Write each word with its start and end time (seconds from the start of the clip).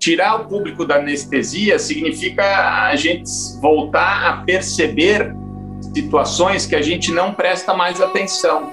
tirar 0.00 0.40
o 0.40 0.46
público 0.46 0.86
da 0.86 0.96
anestesia 0.96 1.78
significa 1.78 2.88
a 2.88 2.96
gente 2.96 3.30
voltar 3.60 4.26
a 4.26 4.36
perceber 4.38 5.36
situações 5.94 6.64
que 6.64 6.74
a 6.74 6.80
gente 6.80 7.12
não 7.12 7.34
presta 7.34 7.74
mais 7.74 8.00
atenção. 8.00 8.72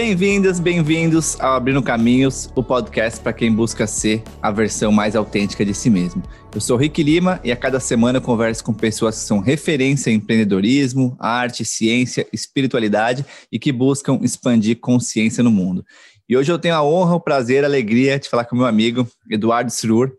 Bem-vindas, 0.00 0.60
bem-vindos 0.60 1.40
ao 1.40 1.54
Abrindo 1.54 1.82
Caminhos, 1.82 2.48
o 2.54 2.62
podcast 2.62 3.18
para 3.18 3.32
quem 3.32 3.52
busca 3.52 3.84
ser 3.84 4.22
a 4.40 4.48
versão 4.52 4.92
mais 4.92 5.16
autêntica 5.16 5.64
de 5.64 5.74
si 5.74 5.90
mesmo. 5.90 6.22
Eu 6.54 6.60
sou 6.60 6.76
Rick 6.76 7.02
Lima 7.02 7.40
e 7.42 7.50
a 7.50 7.56
cada 7.56 7.80
semana 7.80 8.18
eu 8.18 8.22
converso 8.22 8.62
com 8.62 8.72
pessoas 8.72 9.16
que 9.16 9.22
são 9.22 9.40
referência 9.40 10.12
em 10.12 10.14
empreendedorismo, 10.14 11.16
arte, 11.18 11.64
ciência, 11.64 12.24
espiritualidade 12.32 13.26
e 13.50 13.58
que 13.58 13.72
buscam 13.72 14.20
expandir 14.22 14.78
consciência 14.78 15.42
no 15.42 15.50
mundo. 15.50 15.84
E 16.28 16.36
hoje 16.36 16.52
eu 16.52 16.60
tenho 16.60 16.76
a 16.76 16.84
honra, 16.84 17.16
o 17.16 17.20
prazer, 17.20 17.64
a 17.64 17.66
alegria 17.66 18.20
de 18.20 18.28
falar 18.28 18.44
com 18.44 18.54
meu 18.54 18.66
amigo 18.66 19.04
Eduardo 19.28 19.72
Srur, 19.72 20.12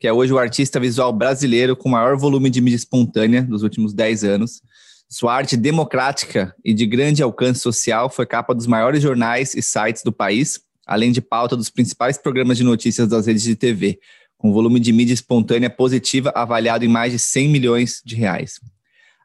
que 0.00 0.08
é 0.08 0.12
hoje 0.14 0.32
o 0.32 0.38
artista 0.38 0.80
visual 0.80 1.12
brasileiro 1.12 1.76
com 1.76 1.90
maior 1.90 2.16
volume 2.16 2.48
de 2.48 2.62
mídia 2.62 2.76
espontânea 2.76 3.42
dos 3.42 3.62
últimos 3.62 3.92
10 3.92 4.24
anos. 4.24 4.62
Sua 5.08 5.34
arte 5.34 5.56
democrática 5.56 6.54
e 6.64 6.74
de 6.74 6.84
grande 6.84 7.22
alcance 7.22 7.60
social 7.60 8.10
foi 8.10 8.26
capa 8.26 8.54
dos 8.54 8.66
maiores 8.66 9.00
jornais 9.00 9.54
e 9.54 9.62
sites 9.62 10.02
do 10.02 10.12
país, 10.12 10.60
além 10.84 11.12
de 11.12 11.20
pauta 11.20 11.56
dos 11.56 11.70
principais 11.70 12.18
programas 12.18 12.56
de 12.56 12.64
notícias 12.64 13.08
das 13.08 13.26
redes 13.26 13.42
de 13.42 13.54
TV, 13.54 14.00
com 14.36 14.52
volume 14.52 14.80
de 14.80 14.92
mídia 14.92 15.14
espontânea 15.14 15.70
positiva 15.70 16.32
avaliado 16.34 16.84
em 16.84 16.88
mais 16.88 17.12
de 17.12 17.18
100 17.20 17.48
milhões 17.48 18.02
de 18.04 18.16
reais. 18.16 18.60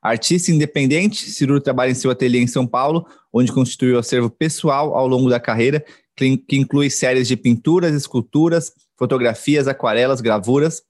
Artista 0.02 0.52
independente, 0.52 1.30
Ciruro 1.30 1.60
trabalha 1.60 1.92
em 1.92 1.96
seu 1.96 2.10
ateliê 2.12 2.42
em 2.42 2.48
São 2.48 2.66
Paulo, 2.66 3.06
onde 3.34 3.52
constituiu 3.52 4.00
acervo 4.00 4.30
pessoal 4.30 4.96
ao 4.96 5.08
longo 5.08 5.30
da 5.30 5.40
carreira, 5.40 5.84
que 6.16 6.58
inclui 6.58 6.90
séries 6.90 7.28
de 7.28 7.36
pinturas, 7.36 7.94
esculturas, 7.96 8.72
fotografias, 8.98 9.68
aquarelas, 9.68 10.22
gravuras, 10.22 10.84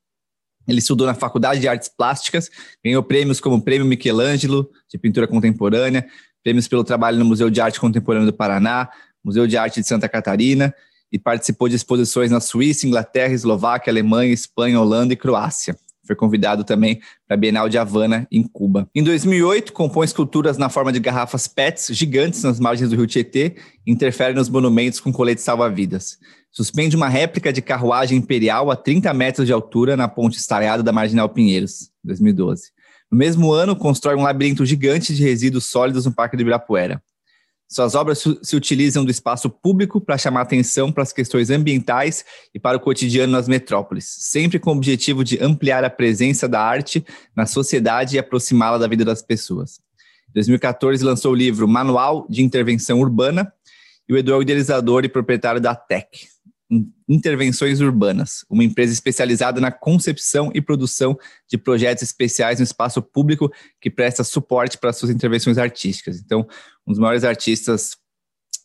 ele 0.68 0.80
estudou 0.80 1.08
na 1.08 1.14
Faculdade 1.14 1.60
de 1.60 1.68
Artes 1.68 1.90
Plásticas, 1.90 2.50
ganhou 2.84 3.04
prêmios 3.04 3.40
como 3.40 3.56
o 3.56 3.62
Prêmio 3.62 3.86
Michelangelo 3.86 4.70
de 4.90 4.98
Pintura 4.98 5.28
Contemporânea, 5.28 6.06
prêmios 6.44 6.68
pelo 6.68 6.84
trabalho 6.84 7.18
no 7.18 7.26
Museu 7.26 7.50
de 7.50 7.62
Arte 7.62 7.80
Contemporânea 7.80 8.28
do 8.28 8.34
Paraná, 8.34 8.90
Museu 9.24 9.46
de 9.48 9.58
Arte 9.58 9.82
de 9.82 9.88
Santa 9.88 10.08
Catarina, 10.10 10.74
e 11.12 11.20
participou 11.20 11.68
de 11.68 11.76
exposições 11.76 12.32
na 12.32 12.40
Suíça, 12.40 12.88
Inglaterra, 12.88 13.34
Eslováquia, 13.34 13.92
Alemanha, 13.92 14.34
Espanha, 14.34 14.80
Holanda 14.80 15.14
e 15.14 15.18
Croácia. 15.18 15.76
Foi 16.12 16.16
convidado 16.18 16.66
também 16.66 17.00
para 17.26 17.36
a 17.36 17.40
Bienal 17.40 17.70
de 17.70 17.78
Havana, 17.78 18.28
em 18.30 18.44
Cuba. 18.44 18.86
Em 18.94 19.02
2008, 19.02 19.72
compõe 19.72 20.04
esculturas 20.04 20.58
na 20.58 20.68
forma 20.68 20.92
de 20.92 21.00
garrafas 21.00 21.48
PETs 21.48 21.88
gigantes 21.96 22.44
nas 22.44 22.60
margens 22.60 22.90
do 22.90 22.98
rio 22.98 23.08
Tietê 23.08 23.56
e 23.88 23.92
interfere 23.94 24.34
nos 24.34 24.50
monumentos 24.50 25.00
com 25.00 25.10
coletes 25.10 25.46
salva-vidas. 25.46 26.18
Suspende 26.52 26.98
uma 26.98 27.08
réplica 27.08 27.54
de 27.54 27.62
carruagem 27.62 28.18
imperial 28.18 28.70
a 28.70 28.76
30 28.76 29.14
metros 29.14 29.48
de 29.48 29.54
altura 29.54 29.96
na 29.96 30.10
ponte 30.10 30.38
estaiada 30.38 30.84
da 30.84 30.92
Marginal 30.92 31.30
Pinheiros, 31.30 31.90
2012. 32.04 32.72
No 33.10 33.18
mesmo 33.18 33.54
ano, 33.54 33.74
constrói 33.74 34.16
um 34.16 34.24
labirinto 34.24 34.66
gigante 34.66 35.16
de 35.16 35.24
resíduos 35.24 35.64
sólidos 35.64 36.06
no 36.06 36.12
Parque 36.12 36.36
do 36.36 36.42
Ibirapuera. 36.42 37.02
Suas 37.72 37.96
obras 37.96 38.22
se 38.44 38.56
utilizam 38.56 39.06
do 39.06 39.12
espaço 39.12 39.50
público 39.50 40.02
para 40.02 40.18
chamar 40.18 40.42
atenção 40.42 40.92
para 40.92 41.04
as 41.04 41.14
questões 41.14 41.50
ambientais 41.50 42.26
e 42.54 42.60
para 42.60 42.76
o 42.76 42.82
cotidiano 42.82 43.32
nas 43.32 43.48
metrópoles, 43.48 44.04
sempre 44.10 44.60
com 44.60 44.72
o 44.72 44.76
objetivo 44.76 45.24
de 45.24 45.42
ampliar 45.42 45.82
a 45.86 45.90
presença 45.90 46.50
da 46.50 46.60
arte 46.62 47.06
na 47.34 47.46
sociedade 47.46 48.18
e 48.18 48.20
aproximá-la 48.20 48.78
da 48.78 48.90
vida 48.90 49.06
das 49.06 49.22
pessoas. 49.22 49.80
Em 50.30 50.34
2014, 50.34 51.02
lançou 51.02 51.32
o 51.32 51.36
livro 51.36 51.66
Manual 51.66 52.28
de 52.30 52.44
Intervenção 52.44 53.00
Urbana 53.00 53.50
e 54.10 54.14
o 54.14 54.18
Edu 54.18 54.34
é 54.34 54.42
idealizador 54.42 55.06
e 55.06 55.10
proprietário 55.10 55.62
da 55.62 55.74
TEC, 55.74 56.28
Intervenções 57.08 57.82
Urbanas, 57.82 58.46
uma 58.50 58.64
empresa 58.64 58.94
especializada 58.94 59.60
na 59.60 59.72
concepção 59.72 60.50
e 60.56 60.62
produção 60.62 61.18
de 61.50 61.58
projetos 61.58 62.02
especiais 62.02 62.60
no 62.60 62.64
espaço 62.64 63.02
público 63.02 63.52
que 63.82 63.90
presta 63.90 64.24
suporte 64.24 64.78
para 64.78 64.94
suas 64.94 65.12
intervenções 65.12 65.58
artísticas. 65.58 66.20
Então, 66.20 66.48
um 66.88 66.92
dos 66.92 67.00
maiores 67.00 67.26
artistas 67.26 67.98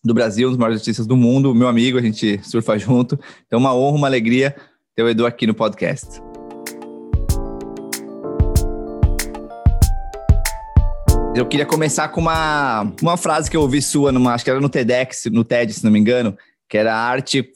do 0.05 0.15
Brasil, 0.15 0.47
um 0.47 0.51
dos 0.53 0.59
maiores 0.59 0.81
artistas 0.81 1.05
do 1.05 1.17
mundo, 1.17 1.53
meu 1.53 1.67
amigo, 1.67 1.99
a 1.99 2.03
gente 2.03 2.41
surfa 2.45 2.79
junto. 2.79 3.19
Então, 3.47 3.59
uma 3.59 3.75
honra, 3.75 3.97
uma 3.97 4.07
alegria 4.07 4.55
ter 4.95 5.03
o 5.03 5.09
Edu 5.09 5.27
aqui 5.27 5.47
no 5.47 5.55
podcast. 5.55 6.23
Eu 11.35 11.45
queria 11.45 11.67
começar 11.67 12.09
com 12.09 12.21
uma, 12.23 12.91
uma 13.03 13.17
frase 13.17 13.51
que 13.51 13.57
eu 13.57 13.61
ouvi 13.61 13.83
sua, 13.83 14.11
numa, 14.11 14.33
acho 14.33 14.43
que 14.43 14.51
era 14.51 14.59
no 14.61 14.71
TEDx, 14.71 15.27
no 15.27 15.45
TED, 15.45 15.75
se 15.75 15.85
não 15.85 15.91
me 15.91 15.99
engano, 15.99 16.35
que 16.69 16.77
era 16.77 16.93
a 16.93 16.99
arte, 16.99 17.49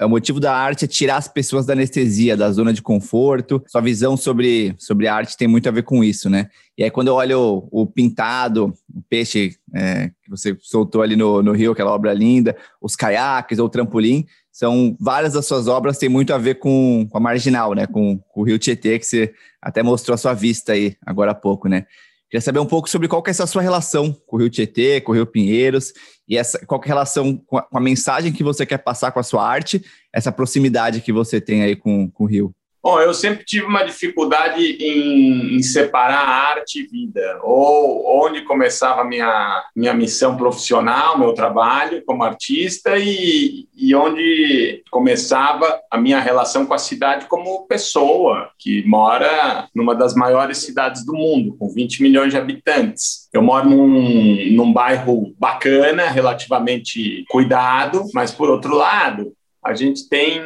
o 0.00 0.08
motivo 0.08 0.40
da 0.40 0.56
arte 0.56 0.86
é 0.86 0.88
tirar 0.88 1.16
as 1.16 1.28
pessoas 1.28 1.66
da 1.66 1.74
anestesia, 1.74 2.36
da 2.36 2.50
zona 2.50 2.72
de 2.72 2.80
conforto. 2.80 3.62
Sua 3.66 3.80
visão 3.80 4.16
sobre, 4.16 4.74
sobre 4.78 5.06
a 5.06 5.14
arte 5.14 5.36
tem 5.36 5.46
muito 5.46 5.68
a 5.68 5.72
ver 5.72 5.82
com 5.82 6.02
isso, 6.02 6.30
né? 6.30 6.48
E 6.76 6.82
aí, 6.82 6.90
quando 6.90 7.08
eu 7.08 7.14
olho 7.14 7.68
o, 7.70 7.82
o 7.82 7.86
pintado, 7.86 8.72
o 8.92 9.02
peixe 9.08 9.56
é, 9.74 10.10
que 10.22 10.30
você 10.30 10.56
soltou 10.60 11.02
ali 11.02 11.14
no, 11.14 11.42
no 11.42 11.52
rio, 11.52 11.72
aquela 11.72 11.92
obra 11.92 12.14
linda, 12.14 12.56
os 12.80 12.96
caiaques 12.96 13.58
ou 13.58 13.66
o 13.66 13.70
trampolim, 13.70 14.24
são 14.50 14.96
várias 14.98 15.34
das 15.34 15.46
suas 15.46 15.68
obras 15.68 15.98
têm 15.98 16.08
muito 16.08 16.32
a 16.32 16.38
ver 16.38 16.54
com, 16.54 17.06
com 17.10 17.18
a 17.18 17.20
marginal, 17.20 17.74
né? 17.74 17.86
Com, 17.86 18.18
com 18.18 18.40
o 18.40 18.44
rio 18.44 18.58
Tietê, 18.58 18.98
que 18.98 19.06
você 19.06 19.34
até 19.60 19.82
mostrou 19.82 20.14
a 20.14 20.18
sua 20.18 20.32
vista 20.32 20.72
aí 20.72 20.96
agora 21.04 21.32
há 21.32 21.34
pouco, 21.34 21.68
né? 21.68 21.86
Queria 22.34 22.42
saber 22.42 22.58
um 22.58 22.66
pouco 22.66 22.90
sobre 22.90 23.06
qual 23.06 23.22
que 23.22 23.30
é 23.30 23.32
essa 23.32 23.46
sua 23.46 23.62
relação 23.62 24.12
com 24.26 24.34
o 24.34 24.40
Rio 24.40 24.50
Tietê, 24.50 25.00
com 25.00 25.12
o 25.12 25.14
Rio 25.14 25.24
Pinheiros, 25.24 25.92
e 26.26 26.36
essa, 26.36 26.58
qual 26.66 26.80
que 26.80 26.88
é 26.88 26.90
a 26.90 26.92
relação 26.92 27.36
com 27.36 27.58
a, 27.58 27.62
com 27.62 27.78
a 27.78 27.80
mensagem 27.80 28.32
que 28.32 28.42
você 28.42 28.66
quer 28.66 28.78
passar 28.78 29.12
com 29.12 29.20
a 29.20 29.22
sua 29.22 29.48
arte, 29.48 29.84
essa 30.12 30.32
proximidade 30.32 31.00
que 31.00 31.12
você 31.12 31.40
tem 31.40 31.62
aí 31.62 31.76
com, 31.76 32.10
com 32.10 32.24
o 32.24 32.26
Rio. 32.26 32.52
Bom, 32.84 33.00
eu 33.00 33.14
sempre 33.14 33.46
tive 33.46 33.64
uma 33.64 33.82
dificuldade 33.82 34.62
em, 34.62 35.56
em, 35.56 35.62
separar 35.62 36.28
arte 36.28 36.80
e 36.80 36.86
vida, 36.86 37.40
ou 37.42 38.22
onde 38.22 38.42
começava 38.42 39.00
a 39.00 39.04
minha, 39.04 39.64
minha 39.74 39.94
missão 39.94 40.36
profissional, 40.36 41.18
meu 41.18 41.32
trabalho 41.32 42.04
como 42.04 42.22
artista, 42.22 42.98
e, 42.98 43.66
e 43.74 43.94
onde 43.94 44.82
começava 44.90 45.80
a 45.90 45.96
minha 45.96 46.20
relação 46.20 46.66
com 46.66 46.74
a 46.74 46.78
cidade 46.78 47.24
como 47.24 47.66
pessoa, 47.66 48.50
que 48.58 48.86
mora 48.86 49.66
numa 49.74 49.94
das 49.94 50.14
maiores 50.14 50.58
cidades 50.58 51.06
do 51.06 51.14
mundo, 51.14 51.56
com 51.58 51.70
20 51.70 52.02
milhões 52.02 52.32
de 52.32 52.36
habitantes. 52.36 53.30
Eu 53.32 53.40
moro 53.40 53.66
num, 53.66 54.52
num 54.52 54.70
bairro 54.74 55.34
bacana, 55.38 56.10
relativamente 56.10 57.24
cuidado, 57.30 58.04
mas, 58.12 58.30
por 58.30 58.50
outro 58.50 58.76
lado, 58.76 59.32
a 59.64 59.72
gente 59.74 60.08
tem 60.08 60.42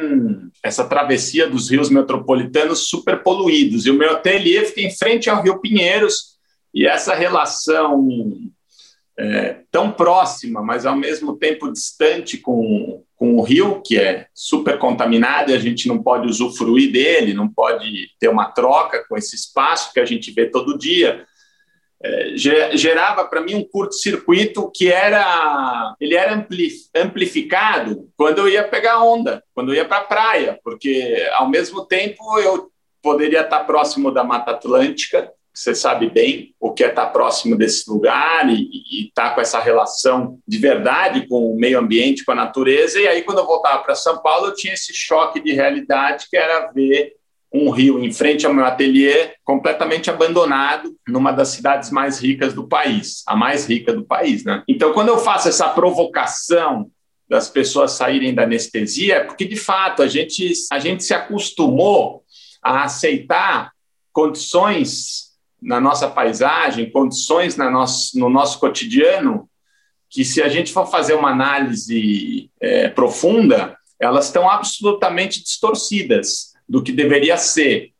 essa 0.63 0.85
travessia 0.85 1.47
dos 1.47 1.69
rios 1.69 1.89
metropolitanos 1.89 2.87
super 2.87 3.21
poluídos. 3.21 3.85
E 3.85 3.91
o 3.91 3.97
meu 3.97 4.11
ateliê 4.11 4.63
fica 4.65 4.81
em 4.81 4.95
frente 4.95 5.29
ao 5.29 5.43
Rio 5.43 5.59
Pinheiros, 5.59 6.37
e 6.73 6.87
essa 6.87 7.13
relação 7.15 8.07
é, 9.17 9.61
tão 9.69 9.91
próxima, 9.91 10.61
mas 10.61 10.85
ao 10.85 10.95
mesmo 10.95 11.35
tempo 11.35 11.71
distante 11.71 12.37
com, 12.37 13.03
com 13.15 13.35
o 13.35 13.41
rio, 13.41 13.81
que 13.81 13.97
é 13.97 14.27
super 14.33 14.77
contaminado 14.77 15.51
e 15.51 15.55
a 15.55 15.59
gente 15.59 15.87
não 15.87 16.01
pode 16.01 16.27
usufruir 16.27 16.91
dele, 16.91 17.33
não 17.33 17.49
pode 17.49 18.07
ter 18.19 18.29
uma 18.29 18.45
troca 18.51 19.03
com 19.09 19.17
esse 19.17 19.35
espaço 19.35 19.91
que 19.93 19.99
a 19.99 20.05
gente 20.05 20.31
vê 20.31 20.45
todo 20.45 20.77
dia 20.77 21.25
gerava 22.35 23.25
para 23.25 23.41
mim 23.41 23.55
um 23.55 23.67
curto-circuito 23.67 24.71
que 24.73 24.89
era 24.89 25.95
ele 25.99 26.15
era 26.15 26.47
amplificado 26.95 28.09
quando 28.15 28.39
eu 28.39 28.49
ia 28.49 28.63
pegar 28.63 29.03
onda, 29.03 29.43
quando 29.53 29.73
eu 29.73 29.75
ia 29.75 29.85
para 29.85 29.97
a 29.97 30.05
praia, 30.05 30.59
porque 30.63 31.27
ao 31.33 31.49
mesmo 31.49 31.85
tempo 31.85 32.39
eu 32.39 32.71
poderia 33.01 33.41
estar 33.41 33.65
próximo 33.65 34.11
da 34.11 34.23
Mata 34.23 34.51
Atlântica, 34.51 35.31
você 35.53 35.75
sabe 35.75 36.09
bem 36.09 36.55
o 36.59 36.71
que 36.71 36.83
é 36.83 36.87
estar 36.87 37.07
próximo 37.07 37.57
desse 37.57 37.89
lugar 37.89 38.49
e, 38.49 38.69
e 38.71 39.07
estar 39.07 39.35
com 39.35 39.41
essa 39.41 39.59
relação 39.59 40.39
de 40.47 40.57
verdade 40.57 41.27
com 41.27 41.51
o 41.51 41.59
meio 41.59 41.79
ambiente, 41.79 42.23
com 42.23 42.31
a 42.31 42.35
natureza. 42.35 42.99
E 42.99 43.07
aí, 43.07 43.23
quando 43.23 43.39
eu 43.39 43.45
voltava 43.45 43.83
para 43.83 43.95
São 43.95 44.21
Paulo, 44.21 44.47
eu 44.47 44.55
tinha 44.55 44.73
esse 44.73 44.93
choque 44.93 45.41
de 45.41 45.51
realidade 45.51 46.27
que 46.29 46.37
era 46.37 46.71
ver 46.71 47.13
um 47.51 47.71
rio 47.71 48.03
em 48.03 48.11
frente 48.11 48.45
ao 48.45 48.53
meu 48.53 48.65
ateliê, 48.65 49.33
completamente 49.43 50.09
abandonado, 50.09 50.95
numa 51.07 51.31
das 51.31 51.49
cidades 51.49 51.89
mais 51.89 52.19
ricas 52.19 52.53
do 52.53 52.67
país, 52.67 53.23
a 53.25 53.35
mais 53.35 53.67
rica 53.67 53.91
do 53.91 54.05
país. 54.05 54.43
Né? 54.43 54.63
Então, 54.67 54.93
quando 54.93 55.09
eu 55.09 55.17
faço 55.17 55.49
essa 55.49 55.67
provocação 55.69 56.89
das 57.27 57.49
pessoas 57.49 57.91
saírem 57.91 58.33
da 58.33 58.43
anestesia, 58.43 59.15
é 59.15 59.23
porque, 59.23 59.45
de 59.45 59.55
fato, 59.55 60.01
a 60.01 60.07
gente, 60.07 60.51
a 60.71 60.79
gente 60.79 61.03
se 61.03 61.13
acostumou 61.13 62.23
a 62.61 62.83
aceitar 62.83 63.71
condições 64.11 65.29
na 65.61 65.79
nossa 65.79 66.07
paisagem, 66.07 66.91
condições 66.91 67.55
na 67.55 67.69
nosso, 67.69 68.17
no 68.17 68.29
nosso 68.29 68.59
cotidiano, 68.59 69.49
que, 70.09 70.23
se 70.23 70.41
a 70.41 70.49
gente 70.49 70.71
for 70.71 70.87
fazer 70.87 71.13
uma 71.13 71.29
análise 71.29 72.49
é, 72.59 72.89
profunda, 72.89 73.77
elas 73.99 74.25
estão 74.25 74.49
absolutamente 74.49 75.43
distorcidas 75.43 76.48
do 76.69 76.83
que 76.83 76.91
deveria 76.91 77.37
ser 77.37 77.91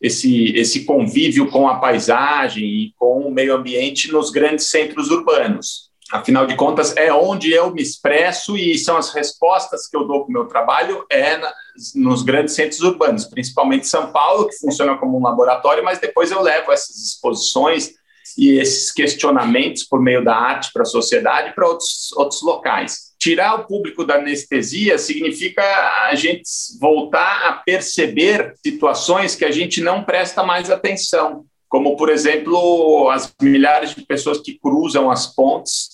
esse, 0.00 0.52
esse 0.56 0.84
convívio 0.84 1.50
com 1.50 1.68
a 1.68 1.78
paisagem 1.78 2.64
e 2.64 2.92
com 2.96 3.20
o 3.20 3.30
meio 3.30 3.54
ambiente 3.54 4.12
nos 4.12 4.30
grandes 4.30 4.70
centros 4.70 5.10
urbanos. 5.10 5.86
Afinal 6.12 6.46
de 6.46 6.54
contas, 6.54 6.96
é 6.96 7.12
onde 7.12 7.52
eu 7.52 7.72
me 7.72 7.82
expresso 7.82 8.56
e 8.56 8.78
são 8.78 8.96
as 8.96 9.12
respostas 9.12 9.88
que 9.88 9.96
eu 9.96 10.06
dou 10.06 10.20
para 10.20 10.30
o 10.30 10.32
meu 10.32 10.44
trabalho 10.44 11.04
é 11.10 11.36
na, 11.36 11.52
nos 11.96 12.22
grandes 12.22 12.54
centros 12.54 12.80
urbanos, 12.80 13.24
principalmente 13.24 13.88
São 13.88 14.12
Paulo, 14.12 14.46
que 14.46 14.56
funciona 14.56 14.96
como 14.96 15.18
um 15.18 15.22
laboratório, 15.22 15.82
mas 15.82 15.98
depois 15.98 16.30
eu 16.30 16.40
levo 16.40 16.70
essas 16.70 16.96
exposições 16.96 17.90
e 18.38 18.50
esses 18.50 18.92
questionamentos 18.92 19.82
por 19.82 20.00
meio 20.00 20.24
da 20.24 20.36
arte 20.36 20.70
para 20.72 20.82
a 20.82 20.86
sociedade 20.86 21.54
para 21.54 21.66
outros, 21.66 22.12
outros 22.12 22.40
locais. 22.42 23.05
Tirar 23.26 23.56
o 23.56 23.66
público 23.66 24.04
da 24.04 24.18
anestesia 24.18 24.98
significa 24.98 25.60
a 26.08 26.14
gente 26.14 26.48
voltar 26.80 27.48
a 27.48 27.54
perceber 27.54 28.54
situações 28.64 29.34
que 29.34 29.44
a 29.44 29.50
gente 29.50 29.80
não 29.80 30.04
presta 30.04 30.44
mais 30.44 30.70
atenção, 30.70 31.44
como, 31.68 31.96
por 31.96 32.08
exemplo, 32.08 33.10
as 33.10 33.34
milhares 33.42 33.96
de 33.96 34.06
pessoas 34.06 34.38
que 34.38 34.56
cruzam 34.56 35.10
as 35.10 35.26
pontes 35.26 35.88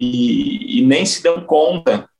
e, 0.00 0.80
e 0.80 0.82
nem 0.84 1.06
se 1.06 1.22
dão 1.22 1.42
conta 1.42 2.10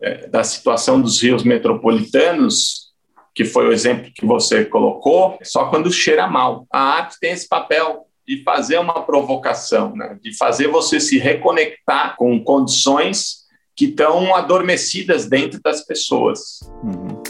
é, 0.00 0.28
da 0.28 0.44
situação 0.44 1.00
dos 1.00 1.20
rios 1.20 1.42
metropolitanos, 1.42 2.92
que 3.34 3.44
foi 3.44 3.66
o 3.66 3.72
exemplo 3.72 4.12
que 4.14 4.24
você 4.24 4.64
colocou, 4.64 5.40
só 5.42 5.70
quando 5.70 5.90
cheira 5.90 6.28
mal. 6.28 6.68
A 6.72 6.80
arte 6.80 7.18
tem 7.18 7.32
esse 7.32 7.48
papel 7.48 8.06
de 8.24 8.44
fazer 8.44 8.78
uma 8.78 9.02
provocação, 9.02 9.96
né? 9.96 10.16
de 10.22 10.36
fazer 10.36 10.68
você 10.68 11.00
se 11.00 11.18
reconectar 11.18 12.14
com 12.16 12.40
condições 12.44 13.47
que 13.78 13.84
estão 13.84 14.34
adormecidas 14.34 15.28
dentro 15.28 15.60
das 15.62 15.84
pessoas. 15.84 16.58
Uhum. 16.82 17.22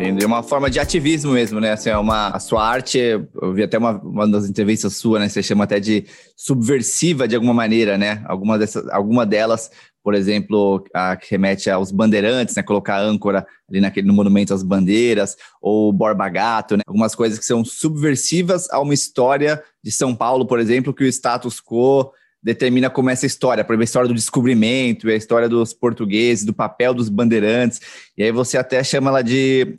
É 0.00 0.24
uma 0.24 0.42
forma 0.42 0.70
de 0.70 0.80
ativismo 0.80 1.32
mesmo, 1.32 1.60
né? 1.60 1.72
Assim, 1.72 1.90
é 1.90 1.98
uma, 1.98 2.28
a 2.28 2.38
sua 2.40 2.66
arte, 2.66 2.98
eu 2.98 3.52
vi 3.52 3.62
até 3.64 3.76
uma, 3.76 4.00
uma 4.00 4.26
das 4.26 4.48
entrevistas 4.48 4.96
sua, 4.96 5.18
né? 5.18 5.28
Você 5.28 5.42
chama 5.42 5.64
até 5.64 5.78
de 5.78 6.06
subversiva 6.34 7.28
de 7.28 7.34
alguma 7.34 7.52
maneira, 7.52 7.98
né? 7.98 8.22
Alguma, 8.26 8.58
dessas, 8.58 8.88
alguma 8.88 9.26
delas 9.26 9.70
por 10.08 10.14
exemplo, 10.14 10.82
a 10.94 11.16
que 11.16 11.30
remete 11.30 11.68
aos 11.68 11.92
bandeirantes, 11.92 12.56
né, 12.56 12.62
colocar 12.62 12.98
âncora 12.98 13.46
ali 13.68 13.78
naquele 13.78 14.06
no 14.06 14.14
monumento 14.14 14.54
às 14.54 14.62
bandeiras, 14.62 15.36
ou 15.60 15.92
Borba 15.92 16.26
Gato, 16.30 16.78
né, 16.78 16.82
algumas 16.86 17.14
coisas 17.14 17.38
que 17.38 17.44
são 17.44 17.62
subversivas 17.62 18.70
a 18.70 18.80
uma 18.80 18.94
história 18.94 19.62
de 19.84 19.92
São 19.92 20.16
Paulo, 20.16 20.46
por 20.46 20.60
exemplo, 20.60 20.94
que 20.94 21.04
o 21.04 21.06
status 21.06 21.60
quo 21.60 22.10
determina 22.42 22.88
como 22.88 23.10
é 23.10 23.12
essa 23.12 23.26
história, 23.26 23.62
por 23.62 23.74
exemplo, 23.74 23.82
a 23.82 23.84
história 23.84 24.08
do 24.08 24.14
descobrimento, 24.14 25.10
a 25.10 25.14
história 25.14 25.46
dos 25.46 25.74
portugueses, 25.74 26.46
do 26.46 26.54
papel 26.54 26.94
dos 26.94 27.10
bandeirantes, 27.10 27.78
e 28.16 28.22
aí 28.22 28.32
você 28.32 28.56
até 28.56 28.82
chama 28.82 29.10
ela 29.10 29.20
de 29.20 29.76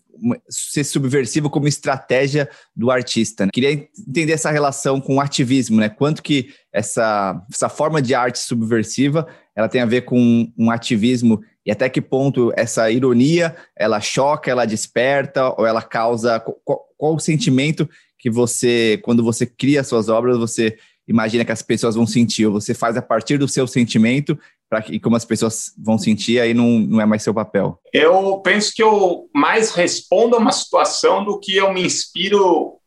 ser 0.48 0.84
subversivo 0.84 1.50
como 1.50 1.68
estratégia 1.68 2.50
do 2.76 2.92
artista. 2.92 3.46
Né? 3.46 3.52
Queria 3.54 3.72
entender 3.72 4.34
essa 4.34 4.52
relação 4.52 5.00
com 5.00 5.16
o 5.16 5.22
ativismo, 5.22 5.80
né? 5.80 5.90
Quanto 5.90 6.22
que 6.22 6.50
essa, 6.74 7.42
essa 7.52 7.70
forma 7.70 8.02
de 8.02 8.14
arte 8.14 8.40
subversiva 8.40 9.28
ela 9.60 9.68
tem 9.68 9.82
a 9.82 9.86
ver 9.86 10.04
com 10.04 10.50
um 10.58 10.72
ativismo 10.72 11.44
e 11.66 11.72
até 11.72 11.90
que 11.90 12.00
ponto 12.00 12.54
essa 12.56 12.90
ironia 12.90 13.54
ela 13.78 14.00
choca, 14.00 14.50
ela 14.50 14.64
desperta 14.64 15.54
ou 15.60 15.66
ela 15.66 15.82
causa 15.82 16.40
qual, 16.40 16.86
qual 16.98 17.16
o 17.16 17.20
sentimento 17.20 17.88
que 18.18 18.30
você 18.30 19.02
quando 19.04 19.22
você 19.22 19.46
cria 19.46 19.84
suas 19.84 20.08
obras 20.08 20.38
você 20.38 20.78
imagina 21.06 21.44
que 21.44 21.52
as 21.52 21.62
pessoas 21.62 21.96
vão 21.96 22.08
sentir 22.08 22.46
ou 22.46 22.54
você 22.54 22.74
faz 22.74 22.96
a 22.96 23.02
partir 23.02 23.38
do 23.38 23.50
seu 23.50 23.68
sentimento 23.68 24.40
para 24.70 24.82
que 24.82 24.98
como 24.98 25.18
as 25.18 25.26
pessoas 25.26 25.74
vão 25.78 25.98
sentir 25.98 26.40
aí 26.40 26.54
não, 26.54 26.80
não 26.80 27.02
é 27.02 27.06
mais 27.06 27.22
seu 27.22 27.34
papel. 27.34 27.82
Eu 27.92 28.38
penso 28.38 28.72
que 28.74 28.82
eu 28.82 29.28
mais 29.36 29.72
respondo 29.72 30.38
a 30.38 30.40
uma 30.40 30.54
situação 30.54 31.26
do 31.26 31.38
que 31.38 31.58
eu 31.58 31.74
me 31.74 31.84
inspiro 31.84 32.78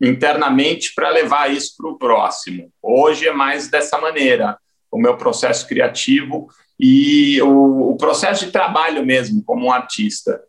internamente 0.00 0.94
para 0.94 1.10
levar 1.10 1.52
isso 1.52 1.74
para 1.76 1.90
o 1.90 1.98
próximo. 1.98 2.70
Hoje 2.82 3.28
é 3.28 3.32
mais 3.32 3.68
dessa 3.68 3.98
maneira 3.98 4.56
o 4.94 4.98
meu 4.98 5.16
processo 5.16 5.66
criativo 5.66 6.48
e 6.78 7.42
o, 7.42 7.90
o 7.90 7.96
processo 7.96 8.46
de 8.46 8.52
trabalho 8.52 9.04
mesmo 9.04 9.42
como 9.42 9.66
um 9.66 9.72
artista. 9.72 10.40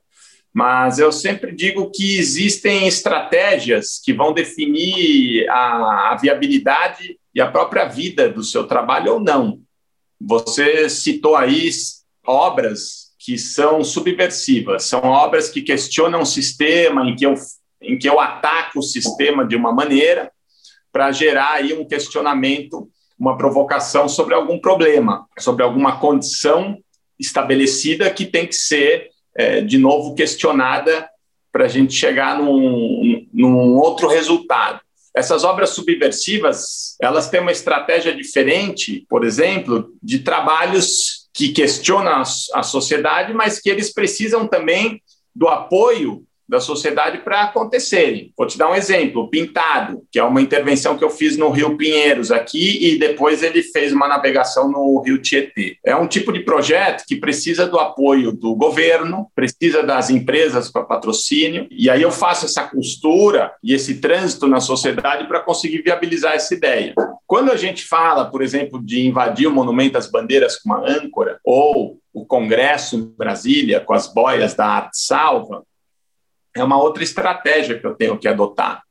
Mas 0.54 1.00
eu 1.00 1.12
sempre 1.12 1.52
digo 1.52 1.90
que 1.92 2.20
existem 2.20 2.88
estratégias 2.88 4.00
que 4.04 4.14
vão 4.14 4.34
definir 4.34 5.50
a, 5.50 6.12
a 6.12 6.18
viabilidade 6.22 7.20
e 7.34 7.42
a 7.42 7.50
própria 7.50 7.86
vida 7.86 8.30
do 8.30 8.44
seu 8.44 8.68
trabalho 8.68 9.14
ou 9.14 9.20
não. 9.20 9.60
Você 10.22 10.88
citou 10.90 11.36
aí 11.36 11.68
obras 12.26 13.16
que 13.20 13.40
são 13.40 13.84
subversivas, 13.84 14.84
são 14.84 15.02
obras 15.02 15.50
que 15.50 15.64
questionam 15.64 16.22
o 16.22 16.26
sistema, 16.26 17.10
em 17.10 17.16
que 17.16 17.26
eu, 17.26 17.34
em 17.82 17.98
que 17.98 18.08
eu 18.08 18.20
ataco 18.20 18.78
o 18.80 18.84
sistema 18.84 19.44
de 19.44 19.56
uma 19.56 19.74
maneira 19.74 20.32
para 20.92 21.12
gerar 21.12 21.54
aí 21.54 21.74
um 21.74 21.86
questionamento 21.86 22.90
uma 23.18 23.38
provocação 23.38 24.10
sobre 24.10 24.34
algum 24.34 24.60
problema, 24.60 25.26
sobre 25.40 25.64
alguma 25.64 26.00
condição 26.00 26.78
estabelecida 27.20 28.10
que 28.10 28.26
tem 28.26 28.46
que 28.46 28.56
ser, 28.56 29.10
é, 29.36 29.62
de 29.62 29.78
novo, 29.78 30.16
questionada 30.16 31.10
para 31.52 31.66
a 31.66 31.70
gente 31.70 31.94
chegar 31.94 32.38
num, 32.38 33.26
num 33.34 33.76
outro 33.78 34.08
resultado. 34.08 34.82
Essas 35.16 35.46
obras 35.46 35.70
subversivas, 35.70 36.98
elas 37.02 37.30
têm 37.30 37.40
uma 37.40 37.52
estratégia 37.52 38.14
diferente, 38.14 39.06
por 39.10 39.24
exemplo, 39.24 39.94
de 40.04 40.20
trabalhos 40.20 41.30
que 41.34 41.54
questionam 41.54 42.22
a 42.54 42.64
sociedade, 42.64 43.34
mas 43.34 43.60
que 43.60 43.70
eles 43.70 43.94
precisam 43.94 44.46
também 44.46 45.02
do 45.34 45.48
apoio 45.48 46.26
da 46.48 46.60
sociedade 46.60 47.20
para 47.20 47.44
acontecerem. 47.44 48.32
Vou 48.38 48.48
te 48.48 48.58
dar 48.58 48.70
um 48.70 48.76
exemplo: 48.76 49.30
Pintado, 49.30 50.04
que 50.12 50.20
é 50.20 50.24
uma 50.24 50.42
intervenção 50.42 50.98
que 50.98 51.04
eu 51.04 51.10
fiz 51.10 51.38
no 51.38 51.50
Rio 51.50 51.78
Pinheiros 51.78 52.32
aqui 52.32 52.86
e 52.86 53.00
depois 53.00 53.44
ele 53.44 53.62
fez 53.64 53.92
uma 53.92 54.08
navegação 54.08 54.70
no 54.70 55.02
Rio 55.02 55.22
Tietê. 55.22 55.78
É 55.84 55.96
um 55.96 56.08
tipo 56.08 56.32
de 56.32 56.42
projeto 56.42 57.04
que 57.08 57.16
precisa 57.16 57.68
do 57.68 57.80
apoio 57.80 58.32
do 58.32 58.56
governo, 58.56 59.28
precisa 59.36 59.84
das 59.84 60.10
empresas 60.10 60.72
para 60.72 60.84
patrocínio, 60.84 61.68
e 61.72 61.90
aí 61.90 62.02
eu 62.02 62.12
faço 62.12 62.46
essa 62.46 62.64
costura 62.64 63.52
e 63.64 63.74
esse 63.74 64.00
trânsito 64.00 64.48
na 64.48 64.60
sociedade 64.60 65.28
para 65.28 65.40
conseguir 65.40 65.82
viabilizar 65.82 66.34
essa 66.34 66.54
ideia. 66.54 66.94
Quando 67.28 67.52
a 67.52 67.58
gente 67.58 67.84
fala, 67.84 68.26
por 68.26 68.42
exemplo, 68.42 68.84
de 68.84 69.06
invadir 69.06 69.48
o 69.48 69.52
Monumento 69.52 69.98
às 69.98 70.10
Bandeiras 70.10 70.58
com 70.58 70.70
uma 70.70 70.88
âncora, 70.88 71.40
ou 71.44 71.98
o 72.14 72.26
Congresso 72.26 72.96
em 72.96 73.04
Brasília 73.04 73.82
com 73.82 73.94
as 73.94 74.12
boias 74.12 74.54
da 74.54 74.66
Arte 74.66 74.98
Salva, 74.98 75.64
é 76.56 76.64
uma 76.64 76.82
outra 76.82 77.04
estratégia 77.04 77.78
que 77.78 77.86
eu 77.86 77.94
tenho 77.94 78.18
que 78.18 78.28
adotar. 78.28 78.82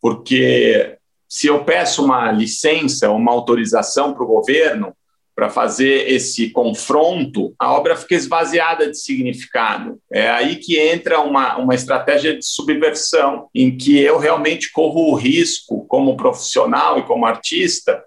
Porque 0.00 0.98
se 1.28 1.46
eu 1.46 1.64
peço 1.64 2.04
uma 2.04 2.30
licença, 2.30 3.10
uma 3.10 3.32
autorização 3.32 4.12
para 4.12 4.22
o 4.22 4.26
governo 4.26 4.94
para 5.34 5.48
fazer 5.48 6.10
esse 6.10 6.50
confronto, 6.50 7.54
a 7.58 7.72
obra 7.72 7.96
fica 7.96 8.14
esvaziada 8.14 8.90
de 8.90 8.98
significado. 8.98 9.98
É 10.12 10.30
aí 10.30 10.56
que 10.56 10.78
entra 10.78 11.20
uma, 11.20 11.56
uma 11.56 11.74
estratégia 11.74 12.36
de 12.36 12.44
subversão, 12.44 13.48
em 13.54 13.74
que 13.74 13.98
eu 13.98 14.18
realmente 14.18 14.70
corro 14.70 15.10
o 15.10 15.14
risco, 15.14 15.86
como 15.86 16.18
profissional 16.18 16.98
e 16.98 17.02
como 17.04 17.24
artista, 17.24 18.04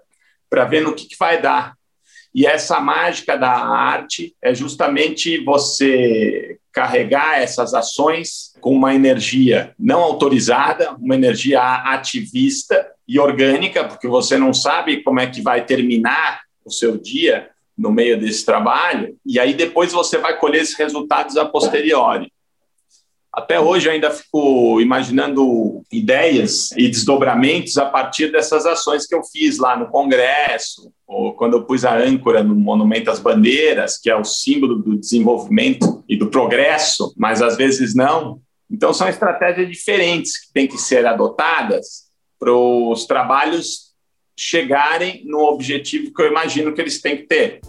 para 0.48 0.64
ver 0.64 0.82
no 0.82 0.94
que, 0.94 1.08
que 1.08 1.16
vai 1.18 1.42
dar. 1.42 1.74
E 2.36 2.44
essa 2.44 2.78
mágica 2.78 3.34
da 3.34 3.50
arte 3.50 4.36
é 4.42 4.54
justamente 4.54 5.42
você 5.42 6.58
carregar 6.70 7.40
essas 7.40 7.72
ações 7.72 8.52
com 8.60 8.74
uma 8.74 8.94
energia 8.94 9.72
não 9.78 10.02
autorizada, 10.02 10.94
uma 11.00 11.14
energia 11.14 11.62
ativista 11.62 12.86
e 13.08 13.18
orgânica, 13.18 13.84
porque 13.84 14.06
você 14.06 14.36
não 14.36 14.52
sabe 14.52 15.02
como 15.02 15.18
é 15.18 15.26
que 15.26 15.40
vai 15.40 15.64
terminar 15.64 16.42
o 16.62 16.70
seu 16.70 16.98
dia 16.98 17.48
no 17.74 17.90
meio 17.90 18.20
desse 18.20 18.44
trabalho, 18.44 19.16
e 19.24 19.40
aí 19.40 19.54
depois 19.54 19.92
você 19.92 20.18
vai 20.18 20.38
colher 20.38 20.60
esses 20.60 20.76
resultados 20.76 21.38
a 21.38 21.46
posteriori. 21.46 22.30
Até 23.36 23.60
hoje 23.60 23.90
ainda 23.90 24.10
fico 24.10 24.80
imaginando 24.80 25.82
ideias 25.92 26.72
e 26.72 26.88
desdobramentos 26.88 27.76
a 27.76 27.84
partir 27.84 28.32
dessas 28.32 28.64
ações 28.64 29.06
que 29.06 29.14
eu 29.14 29.22
fiz 29.22 29.58
lá 29.58 29.76
no 29.76 29.88
Congresso, 29.88 30.90
ou 31.06 31.34
quando 31.34 31.58
eu 31.58 31.64
pus 31.64 31.84
a 31.84 31.94
âncora 31.98 32.42
no 32.42 32.54
Monumento 32.54 33.10
às 33.10 33.20
Bandeiras, 33.20 33.98
que 33.98 34.08
é 34.08 34.16
o 34.16 34.24
símbolo 34.24 34.76
do 34.76 34.98
desenvolvimento 34.98 36.02
e 36.08 36.16
do 36.16 36.28
progresso, 36.28 37.12
mas 37.14 37.42
às 37.42 37.58
vezes 37.58 37.94
não. 37.94 38.40
Então 38.70 38.94
são 38.94 39.06
estratégias 39.06 39.68
diferentes 39.68 40.40
que 40.40 40.52
têm 40.54 40.66
que 40.66 40.78
ser 40.78 41.04
adotadas 41.04 42.06
para 42.38 42.54
os 42.54 43.04
trabalhos 43.04 43.94
chegarem 44.34 45.22
no 45.26 45.40
objetivo 45.40 46.10
que 46.10 46.22
eu 46.22 46.28
imagino 46.28 46.72
que 46.72 46.80
eles 46.80 47.02
têm 47.02 47.18
que 47.18 47.24
ter. 47.24 47.60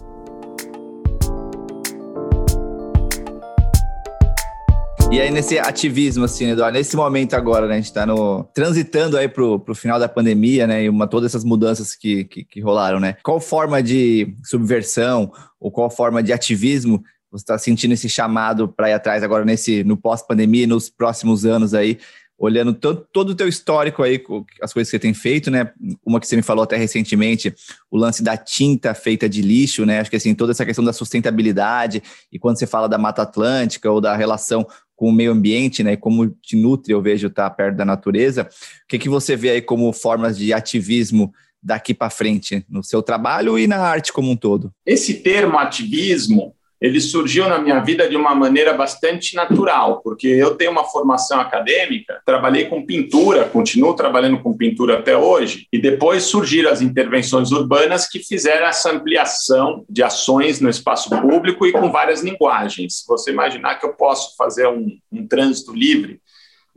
E 5.10 5.18
aí, 5.18 5.30
nesse 5.30 5.58
ativismo, 5.58 6.24
assim, 6.24 6.50
Eduardo, 6.50 6.76
nesse 6.76 6.94
momento 6.94 7.34
agora, 7.34 7.66
né, 7.66 7.74
a 7.74 7.76
gente 7.76 7.86
está 7.86 8.04
no, 8.04 8.44
transitando 8.54 9.16
aí 9.16 9.26
pro, 9.26 9.58
pro 9.58 9.74
final 9.74 9.98
da 9.98 10.06
pandemia, 10.06 10.66
né, 10.66 10.84
e 10.84 10.88
uma, 10.88 11.06
todas 11.06 11.30
essas 11.30 11.44
mudanças 11.44 11.96
que, 11.96 12.24
que, 12.24 12.44
que 12.44 12.60
rolaram, 12.60 13.00
né? 13.00 13.16
Qual 13.22 13.40
forma 13.40 13.82
de 13.82 14.34
subversão 14.44 15.32
ou 15.58 15.72
qual 15.72 15.90
forma 15.90 16.22
de 16.22 16.30
ativismo 16.30 17.02
Você 17.32 17.42
está 17.42 17.56
sentindo 17.56 17.94
esse 17.94 18.08
chamado 18.08 18.68
para 18.68 18.90
ir 18.90 18.92
atrás 18.92 19.22
agora 19.22 19.46
nesse 19.46 19.82
no 19.82 19.96
pós-pandemia, 19.96 20.66
nos 20.66 20.90
próximos 20.90 21.46
anos 21.46 21.72
aí, 21.72 21.98
olhando 22.38 22.72
todo, 22.72 23.06
todo 23.12 23.30
o 23.30 23.34
teu 23.34 23.48
histórico 23.48 24.02
aí, 24.02 24.22
as 24.62 24.72
coisas 24.72 24.88
que 24.88 24.96
você 24.96 24.98
tem 25.00 25.12
feito, 25.12 25.50
né? 25.50 25.72
Uma 26.06 26.20
que 26.20 26.26
você 26.26 26.36
me 26.36 26.42
falou 26.42 26.62
até 26.62 26.76
recentemente, 26.76 27.52
o 27.90 27.96
lance 27.96 28.22
da 28.22 28.36
tinta 28.36 28.94
feita 28.94 29.28
de 29.28 29.42
lixo, 29.42 29.84
né? 29.84 30.00
Acho 30.00 30.10
que 30.10 30.16
assim, 30.16 30.34
toda 30.34 30.52
essa 30.52 30.64
questão 30.64 30.84
da 30.84 30.92
sustentabilidade, 30.92 32.02
e 32.30 32.38
quando 32.38 32.58
você 32.58 32.66
fala 32.66 32.88
da 32.88 32.96
Mata 32.96 33.22
Atlântica 33.22 33.90
ou 33.90 34.00
da 34.00 34.14
relação 34.14 34.66
com 34.98 35.08
o 35.08 35.12
meio 35.12 35.30
ambiente, 35.30 35.84
né? 35.84 35.96
Como 35.96 36.28
te 36.28 36.56
nutre, 36.56 36.92
eu 36.92 37.00
vejo 37.00 37.28
estar 37.28 37.48
tá 37.48 37.54
perto 37.54 37.76
da 37.76 37.84
natureza. 37.84 38.42
O 38.42 38.88
que, 38.88 38.98
que 38.98 39.08
você 39.08 39.36
vê 39.36 39.50
aí 39.50 39.62
como 39.62 39.92
formas 39.92 40.36
de 40.36 40.52
ativismo 40.52 41.32
daqui 41.62 41.94
para 41.94 42.10
frente, 42.10 42.66
no 42.68 42.82
seu 42.82 43.00
trabalho 43.00 43.56
e 43.56 43.68
na 43.68 43.78
arte 43.78 44.12
como 44.12 44.28
um 44.28 44.36
todo? 44.36 44.74
Esse 44.84 45.14
termo 45.14 45.56
ativismo 45.56 46.52
ele 46.80 47.00
surgiu 47.00 47.48
na 47.48 47.58
minha 47.58 47.80
vida 47.80 48.08
de 48.08 48.16
uma 48.16 48.34
maneira 48.34 48.72
bastante 48.72 49.34
natural, 49.34 50.00
porque 50.02 50.26
eu 50.26 50.54
tenho 50.54 50.70
uma 50.70 50.84
formação 50.84 51.40
acadêmica, 51.40 52.20
trabalhei 52.24 52.66
com 52.66 52.84
pintura, 52.84 53.44
continuo 53.44 53.94
trabalhando 53.94 54.40
com 54.40 54.56
pintura 54.56 54.98
até 54.98 55.16
hoje, 55.16 55.66
e 55.72 55.78
depois 55.80 56.24
surgiram 56.24 56.70
as 56.70 56.80
intervenções 56.80 57.50
urbanas 57.50 58.08
que 58.08 58.20
fizeram 58.20 58.66
essa 58.66 58.92
ampliação 58.92 59.84
de 59.88 60.02
ações 60.02 60.60
no 60.60 60.68
espaço 60.68 61.10
público 61.20 61.66
e 61.66 61.72
com 61.72 61.90
várias 61.90 62.22
linguagens. 62.22 62.98
Se 63.00 63.06
você 63.06 63.30
imaginar 63.30 63.76
que 63.76 63.86
eu 63.86 63.94
posso 63.94 64.36
fazer 64.36 64.68
um, 64.68 64.86
um 65.12 65.26
trânsito 65.26 65.74
livre 65.74 66.20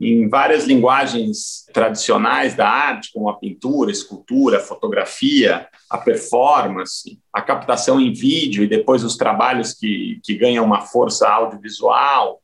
em 0.02 0.28
várias 0.28 0.64
linguagens 0.64 1.64
tradicionais 1.72 2.54
da 2.54 2.68
arte, 2.68 3.12
como 3.12 3.28
a 3.28 3.38
pintura, 3.38 3.90
a 3.90 3.92
escultura, 3.92 4.58
a 4.58 4.60
fotografia, 4.60 5.68
a 5.88 5.96
performance, 5.96 7.20
a 7.32 7.40
captação 7.40 8.00
em 8.00 8.12
vídeo 8.12 8.64
e 8.64 8.68
depois 8.68 9.04
os 9.04 9.16
trabalhos 9.16 9.72
que, 9.72 10.20
que 10.24 10.34
ganham 10.34 10.64
uma 10.64 10.80
força 10.80 11.28
audiovisual, 11.28 12.42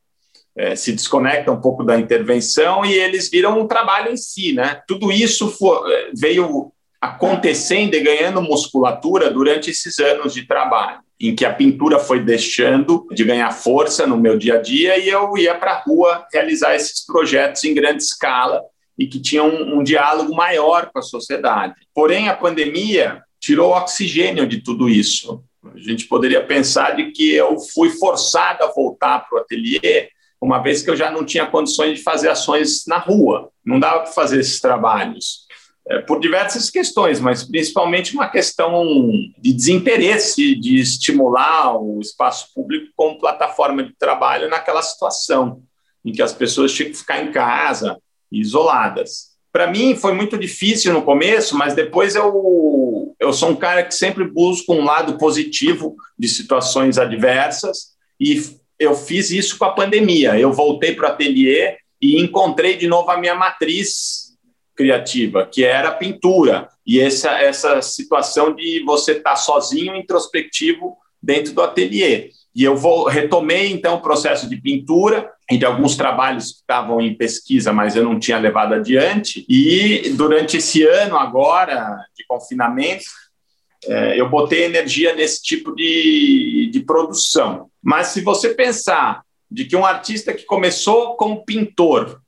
é, 0.57 0.77
se 0.77 0.93
desconectam 0.93 1.55
um 1.55 1.61
pouco 1.61 1.83
da 1.83 1.99
intervenção 1.99 2.85
e 2.85 2.93
eles 2.93 3.29
viram 3.29 3.61
um 3.61 3.67
trabalho 3.67 4.13
em 4.13 4.17
si, 4.17 4.53
né? 4.53 4.81
Tudo 4.87 5.11
isso 5.11 5.51
foi, 5.51 5.93
é, 5.93 6.11
veio 6.15 6.73
acontecendo 7.01 7.95
e 7.95 8.01
ganhando 8.01 8.43
musculatura 8.43 9.31
durante 9.31 9.71
esses 9.71 9.99
anos 9.99 10.35
de 10.35 10.47
trabalho 10.47 11.01
em 11.21 11.35
que 11.35 11.45
a 11.45 11.53
pintura 11.53 11.99
foi 11.99 12.21
deixando 12.21 13.07
de 13.11 13.25
ganhar 13.25 13.51
força 13.51 14.07
no 14.07 14.17
meu 14.17 14.39
dia 14.39 14.55
a 14.55 14.63
dia 14.63 14.97
e 14.99 15.09
eu 15.09 15.37
ia 15.37 15.55
para 15.55 15.73
a 15.73 15.81
rua 15.81 16.25
realizar 16.33 16.77
esses 16.77 17.05
projetos 17.05 17.65
em 17.65 17.75
grande 17.75 18.05
escala 18.05 18.63
e 18.97 19.07
que 19.07 19.21
tinham 19.21 19.49
um, 19.49 19.79
um 19.79 19.83
diálogo 19.83 20.35
maior 20.35 20.91
com 20.93 20.99
a 20.99 21.03
sociedade. 21.03 21.75
Porém, 21.93 22.29
a 22.29 22.37
pandemia 22.37 23.23
tirou 23.41 23.73
oxigênio 23.73 24.47
de 24.47 24.61
tudo 24.61 24.89
isso. 24.89 25.43
A 25.75 25.79
gente 25.79 26.07
poderia 26.07 26.45
pensar 26.45 26.95
de 26.95 27.11
que 27.11 27.35
eu 27.35 27.59
fui 27.59 27.91
forçado 27.91 28.63
a 28.65 28.73
voltar 28.73 29.21
para 29.21 29.39
o 29.39 29.41
ateliê, 29.41 30.09
uma 30.41 30.61
vez 30.61 30.83
que 30.83 30.91
eu 30.91 30.97
já 30.97 31.11
não 31.11 31.25
tinha 31.25 31.47
condições 31.47 31.99
de 31.99 32.03
fazer 32.03 32.29
ações 32.29 32.85
na 32.87 32.99
rua, 32.99 33.51
não 33.65 33.81
dava 33.81 34.01
para 34.01 34.13
fazer 34.13 34.39
esses 34.39 34.61
trabalhos 34.61 35.48
é, 35.91 36.01
por 36.01 36.21
diversas 36.21 36.69
questões, 36.69 37.19
mas 37.19 37.45
principalmente 37.45 38.15
uma 38.15 38.29
questão 38.29 38.85
de 39.39 39.53
desinteresse 39.55 40.55
de 40.55 40.79
estimular 40.79 41.81
o 41.81 41.99
espaço 42.01 42.53
público 42.55 42.93
como 42.95 43.19
plataforma 43.19 43.83
de 43.83 43.97
trabalho 43.97 44.51
naquela 44.51 44.83
situação 44.83 45.63
em 46.05 46.13
que 46.13 46.21
as 46.21 46.33
pessoas 46.33 46.73
tinham 46.73 46.91
que 46.91 46.99
ficar 46.99 47.23
em 47.23 47.33
casa, 47.33 47.99
isoladas. 48.31 49.29
Para 49.51 49.67
mim 49.67 49.97
foi 49.97 50.13
muito 50.13 50.37
difícil 50.37 50.93
no 50.93 51.03
começo, 51.03 51.57
mas 51.57 51.75
depois 51.75 52.15
eu, 52.15 53.15
eu 53.19 53.33
sou 53.33 53.51
um 53.51 53.57
cara 53.57 53.83
que 53.83 53.95
sempre 53.95 54.25
busco 54.25 54.75
um 54.75 54.85
lado 54.85 55.17
positivo 55.17 55.97
de 56.19 56.29
situações 56.29 56.99
adversas 56.99 57.95
e 58.21 58.43
eu 58.79 58.95
fiz 58.95 59.31
isso 59.31 59.59
com 59.59 59.65
a 59.65 59.73
pandemia. 59.73 60.39
Eu 60.39 60.53
voltei 60.53 60.95
para 60.95 61.09
o 61.09 61.13
ateliê 61.13 61.79
e 62.01 62.21
encontrei 62.21 62.77
de 62.77 62.87
novo 62.87 63.11
a 63.11 63.17
minha 63.17 63.35
matriz 63.35 64.28
criativa, 64.79 65.45
que 65.45 65.65
era 65.65 65.89
a 65.89 65.95
pintura. 65.95 66.69
E 66.87 67.01
essa, 67.01 67.33
essa 67.33 67.83
situação 67.83 68.55
de 68.55 68.81
você 68.85 69.13
estar 69.13 69.31
tá 69.31 69.37
sozinho, 69.37 69.97
introspectivo, 69.97 70.97
dentro 71.21 71.53
do 71.53 71.61
ateliê. 71.61 72.31
E 72.55 72.63
eu 72.63 72.77
vou, 72.77 73.09
retomei, 73.09 73.73
então, 73.73 73.97
o 73.97 74.01
processo 74.01 74.49
de 74.49 74.57
pintura 74.57 75.29
e 75.51 75.59
de 75.59 75.67
alguns 75.67 75.97
trabalhos 75.97 76.53
que 76.53 76.59
estavam 76.61 77.01
em 77.01 77.15
pesquisa, 77.15 77.73
mas 77.73 77.97
eu 77.97 78.05
não 78.05 78.21
tinha 78.21 78.39
levado 78.39 78.75
adiante. 78.75 79.45
E 79.49 80.11
durante 80.11 80.59
esse 80.59 80.85
ano 80.85 81.17
agora 81.17 81.99
de 82.17 82.25
confinamento, 82.27 83.05
é, 83.85 84.21
eu 84.21 84.29
botei 84.29 84.65
energia 84.65 85.15
nesse 85.15 85.43
tipo 85.43 85.75
de, 85.75 86.71
de 86.73 86.81
produção. 86.81 87.69
Mas 87.83 88.09
se 88.09 88.21
você 88.21 88.55
pensar 88.55 89.23
de 89.51 89.65
que 89.65 89.75
um 89.75 89.85
artista 89.85 90.33
que 90.33 90.45
começou 90.45 91.17
como 91.17 91.45
pintor 91.45 92.21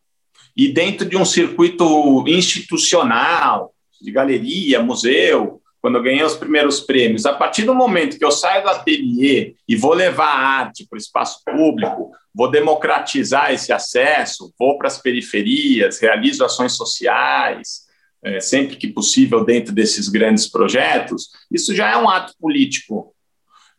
e 0.56 0.72
dentro 0.72 1.08
de 1.08 1.16
um 1.16 1.24
circuito 1.24 2.24
institucional, 2.26 3.72
de 4.00 4.10
galeria, 4.10 4.82
museu, 4.82 5.60
quando 5.80 5.96
eu 5.96 6.02
ganhei 6.02 6.22
os 6.22 6.36
primeiros 6.36 6.80
prêmios, 6.80 7.24
a 7.24 7.32
partir 7.32 7.62
do 7.62 7.74
momento 7.74 8.18
que 8.18 8.24
eu 8.24 8.30
saio 8.30 8.62
do 8.62 8.68
ateliê 8.68 9.54
e 9.66 9.76
vou 9.76 9.94
levar 9.94 10.26
a 10.26 10.48
arte 10.60 10.86
para 10.88 10.96
o 10.96 11.00
espaço 11.00 11.40
público, 11.44 12.10
vou 12.34 12.50
democratizar 12.50 13.52
esse 13.52 13.72
acesso, 13.72 14.52
vou 14.58 14.76
para 14.76 14.88
as 14.88 14.98
periferias, 14.98 15.98
realizo 15.98 16.44
ações 16.44 16.72
sociais, 16.72 17.88
é, 18.22 18.38
sempre 18.40 18.76
que 18.76 18.88
possível 18.88 19.42
dentro 19.44 19.72
desses 19.72 20.08
grandes 20.08 20.46
projetos, 20.46 21.30
isso 21.50 21.74
já 21.74 21.90
é 21.90 21.96
um 21.96 22.08
ato 22.08 22.34
político? 22.38 23.14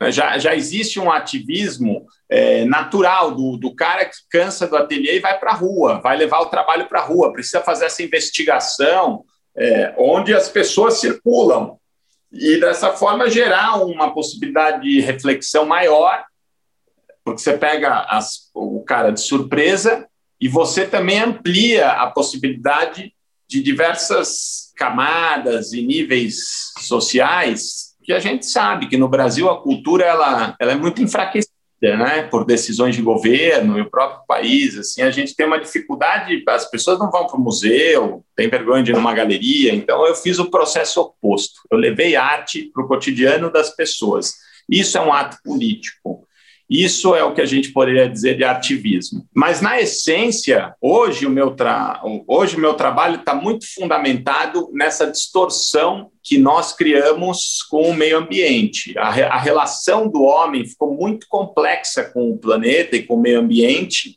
Já, 0.09 0.37
já 0.39 0.55
existe 0.55 0.99
um 0.99 1.11
ativismo 1.11 2.05
é, 2.27 2.65
natural 2.65 3.35
do, 3.35 3.57
do 3.57 3.75
cara 3.75 4.05
que 4.05 4.15
cansa 4.29 4.67
do 4.67 4.75
ateliê 4.75 5.17
e 5.17 5.19
vai 5.19 5.37
para 5.37 5.51
a 5.51 5.55
rua, 5.55 5.99
vai 6.01 6.17
levar 6.17 6.39
o 6.39 6.47
trabalho 6.47 6.87
para 6.87 7.01
a 7.01 7.05
rua, 7.05 7.31
precisa 7.31 7.61
fazer 7.61 7.85
essa 7.85 8.01
investigação 8.01 9.23
é, 9.55 9.93
onde 9.97 10.33
as 10.33 10.49
pessoas 10.49 10.99
circulam. 10.99 11.77
E 12.31 12.57
dessa 12.59 12.93
forma 12.93 13.29
gerar 13.29 13.83
uma 13.83 14.13
possibilidade 14.13 14.81
de 14.81 15.01
reflexão 15.01 15.65
maior, 15.65 16.23
porque 17.23 17.41
você 17.41 17.57
pega 17.57 18.05
as, 18.09 18.49
o 18.55 18.81
cara 18.83 19.11
de 19.11 19.19
surpresa 19.19 20.07
e 20.39 20.47
você 20.47 20.87
também 20.87 21.19
amplia 21.19 21.91
a 21.91 22.09
possibilidade 22.09 23.13
de 23.47 23.61
diversas 23.61 24.71
camadas 24.77 25.73
e 25.73 25.81
níveis 25.81 26.71
sociais 26.79 27.90
que 28.03 28.13
a 28.13 28.19
gente 28.19 28.45
sabe 28.45 28.87
que 28.87 28.97
no 28.97 29.07
Brasil 29.07 29.49
a 29.49 29.61
cultura 29.61 30.05
ela, 30.05 30.55
ela 30.59 30.71
é 30.71 30.75
muito 30.75 31.01
enfraquecida, 31.01 31.51
né, 31.81 32.23
por 32.23 32.45
decisões 32.45 32.95
de 32.95 33.01
governo 33.01 33.77
e 33.77 33.81
o 33.81 33.89
próprio 33.89 34.23
país, 34.27 34.77
assim, 34.77 35.01
a 35.01 35.09
gente 35.09 35.35
tem 35.35 35.47
uma 35.47 35.59
dificuldade, 35.59 36.43
as 36.47 36.69
pessoas 36.69 36.99
não 36.99 37.09
vão 37.09 37.25
para 37.25 37.37
o 37.37 37.41
museu, 37.41 38.23
tem 38.35 38.47
vergonha 38.47 38.83
de 38.83 38.91
ir 38.91 38.93
numa 38.93 39.13
galeria, 39.15 39.73
então 39.73 40.05
eu 40.05 40.13
fiz 40.13 40.37
o 40.37 40.51
processo 40.51 41.01
oposto, 41.01 41.61
eu 41.71 41.79
levei 41.79 42.15
arte 42.15 42.69
para 42.71 42.83
o 42.83 42.87
cotidiano 42.87 43.51
das 43.51 43.75
pessoas. 43.75 44.33
Isso 44.69 44.97
é 44.97 45.01
um 45.01 45.11
ato 45.11 45.37
político. 45.43 46.27
Isso 46.71 47.13
é 47.13 47.21
o 47.21 47.33
que 47.33 47.41
a 47.41 47.45
gente 47.45 47.73
poderia 47.73 48.07
dizer 48.07 48.37
de 48.37 48.45
ativismo. 48.45 49.27
Mas, 49.35 49.59
na 49.59 49.81
essência, 49.81 50.73
hoje 50.79 51.25
o 51.25 51.29
meu, 51.29 51.51
tra... 51.51 52.01
hoje, 52.25 52.55
o 52.55 52.59
meu 52.61 52.75
trabalho 52.75 53.17
está 53.17 53.35
muito 53.35 53.65
fundamentado 53.75 54.69
nessa 54.71 55.05
distorção 55.05 56.09
que 56.23 56.37
nós 56.37 56.71
criamos 56.71 57.61
com 57.69 57.89
o 57.89 57.93
meio 57.93 58.19
ambiente. 58.19 58.97
A, 58.97 59.11
re... 59.11 59.23
a 59.23 59.37
relação 59.37 60.07
do 60.07 60.21
homem 60.21 60.65
ficou 60.65 60.95
muito 60.95 61.27
complexa 61.27 62.05
com 62.05 62.31
o 62.31 62.37
planeta 62.37 62.95
e 62.95 63.03
com 63.03 63.15
o 63.15 63.21
meio 63.21 63.41
ambiente, 63.41 64.15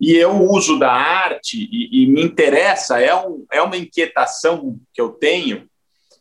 e 0.00 0.14
eu 0.14 0.30
uso 0.48 0.78
da 0.78 0.92
arte 0.92 1.68
e, 1.72 2.04
e 2.04 2.06
me 2.06 2.22
interessa, 2.22 3.00
é, 3.00 3.12
um, 3.16 3.44
é 3.50 3.60
uma 3.60 3.76
inquietação 3.76 4.78
que 4.94 5.00
eu 5.00 5.08
tenho 5.08 5.66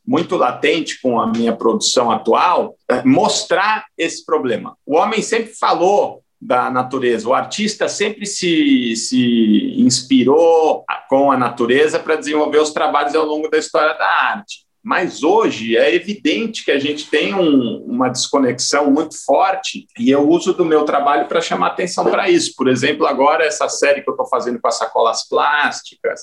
muito 0.05 0.35
latente 0.35 1.01
com 1.01 1.19
a 1.19 1.27
minha 1.27 1.55
produção 1.55 2.11
atual, 2.11 2.75
é 2.89 3.03
mostrar 3.03 3.85
esse 3.97 4.25
problema. 4.25 4.77
O 4.85 4.95
homem 4.95 5.21
sempre 5.21 5.53
falou 5.53 6.21
da 6.39 6.69
natureza, 6.69 7.27
o 7.27 7.33
artista 7.33 7.87
sempre 7.87 8.25
se, 8.25 8.95
se 8.95 9.73
inspirou 9.77 10.83
com 11.09 11.31
a 11.31 11.37
natureza 11.37 11.99
para 11.99 12.15
desenvolver 12.15 12.59
os 12.59 12.71
trabalhos 12.71 13.15
ao 13.15 13.25
longo 13.25 13.49
da 13.49 13.57
história 13.57 13.93
da 13.97 14.05
arte. 14.05 14.65
Mas 14.83 15.23
hoje 15.23 15.75
é 15.75 15.95
evidente 15.95 16.63
que 16.63 16.69
a 16.69 16.77
gente 16.77 17.09
tem 17.09 17.33
um, 17.33 17.83
uma 17.87 18.07
desconexão 18.07 18.91
muito 18.91 19.15
forte 19.25 19.87
e 19.97 20.11
eu 20.11 20.29
uso 20.29 20.53
do 20.53 20.63
meu 20.63 20.83
trabalho 20.83 21.27
para 21.27 21.41
chamar 21.41 21.69
atenção 21.69 22.05
para 22.05 22.29
isso. 22.29 22.53
Por 22.55 22.67
exemplo, 22.67 23.07
agora 23.07 23.43
essa 23.43 23.67
série 23.67 24.03
que 24.03 24.09
eu 24.09 24.13
estou 24.13 24.27
fazendo 24.27 24.61
com 24.61 24.67
as 24.67 24.77
sacolas 24.77 25.27
plásticas, 25.27 26.21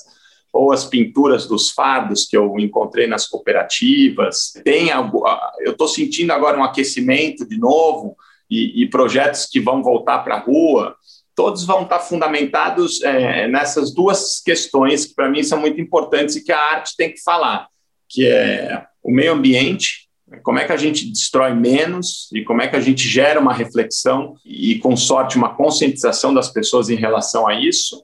ou 0.53 0.71
as 0.71 0.85
pinturas 0.85 1.47
dos 1.47 1.71
fardos 1.71 2.27
que 2.27 2.37
eu 2.37 2.59
encontrei 2.59 3.07
nas 3.07 3.27
cooperativas. 3.27 4.53
Tem 4.63 4.91
algo, 4.91 5.25
eu 5.61 5.71
estou 5.71 5.87
sentindo 5.87 6.31
agora 6.31 6.57
um 6.57 6.63
aquecimento 6.63 7.43
de 7.43 7.57
novo 7.57 8.15
e, 8.47 8.83
e 8.83 8.89
projetos 8.89 9.47
que 9.47 9.59
vão 9.59 9.81
voltar 9.81 10.19
para 10.19 10.35
a 10.35 10.39
rua. 10.39 10.95
Todos 11.35 11.65
vão 11.65 11.81
estar 11.81 11.99
fundamentados 11.99 13.01
é, 13.01 13.47
nessas 13.47 13.91
duas 13.91 14.39
questões 14.39 15.07
que 15.07 15.15
para 15.15 15.27
mim 15.27 15.41
são 15.41 15.59
muito 15.59 15.81
importantes 15.81 16.35
e 16.35 16.43
que 16.43 16.51
a 16.51 16.59
arte 16.59 16.95
tem 16.95 17.11
que 17.11 17.23
falar, 17.23 17.67
que 18.07 18.27
é 18.27 18.85
o 19.01 19.11
meio 19.11 19.33
ambiente, 19.33 20.07
Como 20.43 20.59
é 20.59 20.65
que 20.65 20.71
a 20.71 20.77
gente 20.77 21.11
destrói 21.11 21.53
menos 21.53 22.29
e 22.31 22.43
como 22.43 22.61
é 22.61 22.67
que 22.67 22.75
a 22.75 22.79
gente 22.79 23.07
gera 23.07 23.39
uma 23.39 23.53
reflexão 23.53 24.35
e, 24.45 24.77
com 24.79 24.95
sorte, 24.95 25.35
uma 25.35 25.55
conscientização 25.55 26.33
das 26.33 26.49
pessoas 26.49 26.89
em 26.89 26.95
relação 26.95 27.47
a 27.47 27.53
isso? 27.59 28.03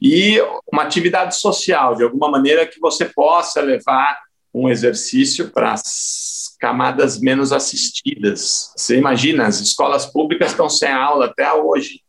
E 0.00 0.40
uma 0.70 0.82
atividade 0.82 1.36
social, 1.36 1.94
de 1.94 2.02
alguma 2.02 2.30
maneira 2.30 2.66
que 2.66 2.78
você 2.80 3.06
possa 3.06 3.60
levar 3.60 4.18
um 4.52 4.68
exercício 4.68 5.50
para 5.50 5.72
as 5.72 6.56
camadas 6.58 7.20
menos 7.20 7.52
assistidas. 7.52 8.72
Você 8.76 8.96
imagina, 8.96 9.46
as 9.46 9.60
escolas 9.60 10.06
públicas 10.06 10.50
estão 10.50 10.68
sem 10.68 10.90
aula 10.90 11.26
até 11.26 11.52
hoje. 11.52 12.00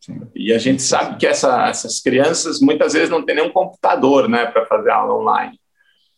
Sim. 0.00 0.20
E 0.34 0.52
a 0.52 0.58
gente 0.58 0.82
sabe 0.82 1.18
que 1.18 1.26
essa, 1.26 1.68
essas 1.68 2.00
crianças 2.00 2.60
muitas 2.60 2.92
vezes 2.92 3.10
não 3.10 3.24
têm 3.24 3.36
nenhum 3.36 3.50
computador 3.50 4.28
né, 4.28 4.46
para 4.46 4.66
fazer 4.66 4.90
aula 4.90 5.14
online. 5.14 5.58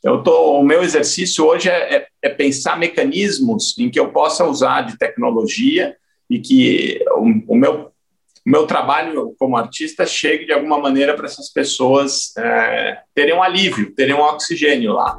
Eu 0.02 0.22
tô, 0.22 0.58
o 0.58 0.64
meu 0.64 0.82
exercício 0.82 1.44
hoje 1.46 1.68
é, 1.68 1.96
é, 1.96 2.06
é, 2.22 2.28
pensar 2.30 2.78
mecanismos 2.78 3.76
em 3.78 3.90
que 3.90 4.00
eu 4.00 4.10
possa 4.10 4.46
usar 4.46 4.82
de 4.82 4.96
tecnologia 4.96 5.96
e 6.28 6.38
que 6.38 7.04
o, 7.16 7.54
o 7.54 7.56
meu, 7.56 7.89
o 8.46 8.50
meu 8.50 8.66
trabalho 8.66 9.34
como 9.38 9.56
artista 9.56 10.06
chegue 10.06 10.46
de 10.46 10.52
alguma 10.52 10.78
maneira 10.78 11.14
para 11.14 11.26
essas 11.26 11.52
pessoas 11.52 12.34
é, 12.38 12.98
terem 13.14 13.34
um 13.34 13.42
alívio, 13.42 13.94
terem 13.94 14.14
um 14.14 14.20
oxigênio 14.20 14.92
lá. 14.92 15.18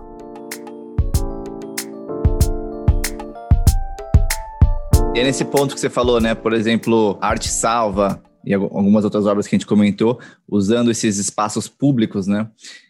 E 5.13 5.19
é 5.19 5.23
nesse 5.23 5.45
ponto 5.45 5.75
que 5.75 5.79
você 5.79 5.89
falou, 5.89 6.19
né? 6.19 6.33
Por 6.33 6.53
exemplo, 6.53 7.17
Arte 7.21 7.49
Salva 7.49 8.23
e 8.43 8.53
algumas 8.55 9.03
outras 9.03 9.27
obras 9.27 9.45
que 9.45 9.55
a 9.55 9.59
gente 9.59 9.67
comentou, 9.67 10.19
usando 10.49 10.89
esses 10.89 11.17
espaços 11.17 11.67
públicos, 11.67 12.25
né? 12.25 12.47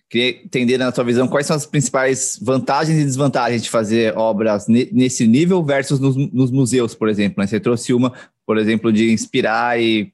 Queria 0.09 0.41
entender, 0.43 0.77
na 0.77 0.93
sua 0.93 1.03
visão, 1.03 1.27
quais 1.27 1.47
são 1.47 1.55
as 1.55 1.65
principais 1.65 2.37
vantagens 2.41 2.99
e 2.99 3.03
desvantagens 3.03 3.63
de 3.63 3.69
fazer 3.69 4.15
obras 4.17 4.67
nesse 4.67 5.25
nível 5.25 5.63
versus 5.63 5.99
nos, 6.01 6.15
nos 6.15 6.51
museus, 6.51 6.93
por 6.93 7.07
exemplo. 7.07 7.35
Né? 7.41 7.47
Você 7.47 7.61
trouxe 7.61 7.93
uma, 7.93 8.11
por 8.45 8.57
exemplo, 8.57 8.91
de 8.91 9.11
inspirar 9.11 9.81
e 9.81 10.11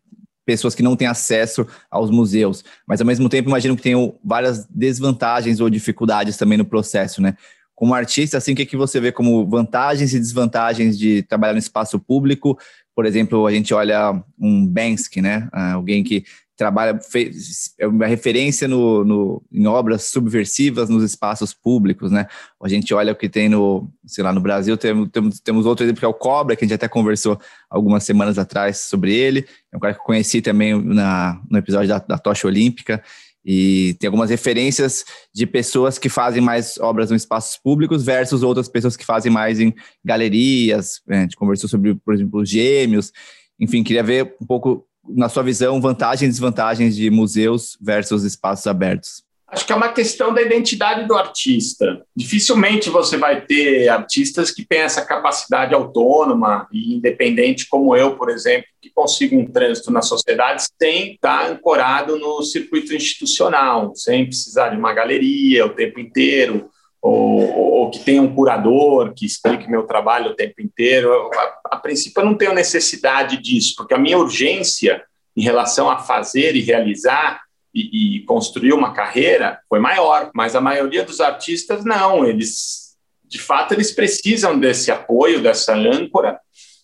pessoas 0.48 0.74
que 0.74 0.82
não 0.82 0.96
têm 0.96 1.10
acesso 1.10 1.68
aos 1.92 2.10
museus, 2.10 2.64
mas 2.88 3.02
ao 3.02 3.06
mesmo 3.06 3.28
tempo 3.28 3.50
imagino 3.50 3.76
que 3.76 3.84
tenham 3.84 4.18
várias 4.24 4.66
desvantagens 4.68 5.60
ou 5.60 5.70
dificuldades 5.70 6.38
também 6.38 6.58
no 6.58 6.64
processo, 6.64 7.22
né? 7.22 7.36
Como 7.76 7.94
artista, 7.94 8.38
assim, 8.38 8.54
o 8.54 8.56
que, 8.56 8.66
que 8.66 8.78
você 8.78 9.00
vê 9.02 9.12
como 9.12 9.46
vantagens 9.46 10.14
e 10.14 10.20
desvantagens 10.20 10.98
de 10.98 11.22
trabalhar 11.24 11.52
no 11.52 11.60
espaço 11.60 12.00
público? 12.00 12.58
Por 12.96 13.06
exemplo, 13.06 13.46
a 13.46 13.52
gente 13.52 13.74
olha 13.74 14.24
um 14.40 14.66
Banksy, 14.66 15.22
né? 15.22 15.50
Ah, 15.52 15.74
alguém 15.74 16.02
que 16.02 16.24
trabalha, 16.58 17.00
fez, 17.00 17.74
é 17.80 17.88
uma 17.88 18.08
referência 18.08 18.68
no, 18.68 19.06
no, 19.06 19.44
em 19.52 19.68
obras 19.68 20.06
subversivas 20.06 20.90
nos 20.90 21.04
espaços 21.04 21.54
públicos, 21.54 22.12
né? 22.12 22.26
A 22.62 22.68
gente 22.68 22.94
olha 22.94 23.14
o 23.14 23.16
que 23.16 23.30
tem 23.30 23.48
no, 23.48 23.88
sei 24.06 24.24
lá, 24.24 24.34
no 24.34 24.42
Brasil, 24.42 24.76
temos, 24.76 25.10
temos, 25.12 25.40
temos 25.40 25.66
outro 25.68 25.86
exemplo 25.86 26.00
que 26.00 26.06
é 26.06 26.08
o 26.08 26.14
Cobra, 26.14 26.56
que 26.56 26.66
a 26.66 26.68
gente 26.68 26.76
até 26.76 26.88
conversou 26.88 27.40
algumas 27.70 28.04
semanas 28.04 28.40
atrás 28.40 28.82
sobre 28.82 29.14
ele, 29.14 29.46
é 29.72 29.78
um 29.78 29.80
cara 29.80 29.94
que 29.94 30.00
eu 30.00 30.04
conheci 30.04 30.42
também 30.42 30.82
na, 30.84 31.40
no 31.50 31.60
episódio 31.60 31.88
da, 31.88 32.00
da 32.00 32.18
Tocha 32.18 32.48
Olímpica, 32.48 33.04
e 33.50 33.96
tem 34.00 34.08
algumas 34.10 34.30
referências 34.30 35.06
de 35.34 35.48
pessoas 35.48 35.98
que 35.98 36.10
fazem 36.10 36.42
mais 36.42 36.78
obras 36.80 37.12
em 37.12 37.16
espaços 37.16 37.56
públicos 37.56 38.04
versus 38.04 38.44
outras 38.44 38.68
pessoas 38.68 38.98
que 38.98 39.06
fazem 39.06 39.32
mais 39.32 39.58
em 39.62 39.74
galerias. 40.04 41.02
A 41.08 41.22
gente 41.22 41.38
conversou 41.38 41.70
sobre, 41.70 41.96
por 41.96 42.14
exemplo, 42.14 42.42
os 42.42 42.50
gêmeos. 42.50 43.14
Enfim, 43.58 43.84
queria 43.84 44.04
ver 44.04 44.36
um 44.42 44.46
pouco 44.46 44.86
na 45.10 45.30
sua 45.30 45.44
visão, 45.44 45.80
vantagens 45.82 46.30
e 46.30 46.32
desvantagens 46.32 46.96
de 46.96 47.10
museus 47.10 47.78
versus 47.82 48.24
espaços 48.24 48.68
abertos? 48.68 49.28
Acho 49.50 49.66
que 49.66 49.72
é 49.72 49.76
uma 49.76 49.94
questão 49.94 50.34
da 50.34 50.42
identidade 50.42 51.08
do 51.08 51.16
artista. 51.16 52.04
Dificilmente 52.14 52.90
você 52.90 53.16
vai 53.16 53.40
ter 53.40 53.88
artistas 53.88 54.52
que 54.52 54.66
têm 54.66 54.80
essa 54.80 55.06
capacidade 55.06 55.74
autônoma 55.74 56.68
e 56.70 56.94
independente, 56.96 57.66
como 57.70 57.96
eu, 57.96 58.18
por 58.18 58.30
exemplo, 58.30 58.68
que 58.82 58.90
consiga 58.90 59.38
um 59.38 59.46
trânsito 59.46 59.90
na 59.90 60.02
sociedade 60.02 60.66
sem 60.82 61.14
estar 61.14 61.50
ancorado 61.50 62.20
no 62.20 62.44
circuito 62.44 62.94
institucional, 62.94 63.94
sem 63.96 64.26
precisar 64.26 64.70
de 64.70 64.78
uma 64.78 64.94
galeria 64.94 65.66
o 65.66 65.74
tempo 65.74 65.98
inteiro, 65.98 66.70
ou, 67.02 67.42
ou 67.42 67.92
que 67.92 68.00
tenha 68.00 68.22
um 68.22 68.34
curador 68.34 69.14
que 69.14 69.26
explique 69.26 69.70
meu 69.70 69.84
trabalho 69.84 70.32
o 70.32 70.36
tempo 70.36 70.62
inteiro. 70.62 71.30
a, 71.34 71.76
a 71.76 71.78
princípio, 71.78 72.22
eu 72.22 72.26
não 72.26 72.36
tenho 72.36 72.54
necessidade 72.54 73.38
disso, 73.38 73.76
porque 73.78 73.94
a 73.94 74.00
minha 74.00 74.18
urgência 74.18 75.04
em 75.36 75.42
relação 75.42 75.90
a 75.90 76.00
fazer 76.00 76.56
e 76.56 76.62
realizar 76.62 77.42
e, 77.74 78.18
e, 78.18 78.26
construir 78.26 78.74
uma 78.74 78.94
carreira 78.94 79.60
foi 79.70 79.80
maior, 79.80 80.32
mas 80.34 80.56
a 80.56 80.62
maioria 80.62 81.04
dos 81.04 81.22
artistas 81.22 81.86
não, 81.86 82.26
eles 82.26 82.88
de 83.24 83.40
fato 83.40 83.74
eles 83.74 83.92
precisam 83.92 84.58
desse 84.58 84.90
apoio, 84.90 85.42
dessa 85.42 85.76
âncora 85.76 86.40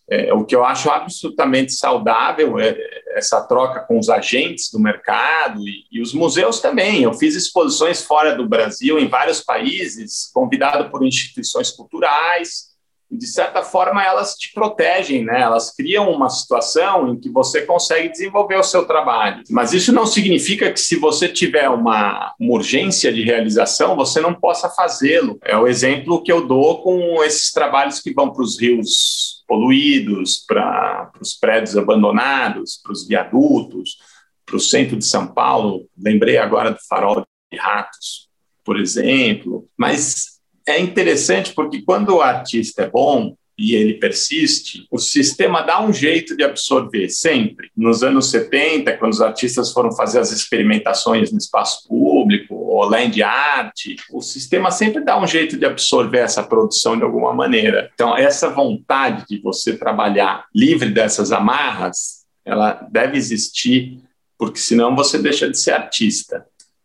é, 0.09 0.33
o 0.33 0.43
que 0.43 0.55
eu 0.55 0.65
acho 0.65 0.89
absolutamente 0.89 1.71
saudável 1.73 2.59
é 2.59 2.75
essa 3.15 3.41
troca 3.41 3.79
com 3.81 3.97
os 3.97 4.09
agentes 4.09 4.69
do 4.71 4.79
mercado 4.79 5.61
e, 5.61 5.85
e, 5.91 6.01
os 6.01 6.13
museus 6.13 6.59
também. 6.59 7.03
Eu 7.03 7.13
fiz 7.13 7.35
exposições 7.35 8.03
fora 8.03 8.35
do 8.35 8.47
Brasil, 8.47 8.99
em 8.99 9.07
vários 9.07 9.41
países, 9.41 10.29
convidado 10.33 10.89
por 10.89 11.05
instituições 11.05 11.71
culturais, 11.71 12.72
de 13.17 13.27
certa 13.27 13.61
forma 13.61 14.03
elas 14.03 14.35
te 14.35 14.51
protegem, 14.53 15.23
né? 15.23 15.41
Elas 15.41 15.73
criam 15.73 16.11
uma 16.11 16.29
situação 16.29 17.09
em 17.09 17.19
que 17.19 17.29
você 17.29 17.61
consegue 17.61 18.09
desenvolver 18.09 18.57
o 18.57 18.63
seu 18.63 18.85
trabalho. 18.85 19.43
Mas 19.49 19.73
isso 19.73 19.91
não 19.93 20.05
significa 20.05 20.71
que 20.71 20.79
se 20.79 20.95
você 20.95 21.27
tiver 21.27 21.69
uma, 21.69 22.33
uma 22.39 22.53
urgência 22.53 23.11
de 23.13 23.23
realização, 23.23 23.95
você 23.95 24.19
não 24.19 24.33
possa 24.33 24.69
fazê-lo. 24.69 25.37
É 25.43 25.55
o 25.55 25.67
exemplo 25.67 26.21
que 26.23 26.31
eu 26.31 26.47
dou 26.47 26.81
com 26.81 27.23
esses 27.23 27.51
trabalhos 27.51 27.99
que 27.99 28.13
vão 28.13 28.31
para 28.31 28.43
os 28.43 28.59
rios 28.59 29.43
poluídos, 29.47 30.43
para 30.47 31.11
os 31.21 31.33
prédios 31.33 31.77
abandonados, 31.77 32.79
para 32.81 32.91
os 32.91 33.07
viadutos, 33.07 33.97
para 34.45 34.55
o 34.55 34.59
centro 34.59 34.97
de 34.97 35.05
São 35.05 35.27
Paulo. 35.27 35.87
Lembrei 35.97 36.37
agora 36.37 36.71
do 36.71 36.79
farol 36.87 37.25
de 37.51 37.57
ratos, 37.59 38.29
por 38.63 38.79
exemplo. 38.79 39.67
Mas 39.77 40.32
é 40.67 40.79
interessante 40.79 41.53
porque 41.53 41.81
quando 41.81 42.15
o 42.15 42.21
artista 42.21 42.83
é 42.83 42.89
bom 42.89 43.35
e 43.57 43.75
ele 43.75 43.95
persiste, 43.95 44.87
o 44.89 44.97
sistema 44.97 45.61
dá 45.61 45.81
um 45.81 45.93
jeito 45.93 46.35
de 46.35 46.43
absorver 46.43 47.07
sempre. 47.09 47.69
Nos 47.77 48.01
anos 48.01 48.31
70, 48.31 48.97
quando 48.97 49.13
os 49.13 49.21
artistas 49.21 49.71
foram 49.71 49.91
fazer 49.91 50.19
as 50.19 50.31
experimentações 50.31 51.31
no 51.31 51.37
espaço 51.37 51.87
público, 51.87 52.55
ou 52.55 52.83
land 52.85 53.21
art, 53.21 53.95
o 54.11 54.21
sistema 54.21 54.71
sempre 54.71 55.03
dá 55.03 55.21
um 55.21 55.27
jeito 55.27 55.57
de 55.57 55.65
absorver 55.65 56.19
essa 56.19 56.41
produção 56.41 56.97
de 56.97 57.03
alguma 57.03 57.31
maneira. 57.31 57.91
Então, 57.93 58.17
essa 58.17 58.49
vontade 58.49 59.25
de 59.29 59.39
você 59.39 59.77
trabalhar 59.77 60.45
livre 60.53 60.89
dessas 60.89 61.31
amarras, 61.31 62.23
ela 62.43 62.73
deve 62.91 63.17
existir, 63.17 63.99
porque 64.37 64.59
senão 64.59 64.95
você 64.95 65.19
deixa 65.19 65.47
de 65.47 65.57
ser 65.57 65.71
artista 65.71 66.43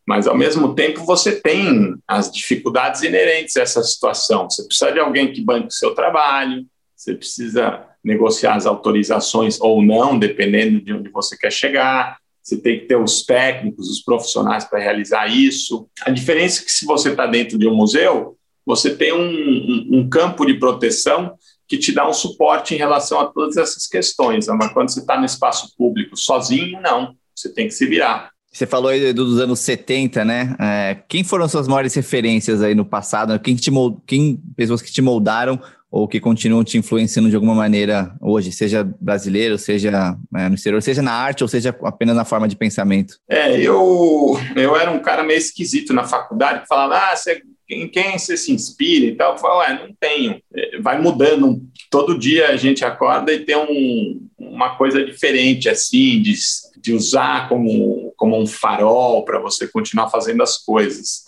mas 0.09 0.27
ao 0.27 0.35
mesmo 0.35 0.75
tempo 0.75 1.05
você 1.05 1.39
tem 1.39 1.95
as 2.09 2.33
dificuldades 2.33 3.03
inerentes 3.03 3.59
a 3.59 3.61
essa 3.61 3.83
situação. 3.83 4.49
Você 4.49 4.65
precisa 4.65 4.91
de 4.91 4.99
alguém 4.99 5.31
que 5.31 5.45
banque 5.45 5.67
o 5.67 5.71
seu 5.71 5.95
trabalho, 5.95 6.65
você 6.97 7.15
precisa 7.15 7.85
negociar 8.03 8.55
as 8.55 8.65
autorizações 8.65 9.61
ou 9.61 9.83
não, 9.83 10.19
dependendo 10.19 10.81
de 10.81 10.95
onde 10.95 11.11
você 11.11 11.37
quer 11.37 11.53
chegar. 11.53 12.17
Você 12.43 12.57
tem 12.57 12.81
que 12.81 12.87
ter 12.87 12.97
os 12.97 13.23
técnicos, 13.23 13.91
os 13.91 14.01
profissionais 14.01 14.65
para 14.65 14.79
realizar 14.79 15.27
isso. 15.27 15.87
A 16.01 16.11
diferença 16.11 16.63
é 16.63 16.65
que 16.65 16.73
se 16.73 16.87
você 16.87 17.11
está 17.11 17.27
dentro 17.27 17.59
de 17.59 17.69
um 17.69 17.77
museu, 17.77 18.39
você 18.65 18.97
tem 18.97 19.13
um, 19.13 19.19
um, 19.19 19.89
um, 19.99 20.09
campo 20.09 20.47
de 20.47 20.55
proteção 20.55 21.35
que 21.67 21.77
te 21.77 21.93
dá 21.93 22.09
um 22.09 22.15
suporte 22.15 22.75
em 22.75 22.79
relação 22.79 23.21
a 23.21 23.27
todas 23.27 23.59
essas 23.59 23.87
questões. 23.87 24.47
Mas 24.47 24.73
quando 24.73 24.89
você 24.89 25.01
está 25.01 25.19
no 25.19 25.27
espaço 25.27 25.77
público 25.77 26.17
sozinho, 26.17 26.81
não. 26.81 27.15
Você 27.37 27.53
tem 27.53 27.67
que 27.67 27.75
se 27.75 27.85
virar. 27.85 28.33
Você 28.51 28.67
falou 28.67 28.91
aí 28.91 29.13
dos 29.13 29.39
anos 29.41 29.61
70, 29.61 30.25
né? 30.25 30.57
É, 30.59 30.97
quem 31.07 31.23
foram 31.23 31.49
suas 31.49 31.69
maiores 31.69 31.95
referências 31.95 32.63
aí 32.63 32.75
no 32.75 32.85
passado? 32.85 33.39
Quem, 33.39 33.55
te 33.55 33.71
mold... 33.71 33.99
quem 34.07 34.43
pessoas 34.57 34.83
que 34.83 34.91
te 34.91 35.03
moldaram 35.03 35.61
ou 35.91 36.07
que 36.07 36.21
continuam 36.21 36.63
te 36.63 36.77
influenciando 36.77 37.31
de 37.31 37.35
alguma 37.35 37.55
maneira 37.55 38.15
hoje, 38.21 38.53
seja 38.53 38.85
brasileiro, 39.01 39.59
seja 39.59 40.17
é, 40.35 40.49
no 40.49 40.55
exterior, 40.55 40.83
seja 40.83 41.01
na 41.01 41.13
arte 41.13 41.43
ou 41.43 41.49
seja 41.49 41.75
apenas 41.83 42.15
na 42.15 42.25
forma 42.25 42.47
de 42.47 42.57
pensamento? 42.57 43.19
É, 43.29 43.59
eu, 43.59 44.39
eu 44.55 44.77
era 44.77 44.91
um 44.91 44.99
cara 44.99 45.23
meio 45.23 45.39
esquisito 45.39 45.95
na 45.95 46.05
faculdade, 46.05 46.63
que 46.63 46.69
falava, 46.69 46.97
ah, 46.97 47.17
você, 47.17 47.43
em 47.69 47.89
quem 47.89 48.19
você 48.19 48.37
se 48.37 48.53
inspira 48.53 49.07
e 49.07 49.15
tal. 49.15 49.33
Eu 49.33 49.39
falava, 49.39 49.61
ué, 49.61 49.87
não 49.87 49.95
tenho. 49.99 50.41
É, 50.55 50.81
vai 50.81 51.01
mudando. 51.01 51.63
Todo 51.91 52.19
dia 52.19 52.49
a 52.49 52.57
gente 52.57 52.85
acorda 52.85 53.33
e 53.33 53.45
tem 53.45 53.57
um, 53.57 54.29
uma 54.39 54.77
coisa 54.77 55.05
diferente, 55.05 55.69
assim, 55.69 56.21
de, 56.23 56.35
de 56.81 56.93
usar 56.93 57.49
como 57.49 58.09
como 58.19 58.37
um 58.37 58.47
farol 58.47 59.25
para 59.25 59.39
você 59.39 59.69
continuar 59.69 60.11
fazendo 60.11 60.43
as 60.43 60.59
coisas. 60.59 61.25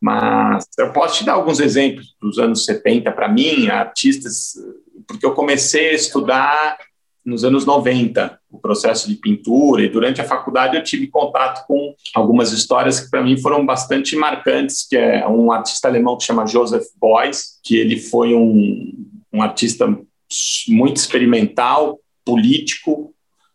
Mas 0.00 0.68
eu 0.78 0.92
posso 0.92 1.18
te 1.18 1.24
dar 1.24 1.32
alguns 1.32 1.58
exemplos 1.58 2.14
dos 2.20 2.38
anos 2.38 2.64
70 2.66 3.10
para 3.10 3.28
mim, 3.28 3.68
artistas, 3.68 4.54
porque 5.06 5.24
eu 5.24 5.32
comecei 5.32 5.88
a 5.88 5.94
estudar 5.94 6.78
nos 7.28 7.44
anos 7.44 7.66
90, 7.66 8.40
o 8.50 8.58
processo 8.58 9.06
de 9.06 9.16
pintura, 9.16 9.82
e 9.82 9.88
durante 9.88 10.20
a 10.20 10.24
faculdade 10.24 10.76
eu 10.76 10.82
tive 10.82 11.08
contato 11.08 11.66
com 11.66 11.94
algumas 12.14 12.52
histórias 12.52 12.98
que 12.98 13.10
para 13.10 13.22
mim 13.22 13.36
foram 13.36 13.66
bastante 13.66 14.16
marcantes, 14.16 14.86
que 14.88 14.96
é 14.96 15.28
um 15.28 15.52
artista 15.52 15.88
alemão 15.88 16.16
que 16.16 16.24
chama 16.24 16.46
Joseph 16.46 16.86
Beuys, 17.00 17.60
que 17.62 17.76
ele 17.76 18.00
foi 18.00 18.34
um, 18.34 18.92
um 19.30 19.42
artista 19.42 19.86
muito 20.68 20.96
experimental, 20.96 21.98
político, 22.24 23.14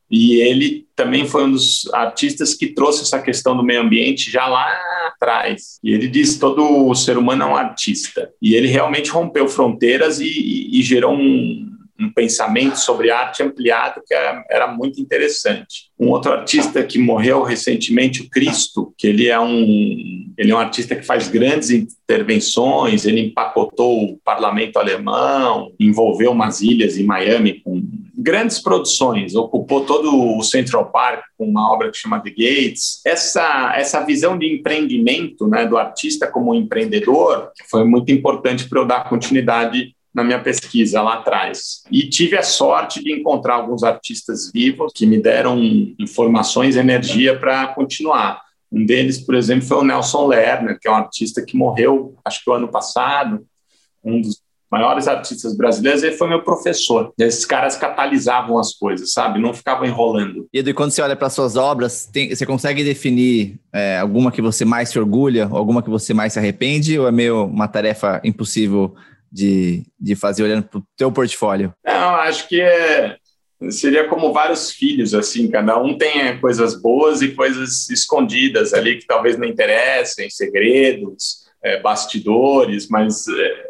e 0.10 0.36
ele 0.36 0.86
também 0.96 1.26
foi 1.26 1.46
um 1.46 1.52
dos 1.52 1.92
artistas 1.92 2.54
que 2.54 2.68
trouxe 2.68 3.02
essa 3.02 3.20
questão 3.20 3.58
do 3.58 3.64
meio 3.64 3.82
ambiente 3.82 4.30
já 4.30 4.46
lá 4.46 4.68
atrás. 5.08 5.80
E 5.84 5.92
ele 5.92 6.08
diz 6.08 6.38
todo 6.38 6.94
ser 6.94 7.18
humano 7.18 7.42
é 7.42 7.46
um 7.48 7.56
artista. 7.56 8.30
E 8.40 8.54
ele 8.54 8.68
realmente 8.68 9.10
rompeu 9.10 9.48
fronteiras 9.48 10.20
e, 10.20 10.28
e, 10.28 10.80
e 10.80 10.84
gerou 10.84 11.16
um, 11.16 11.73
um 12.00 12.12
pensamento 12.12 12.76
sobre 12.76 13.12
arte 13.12 13.44
ampliado 13.44 14.02
que 14.06 14.14
era, 14.14 14.44
era, 14.50 14.68
muito 14.68 15.00
interessante. 15.00 15.92
Um 16.00 16.10
outro 16.10 16.32
artista 16.32 16.84
que 16.84 16.98
morreu 16.98 17.44
recentemente, 17.44 18.22
o 18.22 18.30
Cristo, 18.30 18.94
que 18.98 19.08
ele 19.08 19.28
é 19.28 19.40
um 19.40 20.24
ele 20.36 20.52
é 20.52 20.56
um 20.56 20.60
artista 20.60 20.96
que 20.96 21.06
faz 21.06 21.28
grandes 21.28 21.70
intervenções, 21.70 23.06
ele 23.06 23.22
empacotou 23.22 24.04
o 24.04 24.18
parlamento 24.26 24.78
alemão, 24.78 25.72
envolveu 25.80 26.32
umas 26.32 26.62
ilhas 26.62 26.98
em 26.98 27.04
Miami 27.04 27.62
com 27.62 27.84
grandes 28.18 28.60
produções, 28.60 29.36
ocupou 29.36 29.86
todo 29.86 30.38
o 30.38 30.42
Central 30.42 30.90
Park 30.92 31.24
com 31.38 31.46
uma 31.46 31.72
obra 31.72 31.92
que 31.92 31.98
chama 31.98 32.20
The 32.20 32.32
Gates. 32.32 33.02
Essa 33.06 33.74
essa 33.76 34.04
visão 34.04 34.38
de 34.38 34.52
empreendimento, 34.52 35.48
né, 35.48 35.66
do 35.68 35.78
artista 35.78 36.26
como 36.26 36.56
empreendedor, 36.56 37.52
foi 37.70 37.86
muito 37.86 38.12
importante 38.12 38.68
para 38.68 38.80
eu 38.80 38.88
dar 38.88 39.08
continuidade 39.08 39.94
na 40.14 40.24
minha 40.24 40.40
pesquisa 40.40 41.02
lá 41.02 41.16
atrás. 41.16 41.84
E 41.92 42.08
tive 42.08 42.38
a 42.38 42.44
sorte 42.44 43.04
de 43.04 43.12
encontrar 43.12 43.56
alguns 43.56 43.84
artistas 43.84 44.52
vivos 44.54 44.92
que 44.94 45.06
me 45.06 45.18
deram 45.18 45.60
informações, 45.98 46.76
energia 46.76 47.38
para 47.38 47.68
continuar. 47.68 48.42
Um 48.72 48.86
deles, 48.86 49.20
por 49.20 49.36
exemplo, 49.36 49.66
foi 49.66 49.78
o 49.78 49.84
Nelson 49.84 50.28
Lerner, 50.28 50.80
que 50.80 50.88
é 50.88 50.92
um 50.92 50.96
artista 50.96 51.44
que 51.44 51.58
morreu, 51.58 52.16
acho 52.26 52.44
que 52.44 52.50
o 52.50 52.54
ano 52.54 52.68
passado, 52.68 53.46
um 54.04 54.22
dos 54.22 54.42
maiores 54.72 55.08
artistas 55.08 55.56
brasileiros, 55.56 56.02
ele 56.02 56.16
foi 56.16 56.28
meu 56.28 56.42
professor. 56.42 57.14
Esses 57.20 57.46
caras 57.46 57.78
catalisavam 57.78 58.58
as 58.58 58.74
coisas, 58.74 59.14
sabe? 59.14 59.40
Não 59.40 59.54
ficavam 59.54 59.86
enrolando. 59.86 60.48
E 60.52 60.58
Edu, 60.58 60.74
quando 60.74 60.90
você 60.90 61.04
olha 61.04 61.16
para 61.16 61.30
suas 61.30 61.56
obras, 61.56 62.08
tem, 62.12 62.36
você 62.36 62.44
consegue 62.44 62.84
definir 62.84 63.60
é, 63.72 64.00
alguma 64.00 64.32
que 64.32 64.42
você 64.42 64.66
mais 64.66 64.90
se 64.90 64.98
orgulha, 64.98 65.48
alguma 65.52 65.84
que 65.84 65.92
você 65.92 66.12
mais 66.12 66.34
se 66.34 66.40
arrepende, 66.40 66.98
ou 66.98 67.08
é 67.08 67.12
meio 67.12 67.46
uma 67.46 67.68
tarefa 67.68 68.20
impossível 68.24 68.96
de, 69.34 69.84
de 70.00 70.16
fazer 70.16 70.44
olhando 70.44 70.64
para 70.64 70.80
o 70.80 70.84
teu 70.96 71.12
portfólio? 71.12 71.74
Não, 71.84 72.16
acho 72.16 72.48
que 72.48 72.62
é, 72.62 73.18
seria 73.72 74.08
como 74.08 74.32
vários 74.32 74.70
filhos, 74.72 75.16
assim, 75.16 75.50
cada 75.50 75.82
um 75.82 75.98
tem 75.98 76.40
coisas 76.40 76.80
boas 76.80 77.24
e 77.24 77.30
coisas 77.30 77.90
escondidas 77.90 78.76
ali 78.76 79.00
que 79.00 79.08
talvez 79.08 79.36
não 79.36 79.48
interessem, 79.48 80.30
segredos, 80.30 81.44
é, 81.64 81.82
bastidores, 81.82 82.88
mas 82.88 83.28
é, 83.28 83.66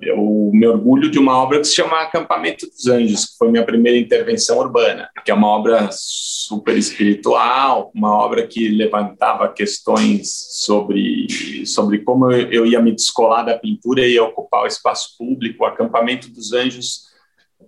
eu 0.00 0.50
me 0.52 0.66
orgulho 0.66 1.10
de 1.10 1.18
uma 1.18 1.36
obra 1.36 1.58
que 1.58 1.66
se 1.66 1.74
chama 1.74 2.00
Acampamento 2.00 2.66
dos 2.66 2.86
Anjos, 2.86 3.26
que 3.26 3.38
foi 3.38 3.50
minha 3.50 3.64
primeira 3.64 3.98
intervenção 3.98 4.58
urbana, 4.58 5.08
que 5.24 5.30
é 5.30 5.34
uma 5.34 5.48
obra 5.48 5.88
super 5.92 6.76
espiritual, 6.76 7.90
uma 7.94 8.14
obra 8.16 8.46
que 8.46 8.68
levantava 8.68 9.48
questões 9.48 10.32
sobre, 10.50 11.26
sobre 11.66 11.98
como 11.98 12.30
eu 12.30 12.64
ia 12.64 12.80
me 12.80 12.92
descolar 12.92 13.44
da 13.44 13.58
pintura 13.58 14.06
e 14.06 14.14
ia 14.14 14.22
ocupar 14.22 14.62
o 14.62 14.66
espaço 14.66 15.16
público. 15.18 15.64
O 15.64 15.66
Acampamento 15.66 16.30
dos 16.30 16.52
Anjos, 16.52 17.08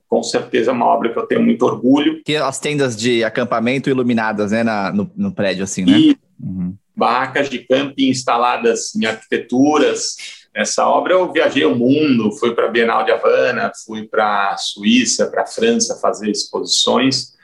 com 0.09 0.23
certeza, 0.23 0.71
é 0.71 0.75
uma 0.75 0.87
obra 0.87 1.13
que 1.13 1.19
eu 1.19 1.27
tenho 1.27 1.43
muito 1.43 1.65
orgulho. 1.65 2.23
Que 2.25 2.37
as 2.37 2.61
tendas 2.61 2.97
de 2.97 3.25
acampamento 3.25 3.91
iluminadas 3.91 4.53
né, 4.53 4.63
na, 4.63 4.93
no, 4.93 5.11
no 5.17 5.33
prédio, 5.33 5.65
assim, 5.65 5.85
né? 5.85 5.99
E 5.99 6.17
uhum. 6.41 6.75
barracas 6.95 7.51
de 7.51 7.59
camping 7.59 8.09
instaladas 8.09 8.95
em 8.95 9.05
arquiteturas 9.05 10.40
essa 10.55 10.87
obra 10.87 11.15
eu 11.15 11.33
viajei 11.33 11.65
o 11.65 11.75
mundo, 11.75 12.33
fui 12.33 12.55
para 12.55 12.67
a 12.67 12.71
Bienal 12.71 13.05
de 13.05 13.13
Havana, 13.13 13.73
fui 13.87 14.07
para 14.07 14.51
a 14.51 14.57
Suíça, 14.57 15.31
para 15.31 15.43
a 15.43 15.47
França 15.47 15.99
fazer 16.01 16.31
exposições 16.31 17.35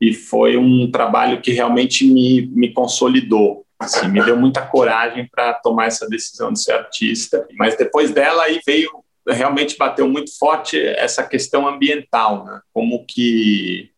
e 0.00 0.12
foi 0.12 0.56
um 0.56 0.90
trabalho 0.90 1.40
que 1.40 1.52
realmente 1.52 2.06
me, 2.06 2.46
me 2.48 2.72
consolidou. 2.72 3.64
Assim, 3.78 4.08
me 4.08 4.24
deu 4.24 4.36
muita 4.36 4.62
coragem 4.62 5.28
para 5.30 5.54
tomar 5.54 5.86
essa 5.86 6.08
decisão 6.08 6.52
de 6.52 6.62
ser 6.62 6.72
artista. 6.72 7.46
Mas 7.58 7.76
depois 7.76 8.10
dela 8.10 8.44
aí 8.44 8.60
veio 8.66 8.90
realmente 9.26 9.78
bateu 9.78 10.06
muito 10.08 10.36
forte 10.38 10.78
essa 10.78 11.26
questão 11.26 11.66
ambiental, 11.66 12.44
né? 12.44 12.60
Como 12.72 13.06
que 13.06 13.90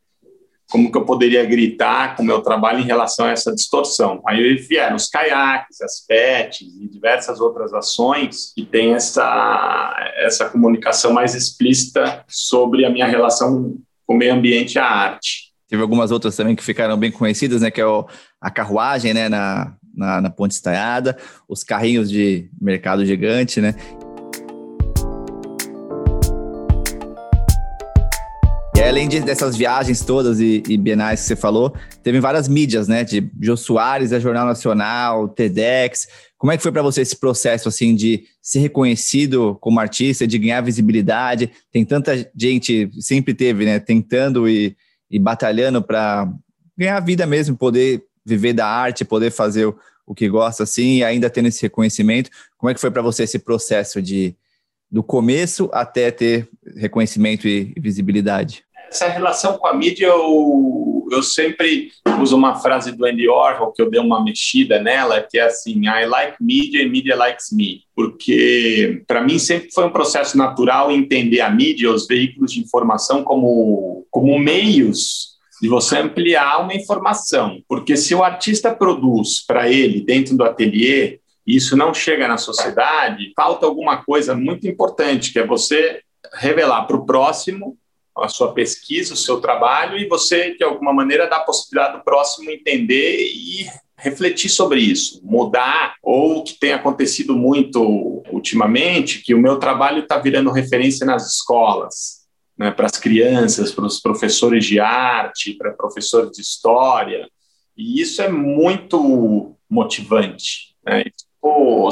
como 0.71 0.91
que 0.91 0.99
eu 0.99 1.05
poderia 1.05 1.45
gritar 1.45 2.17
com 2.17 2.23
o 2.23 2.27
meu 2.27 2.41
trabalho 2.41 2.81
em 2.81 2.85
relação 2.85 3.27
a 3.27 3.31
essa 3.31 3.55
distorção. 3.55 4.21
Aí 4.27 4.55
vieram 4.57 4.97
os 4.97 5.09
caiaques, 5.09 5.81
as 5.81 6.05
PETs 6.07 6.63
e 6.81 6.89
diversas 6.89 7.41
outras 7.41 7.73
ações 7.73 8.53
que 8.55 8.65
têm 8.65 8.95
essa, 8.95 9.95
essa 10.17 10.49
comunicação 10.49 11.13
mais 11.13 11.35
explícita 11.35 12.25
sobre 12.29 12.85
a 12.85 12.91
minha 12.91 13.07
relação 13.07 13.77
com 14.07 14.15
o 14.15 14.19
meio 14.19 14.35
ambiente 14.35 14.75
e 14.75 14.79
a 14.79 14.87
arte. 14.87 15.53
Teve 15.69 15.83
algumas 15.83 16.11
outras 16.11 16.37
também 16.37 16.55
que 16.55 16.63
ficaram 16.63 16.97
bem 16.97 17.11
conhecidas, 17.11 17.63
né, 17.63 17.71
que 17.71 17.81
é 17.81 17.87
o, 17.87 18.07
a 18.41 18.51
carruagem, 18.51 19.13
né, 19.13 19.29
na, 19.29 19.75
na, 19.95 20.21
na 20.21 20.31
Ponte 20.31 20.53
Estaiada, 20.53 21.17
os 21.49 21.65
carrinhos 21.65 22.09
de 22.09 22.49
mercado 22.61 23.05
gigante, 23.05 23.61
né, 23.61 23.75
além 28.87 29.09
de, 29.09 29.21
dessas 29.21 29.57
viagens 29.57 30.01
todas 30.03 30.39
e, 30.39 30.63
e 30.69 30.77
bienais 30.77 31.21
que 31.21 31.27
você 31.27 31.37
falou, 31.37 31.75
teve 32.03 32.21
várias 32.21 32.49
mídias, 32.49 32.87
né? 32.87 33.03
De 33.03 33.29
Jô 33.41 33.57
Soares, 33.57 34.13
a 34.13 34.21
Jornal 34.21 34.47
Nacional, 34.47 35.29
TEDx. 35.29 36.07
Como 36.39 36.53
é 36.53 36.57
que 36.57 36.63
foi 36.63 36.71
para 36.71 36.83
você 36.83 37.01
esse 37.01 37.17
processo, 37.17 37.69
assim, 37.69 37.95
de 37.95 38.25
ser 38.41 38.61
reconhecido 38.61 39.57
como 39.61 39.81
artista, 39.81 40.27
de 40.27 40.39
ganhar 40.39 40.61
visibilidade? 40.61 41.51
Tem 41.73 41.85
tanta 41.85 42.31
gente, 42.37 42.89
sempre 43.01 43.35
teve, 43.35 43.65
né? 43.65 43.81
Tentando 43.81 44.49
e, 44.49 44.77
e 45.11 45.19
batalhando 45.19 45.83
para 45.83 46.33
ganhar 46.77 47.01
vida 47.01 47.27
mesmo, 47.27 47.57
poder 47.57 48.05
viver 48.25 48.53
da 48.53 48.67
arte, 48.67 49.05
poder 49.05 49.31
fazer 49.31 49.67
o, 49.67 49.77
o 50.07 50.15
que 50.15 50.29
gosta, 50.29 50.63
assim, 50.63 50.99
e 50.99 51.05
ainda 51.05 51.29
tendo 51.29 51.49
esse 51.49 51.63
reconhecimento. 51.63 52.31
Como 52.57 52.71
é 52.71 52.75
que 52.75 52.81
foi 52.81 52.91
para 52.91 53.03
você 53.03 53.25
esse 53.25 53.39
processo 53.39 54.01
de 54.01 54.37
do 54.89 55.03
começo 55.03 55.69
até 55.73 56.13
ter 56.13 56.49
reconhecimento 56.77 57.49
e 57.49 57.75
visibilidade? 57.81 58.66
Essa 58.91 59.09
relação 59.09 59.59
com 59.59 59.67
a 59.67 59.75
mídia, 59.75 60.07
eu, 60.07 61.07
eu 61.11 61.23
sempre 61.23 61.91
uso 62.21 62.37
uma 62.37 62.57
frase 62.57 62.93
do 62.93 63.05
Andy 63.05 63.29
Warhol, 63.29 63.73
que 63.73 63.83
eu 63.83 63.91
dei 63.91 64.01
uma 64.01 64.23
mexida 64.23 64.81
nela, 64.81 65.21
que 65.21 65.39
é 65.39 65.43
assim, 65.43 65.87
I 65.87 66.07
like 66.07 66.37
media 66.41 66.85
and 66.85 66.91
media 66.91 67.17
likes 67.17 67.51
me. 67.53 67.83
Porque, 67.95 69.03
para 69.07 69.23
mim, 69.23 69.39
sempre 69.39 69.71
foi 69.73 69.85
um 69.85 69.93
processo 69.93 70.37
natural 70.37 70.91
entender 70.91 71.41
a 71.41 71.51
mídia, 71.51 71.91
os 71.91 72.07
veículos 72.07 72.53
de 72.53 72.61
informação, 72.61 73.23
como, 73.23 74.07
como 74.11 74.39
meios 74.39 75.37
de 75.61 75.69
você 75.69 75.99
ampliar 75.99 76.63
uma 76.63 76.75
informação. 76.75 77.61
Porque 77.69 77.97
se 77.97 78.15
o 78.15 78.23
artista 78.23 78.75
produz 78.75 79.45
para 79.45 79.71
ele, 79.71 80.05
dentro 80.05 80.37
do 80.37 80.45
ateliê, 80.45 81.21
e 81.47 81.57
isso 81.57 81.77
não 81.77 81.95
chega 81.95 82.27
na 82.27 82.37
sociedade, 82.37 83.33
falta 83.35 83.67
alguma 83.67 84.03
coisa 84.05 84.35
muito 84.35 84.67
importante, 84.67 85.33
que 85.33 85.39
é 85.39 85.47
você 85.47 86.01
revelar 86.35 86.87
para 86.87 86.97
o 86.97 87.07
próximo 87.07 87.79
a 88.19 88.29
sua 88.29 88.53
pesquisa, 88.53 89.15
o 89.15 89.17
seu 89.17 89.41
trabalho, 89.41 89.99
e 89.99 90.09
você, 90.09 90.57
de 90.57 90.65
alguma 90.65 90.93
maneira, 90.93 91.29
dá 91.29 91.37
a 91.37 91.45
possibilidade 91.45 91.99
do 91.99 92.05
próximo 92.05 92.51
entender 92.51 93.27
e 93.27 93.67
refletir 93.99 94.51
sobre 94.51 94.81
isso, 94.81 95.21
mudar, 95.25 95.95
ou 96.03 96.45
que 96.45 96.59
tem 96.59 96.73
acontecido 96.73 97.35
muito 97.35 98.23
ultimamente, 98.31 99.23
que 99.23 99.35
o 99.35 99.41
meu 99.41 99.59
trabalho 99.59 100.03
está 100.03 100.19
virando 100.19 100.51
referência 100.51 101.07
nas 101.07 101.31
escolas, 101.31 102.27
né, 102.59 102.71
para 102.71 102.87
as 102.87 102.99
crianças, 102.99 103.73
para 103.73 103.87
os 103.87 104.01
professores 104.01 104.65
de 104.65 104.79
arte, 104.81 105.55
para 105.55 105.73
professores 105.73 106.31
de 106.33 106.43
história, 106.43 107.29
e 107.77 108.01
isso 108.01 108.23
é 108.23 108.29
muito 108.29 109.55
motivante. 109.69 110.75
Né? 110.85 111.05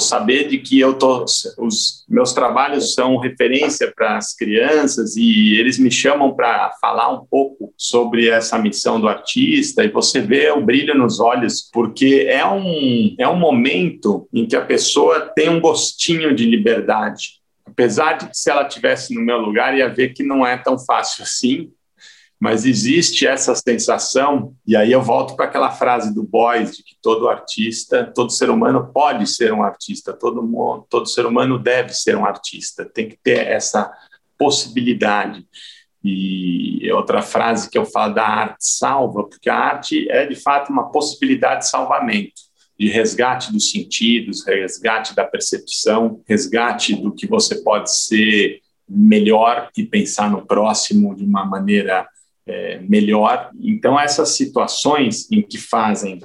Saber 0.01 0.49
de 0.49 0.59
que 0.59 0.79
eu 0.79 0.95
tô, 0.95 1.25
os 1.59 2.05
meus 2.09 2.33
trabalhos 2.33 2.95
são 2.95 3.17
referência 3.17 3.93
para 3.95 4.17
as 4.17 4.35
crianças 4.35 5.17
e 5.17 5.57
eles 5.59 5.79
me 5.79 5.91
chamam 5.91 6.35
para 6.35 6.73
falar 6.81 7.13
um 7.13 7.25
pouco 7.25 7.73
sobre 7.77 8.29
essa 8.29 8.59
missão 8.59 9.01
do 9.01 9.09
artista 9.09 9.85
e 9.85 9.89
você 9.89 10.21
vê 10.21 10.51
o 10.51 10.61
brilho 10.61 10.97
nos 10.97 11.21
olhos 11.21 11.69
porque 11.73 12.27
é 12.29 12.45
um 12.47 13.15
é 13.19 13.29
um 13.29 13.39
momento 13.39 14.29
em 14.33 14.47
que 14.47 14.57
a 14.57 14.65
pessoa 14.65 15.21
tem 15.35 15.49
um 15.49 15.61
gostinho 15.61 16.35
de 16.35 16.45
liberdade. 16.45 17.41
Apesar 17.65 18.15
de 18.15 18.29
que 18.29 18.37
se 18.37 18.51
ela 18.51 18.65
tivesse 18.65 19.15
no 19.15 19.21
meu 19.21 19.39
lugar 19.39 19.77
ia 19.77 19.89
ver 19.89 20.13
que 20.13 20.23
não 20.23 20.47
é 20.47 20.57
tão 20.57 20.79
fácil 20.79 21.23
assim 21.23 21.71
mas 22.45 22.67
existe 22.67 23.27
essa 23.27 23.55
sensação, 23.55 24.55
e 24.67 24.77
aí 24.77 24.93
eu 24.93 25.01
volto 25.01 25.35
para 25.35 25.47
aquela 25.47 25.71
frase 25.71 26.15
do 26.15 26.23
Boys, 26.23 26.77
de 26.77 26.83
que 26.83 26.95
todo 27.01 27.27
artista, 27.27 28.13
todo 28.15 28.31
ser 28.31 28.51
humano 28.51 28.91
pode 28.93 29.27
ser 29.27 29.51
um 29.55 29.63
artista, 29.63 30.13
todo, 30.13 30.87
todo 30.91 31.07
ser 31.07 31.25
humano 31.25 31.59
deve 31.59 31.95
ser 31.95 32.19
um 32.19 32.27
artista, 32.27 32.85
tem 32.85 33.09
que 33.09 33.17
ter 33.17 33.47
essa 33.47 33.91
possibilidade. 34.37 35.43
E 36.05 36.87
outra 36.93 37.23
frase 37.23 37.71
que 37.71 37.79
eu 37.79 37.87
falo 37.87 38.13
da 38.13 38.27
arte 38.27 38.57
salva, 38.59 39.25
porque 39.25 39.49
a 39.49 39.57
arte 39.57 40.07
é 40.11 40.27
de 40.27 40.37
fato 40.37 40.71
uma 40.71 40.93
possibilidade 40.93 41.61
de 41.61 41.71
salvamento, 41.71 42.43
de 42.79 42.89
resgate 42.89 43.55
dos 43.55 43.71
sentidos, 43.71 44.47
resgate 44.47 45.17
da 45.17 45.25
percepção, 45.25 46.21
resgate 46.29 46.95
do 46.95 47.11
que 47.11 47.27
você 47.27 47.63
pode 47.63 47.91
ser 47.91 48.61
melhor 48.87 49.71
e 49.75 49.83
pensar 49.83 50.31
no 50.31 50.45
próximo 50.45 51.17
de 51.17 51.25
uma 51.25 51.47
maneira 51.47 52.07
é, 52.47 52.79
melhor. 52.81 53.51
Então, 53.61 53.99
essas 53.99 54.31
situações 54.31 55.31
em 55.31 55.43
que 55.43 55.59
fazem 55.59 56.21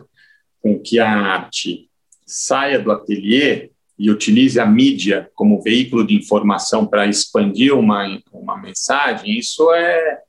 com 0.62 0.80
que 0.80 1.00
a 1.00 1.10
arte 1.10 1.90
saia 2.26 2.80
do 2.80 2.92
ateliê 2.92 3.72
e 3.98 4.10
utilize 4.10 4.60
a 4.60 4.66
mídia 4.66 5.30
como 5.36 5.62
veículo 5.62 6.06
de 6.08 6.16
informação 6.16 6.86
para 6.86 7.06
expandir 7.06 7.76
uma, 7.76 8.22
uma 8.32 8.58
mensagem, 8.58 9.38
isso 9.38 9.70
é, 9.74 10.20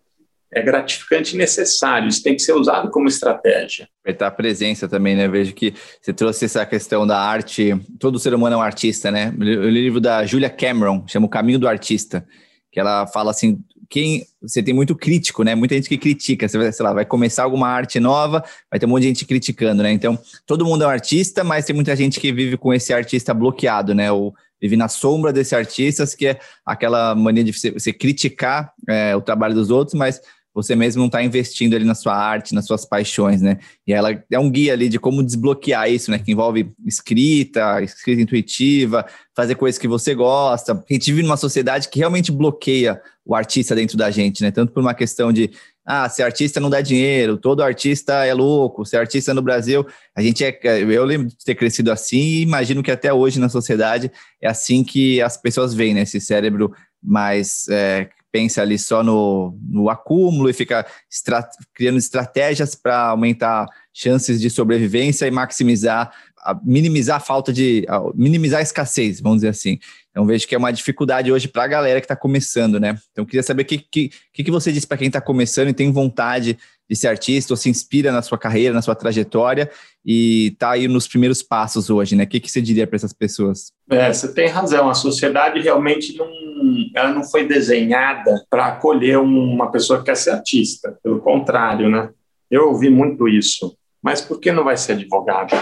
é 0.53 0.61
gratificante 0.61 1.35
e 1.35 1.39
necessário. 1.39 2.09
Isso 2.09 2.23
tem 2.23 2.35
que 2.35 2.43
ser 2.43 2.53
usado 2.53 2.91
como 2.91 3.07
estratégia. 3.07 3.89
Apertar 4.03 4.27
a 4.27 4.33
presença 4.33 4.89
também, 4.89 5.15
né? 5.15 5.29
Vejo 5.29 5.55
que 5.55 5.73
você 6.03 6.13
trouxe 6.13 6.47
essa 6.47 6.67
questão 6.67 7.07
da 7.07 7.21
arte. 7.21 7.81
Todo 8.01 8.19
ser 8.19 8.35
humano 8.35 8.55
é 8.55 8.59
um 8.59 8.63
artista, 8.63 9.09
né? 9.11 9.33
O 9.39 9.69
livro 9.69 10.01
da 10.01 10.27
Julia 10.27 10.51
Cameron 10.51 11.05
chama 11.07 11.27
O 11.27 11.31
Caminho 11.31 11.61
do 11.61 11.69
Artista, 11.69 12.27
que 12.73 12.81
ela 12.81 13.07
fala 13.07 13.31
assim: 13.31 13.63
quem 13.91 14.25
você 14.41 14.63
tem 14.63 14.73
muito 14.73 14.95
crítico, 14.95 15.43
né? 15.43 15.57
Muita 15.57 15.75
gente 15.75 15.89
que 15.89 15.99
critica. 15.99 16.49
Você 16.49 16.57
vai, 16.57 16.73
sei 16.73 16.85
lá, 16.85 16.93
vai 16.95 17.05
começar 17.05 17.43
alguma 17.43 17.67
arte 17.67 17.99
nova, 17.99 18.43
vai 18.71 18.79
ter 18.79 18.87
um 18.87 18.89
monte 18.89 19.03
de 19.03 19.09
gente 19.09 19.27
criticando, 19.27 19.83
né? 19.83 19.91
Então, 19.93 20.17
todo 20.47 20.65
mundo 20.65 20.85
é 20.85 20.87
um 20.87 20.91
artista, 20.91 21.43
mas 21.43 21.65
tem 21.65 21.75
muita 21.75 21.95
gente 21.97 22.21
que 22.21 22.33
vive 22.33 22.57
com 22.57 22.73
esse 22.73 22.93
artista 22.95 23.35
bloqueado, 23.35 23.93
né? 23.93 24.11
Ou 24.13 24.33
vive 24.63 24.77
na 24.77 24.89
sombra 24.89 25.33
desse 25.33 25.57
artista, 25.57 26.05
que 26.17 26.29
é 26.29 26.39
aquela 26.65 27.15
mania 27.17 27.43
de 27.43 27.53
você, 27.53 27.73
você 27.73 27.93
criticar 27.93 28.73
é, 28.89 29.17
o 29.17 29.21
trabalho 29.21 29.55
dos 29.55 29.71
outros, 29.71 29.99
mas 29.99 30.21
você 30.55 30.75
mesmo 30.75 31.01
não 31.01 31.07
está 31.07 31.23
investindo 31.23 31.75
ali 31.75 31.85
na 31.85 31.95
sua 31.95 32.15
arte, 32.15 32.55
nas 32.55 32.67
suas 32.67 32.85
paixões, 32.85 33.41
né? 33.41 33.59
E 33.87 33.93
ela 33.93 34.11
é 34.31 34.39
um 34.39 34.51
guia 34.51 34.73
ali 34.73 34.89
de 34.89 34.99
como 34.99 35.23
desbloquear 35.23 35.91
isso, 35.91 36.11
né? 36.11 36.19
Que 36.19 36.33
envolve 36.33 36.73
escrita, 36.85 37.83
escrita 37.83 38.21
intuitiva, 38.21 39.07
fazer 39.35 39.55
coisas 39.55 39.79
que 39.79 39.87
você 39.87 40.15
gosta. 40.15 40.73
A 40.73 40.93
gente 40.93 41.13
vive 41.13 41.23
numa 41.23 41.37
sociedade 41.37 41.89
que 41.89 41.99
realmente 41.99 42.33
bloqueia 42.33 43.01
o 43.31 43.35
artista 43.37 43.77
dentro 43.77 43.97
da 43.97 44.11
gente, 44.11 44.43
né? 44.43 44.51
Tanto 44.51 44.73
por 44.73 44.81
uma 44.81 44.93
questão 44.93 45.33
de 45.33 45.53
ah, 45.87 46.09
ser 46.09 46.25
artista 46.25 46.59
não 46.59 46.69
dá 46.69 46.81
dinheiro, 46.81 47.37
todo 47.37 47.63
artista 47.63 48.25
é 48.25 48.35
louco, 48.35 48.85
ser 48.85 48.97
artista 48.97 49.33
no 49.33 49.41
Brasil, 49.41 49.87
a 50.17 50.21
gente 50.21 50.45
é, 50.45 50.59
eu 50.65 51.05
lembro 51.05 51.29
de 51.29 51.45
ter 51.45 51.55
crescido 51.55 51.93
assim 51.93 52.19
e 52.19 52.43
imagino 52.43 52.83
que 52.83 52.91
até 52.91 53.13
hoje 53.13 53.39
na 53.39 53.49
sociedade 53.49 54.11
é 54.41 54.49
assim 54.49 54.83
que 54.83 55.23
as 55.23 55.37
pessoas 55.37 55.73
veem, 55.73 55.95
né, 55.95 56.03
esse 56.03 56.21
cérebro 56.21 56.73
mais 57.01 57.69
é, 57.69 58.09
pensa 58.33 58.63
ali 58.63 58.77
só 58.77 59.05
no, 59.05 59.57
no 59.63 59.89
acúmulo 59.89 60.51
e 60.51 60.53
fica 60.53 60.85
estra 61.09 61.49
criando 61.73 61.99
estratégias 61.99 62.75
para 62.75 63.11
aumentar 63.11 63.67
chances 63.93 64.41
de 64.41 64.51
sobrevivência 64.51 65.27
e 65.27 65.31
maximizar, 65.31 66.13
minimizar 66.65 67.19
a 67.19 67.21
falta 67.21 67.53
de, 67.53 67.87
minimizar 68.15 68.59
a 68.59 68.63
escassez, 68.63 69.21
vamos 69.21 69.39
dizer 69.39 69.49
assim. 69.49 69.79
Então 70.11 70.27
vejo 70.27 70.47
que 70.47 70.55
é 70.55 70.59
uma 70.59 70.73
dificuldade 70.73 71.31
hoje 71.31 71.47
para 71.47 71.65
a 71.65 71.69
galera 71.69 72.01
que 72.01 72.05
está 72.05 72.17
começando, 72.17 72.81
né? 72.81 72.99
Então 73.13 73.25
queria 73.25 73.43
saber 73.43 73.63
o 73.63 73.65
que, 73.65 73.79
que, 73.79 74.11
que 74.33 74.51
você 74.51 74.73
diz 74.73 74.85
para 74.85 74.99
quem 74.99 75.07
está 75.07 75.21
começando 75.21 75.69
e 75.69 75.75
tem 75.75 75.93
vontade 75.93 76.59
de 76.89 76.97
ser 76.97 77.07
artista 77.07 77.53
ou 77.53 77.57
se 77.57 77.71
inspira 77.71 78.11
na 78.11 78.21
sua 78.21 78.37
carreira, 78.37 78.75
na 78.75 78.83
sua 78.83 78.97
trajetória 78.97 79.71
e 80.05 80.49
está 80.49 80.73
aí 80.73 80.89
nos 80.89 81.07
primeiros 81.07 81.41
passos 81.41 81.89
hoje, 81.89 82.17
né? 82.17 82.25
O 82.25 82.27
que, 82.27 82.41
que 82.41 82.51
você 82.51 82.61
diria 82.61 82.87
para 82.87 82.97
essas 82.97 83.13
pessoas? 83.13 83.73
É, 83.89 84.13
você 84.13 84.35
tem 84.35 84.49
razão. 84.49 84.91
A 84.91 84.95
sociedade 84.95 85.61
realmente 85.61 86.17
não, 86.17 86.29
ela 86.97 87.13
não 87.13 87.23
foi 87.23 87.47
desenhada 87.47 88.45
para 88.51 88.67
acolher 88.67 89.19
uma 89.19 89.71
pessoa 89.71 90.01
que 90.01 90.07
quer 90.07 90.17
ser 90.17 90.31
artista. 90.31 90.99
Pelo 91.05 91.21
contrário, 91.21 91.89
né? 91.89 92.11
Eu 92.51 92.71
ouvi 92.71 92.91
muito 92.91 93.29
isso. 93.29 93.77
Mas 94.03 94.21
por 94.21 94.41
que 94.41 94.51
não 94.51 94.65
vai 94.65 94.77
ser 94.77 94.93
advogado? 94.93 95.55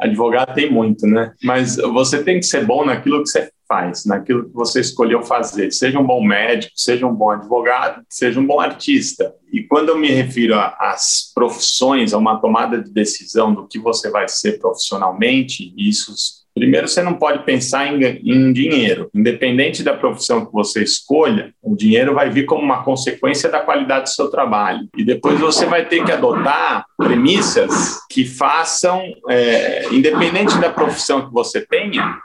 Advogado 0.00 0.54
tem 0.54 0.70
muito, 0.70 1.06
né? 1.06 1.32
Mas 1.44 1.76
você 1.76 2.24
tem 2.24 2.40
que 2.40 2.46
ser 2.46 2.64
bom 2.64 2.84
naquilo 2.84 3.22
que 3.22 3.28
você 3.28 3.50
faz, 3.72 4.04
naquilo 4.04 4.44
que 4.44 4.54
você 4.54 4.80
escolheu 4.80 5.22
fazer. 5.22 5.72
Seja 5.72 5.98
um 5.98 6.04
bom 6.04 6.22
médico, 6.22 6.72
seja 6.76 7.06
um 7.06 7.14
bom 7.14 7.30
advogado, 7.30 8.02
seja 8.10 8.38
um 8.38 8.46
bom 8.46 8.60
artista. 8.60 9.34
E 9.50 9.62
quando 9.62 9.88
eu 9.88 9.98
me 9.98 10.08
refiro 10.08 10.54
às 10.54 11.32
profissões, 11.34 12.12
a 12.12 12.18
uma 12.18 12.38
tomada 12.38 12.82
de 12.82 12.90
decisão 12.90 13.54
do 13.54 13.66
que 13.66 13.78
você 13.78 14.10
vai 14.10 14.28
ser 14.28 14.58
profissionalmente, 14.58 15.72
isso 15.76 16.12
Primeiro, 16.54 16.86
você 16.86 17.02
não 17.02 17.14
pode 17.14 17.44
pensar 17.44 17.86
em, 17.86 18.04
em, 18.04 18.52
dinheiro. 18.52 19.08
Independente 19.14 19.82
da 19.82 19.94
profissão 19.94 20.44
que 20.44 20.52
você 20.52 20.82
escolha, 20.82 21.54
o 21.62 21.74
dinheiro 21.74 22.14
vai 22.14 22.28
vir 22.28 22.44
como 22.44 22.62
uma 22.62 22.84
consequência 22.84 23.48
da 23.48 23.60
qualidade 23.60 24.04
do 24.04 24.08
seu 24.10 24.30
trabalho. 24.30 24.86
E 24.94 25.02
depois 25.02 25.40
você 25.40 25.64
vai 25.64 25.86
ter 25.86 26.04
que 26.04 26.12
adotar 26.12 26.84
premissas 26.98 28.00
que 28.10 28.26
façam, 28.26 29.02
é, 29.30 29.86
independente 29.92 30.58
da 30.58 30.68
profissão 30.68 31.26
que 31.26 31.32
você 31.32 31.64
tenha, 31.66 32.18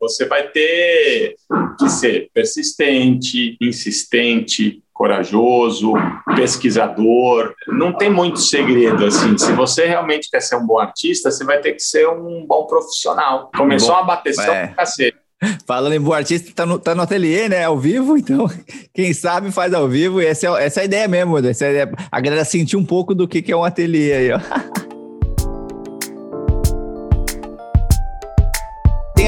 você 0.00 0.24
vai 0.26 0.48
ter 0.48 1.36
que 1.78 1.88
ser 1.88 2.30
persistente, 2.32 3.56
insistente, 3.60 4.82
corajoso, 4.92 5.92
pesquisador. 6.34 7.54
Não 7.68 7.92
tem 7.92 8.10
muito 8.10 8.40
segredo 8.40 9.04
assim. 9.04 9.38
Se 9.38 9.52
você 9.52 9.86
realmente 9.86 10.28
quer 10.28 10.40
ser 10.40 10.56
um 10.56 10.66
bom 10.66 10.78
artista, 10.78 11.30
você 11.30 11.44
vai 11.44 11.60
ter 11.60 11.72
que 11.74 11.82
ser 11.82 12.08
um 12.08 12.44
bom 12.44 12.66
profissional. 12.66 13.50
Começou 13.56 13.94
bom, 13.94 14.00
a 14.00 14.02
bateção 14.02 14.52
é. 14.52 14.68
cacete. 14.68 15.16
Falando 15.64 15.92
em 15.92 16.00
bom 16.00 16.12
artista, 16.12 16.50
tá 16.52 16.66
no, 16.66 16.80
tá 16.80 16.96
no 16.96 17.02
ateliê, 17.02 17.48
né? 17.48 17.64
Ao 17.64 17.78
vivo, 17.78 18.18
então, 18.18 18.50
quem 18.92 19.12
sabe 19.14 19.52
faz 19.52 19.72
ao 19.72 19.88
vivo. 19.88 20.20
E 20.20 20.26
essa 20.26 20.48
é, 20.48 20.66
essa 20.66 20.80
é 20.80 20.82
a 20.82 20.86
ideia 20.86 21.06
mesmo. 21.06 21.38
Essa 21.38 21.66
é 21.66 21.68
a, 21.68 21.70
ideia. 21.70 21.92
a 22.10 22.20
galera 22.20 22.44
sentir 22.44 22.76
um 22.76 22.84
pouco 22.84 23.14
do 23.14 23.28
que, 23.28 23.40
que 23.40 23.52
é 23.52 23.56
um 23.56 23.62
ateliê 23.62 24.12
aí, 24.12 24.32
ó. 24.32 24.40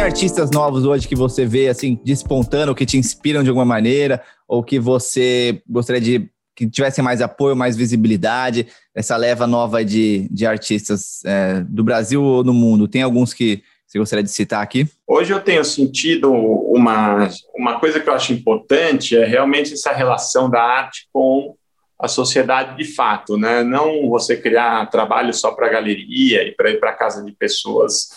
artistas 0.01 0.51
novos 0.51 0.85
hoje 0.85 1.07
que 1.07 1.15
você 1.15 1.45
vê 1.45 1.69
assim 1.69 2.01
despontando, 2.05 2.75
que 2.75 2.87
te 2.87 2.97
inspiram 2.97 3.43
de 3.43 3.49
alguma 3.49 3.65
maneira, 3.65 4.23
ou 4.49 4.63
que 4.63 4.79
você 4.79 5.63
gostaria 5.69 6.01
de 6.01 6.31
que 6.57 6.69
tivessem 6.69 7.03
mais 7.03 7.23
apoio, 7.23 7.57
mais 7.57 7.77
visibilidade, 7.77 8.67
essa 8.95 9.17
leva 9.17 9.47
nova 9.47 9.85
de, 9.85 10.29
de 10.31 10.47
artistas 10.47 11.25
é, 11.25 11.61
do 11.61 11.83
Brasil 11.83 12.23
ou 12.23 12.45
no 12.45 12.53
mundo? 12.53 12.89
Tem 12.89 13.03
alguns 13.03 13.33
que 13.33 13.63
você 13.87 13.99
gostaria 13.99 14.23
de 14.23 14.31
citar 14.31 14.63
aqui? 14.63 14.87
Hoje 15.07 15.33
eu 15.33 15.41
tenho 15.41 15.65
sentido 15.65 16.33
uma, 16.33 17.29
uma 17.55 17.81
coisa 17.81 17.99
que 17.99 18.09
eu 18.09 18.15
acho 18.15 18.33
importante, 18.33 19.17
é 19.17 19.25
realmente 19.25 19.73
essa 19.73 19.93
relação 19.93 20.51
da 20.51 20.63
arte 20.63 21.09
com 21.13 21.57
a 21.99 22.09
sociedade 22.09 22.77
de 22.77 22.85
fato, 22.85 23.37
né? 23.37 23.63
Não 23.63 24.09
você 24.09 24.37
criar 24.37 24.87
trabalho 24.87 25.35
só 25.35 25.53
para 25.53 25.69
galeria 25.69 26.43
e 26.43 26.53
para 26.53 26.71
ir 26.71 26.81
para 26.81 26.95
casa 26.95 27.23
de 27.23 27.33
pessoas 27.33 28.09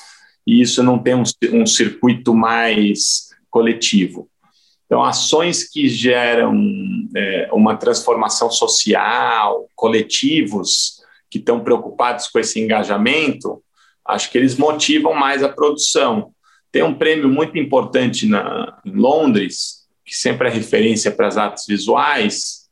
e 0.46 0.62
isso 0.62 0.84
não 0.84 1.00
tem 1.00 1.16
um, 1.16 1.24
um 1.54 1.66
circuito 1.66 2.34
mais 2.34 3.30
coletivo. 3.50 4.30
Então, 4.86 5.04
ações 5.04 5.64
que 5.64 5.88
geram 5.88 6.54
é, 7.16 7.50
uma 7.52 7.76
transformação 7.76 8.52
social, 8.52 9.70
coletivos 9.76 11.02
que 11.30 11.40
estão 11.40 11.64
preocupados 11.64 12.28
com 12.28 12.38
esse 12.38 12.60
engajamento, 12.60 13.64
acho 14.06 14.30
que 14.30 14.38
eles 14.38 14.56
motivam 14.58 15.14
mais 15.14 15.42
a 15.42 15.50
produção. 15.50 16.32
Tem 16.72 16.84
um 16.84 16.94
prêmio 16.94 17.30
muito 17.30 17.58
importante 17.58 18.28
na, 18.28 18.80
em 18.86 18.92
Londres, 18.92 19.88
que 20.06 20.16
sempre 20.16 20.48
é 20.48 20.52
referência 20.52 21.10
para 21.10 21.28
as 21.28 21.38
artes 21.38 21.66
visuais, 21.66 22.70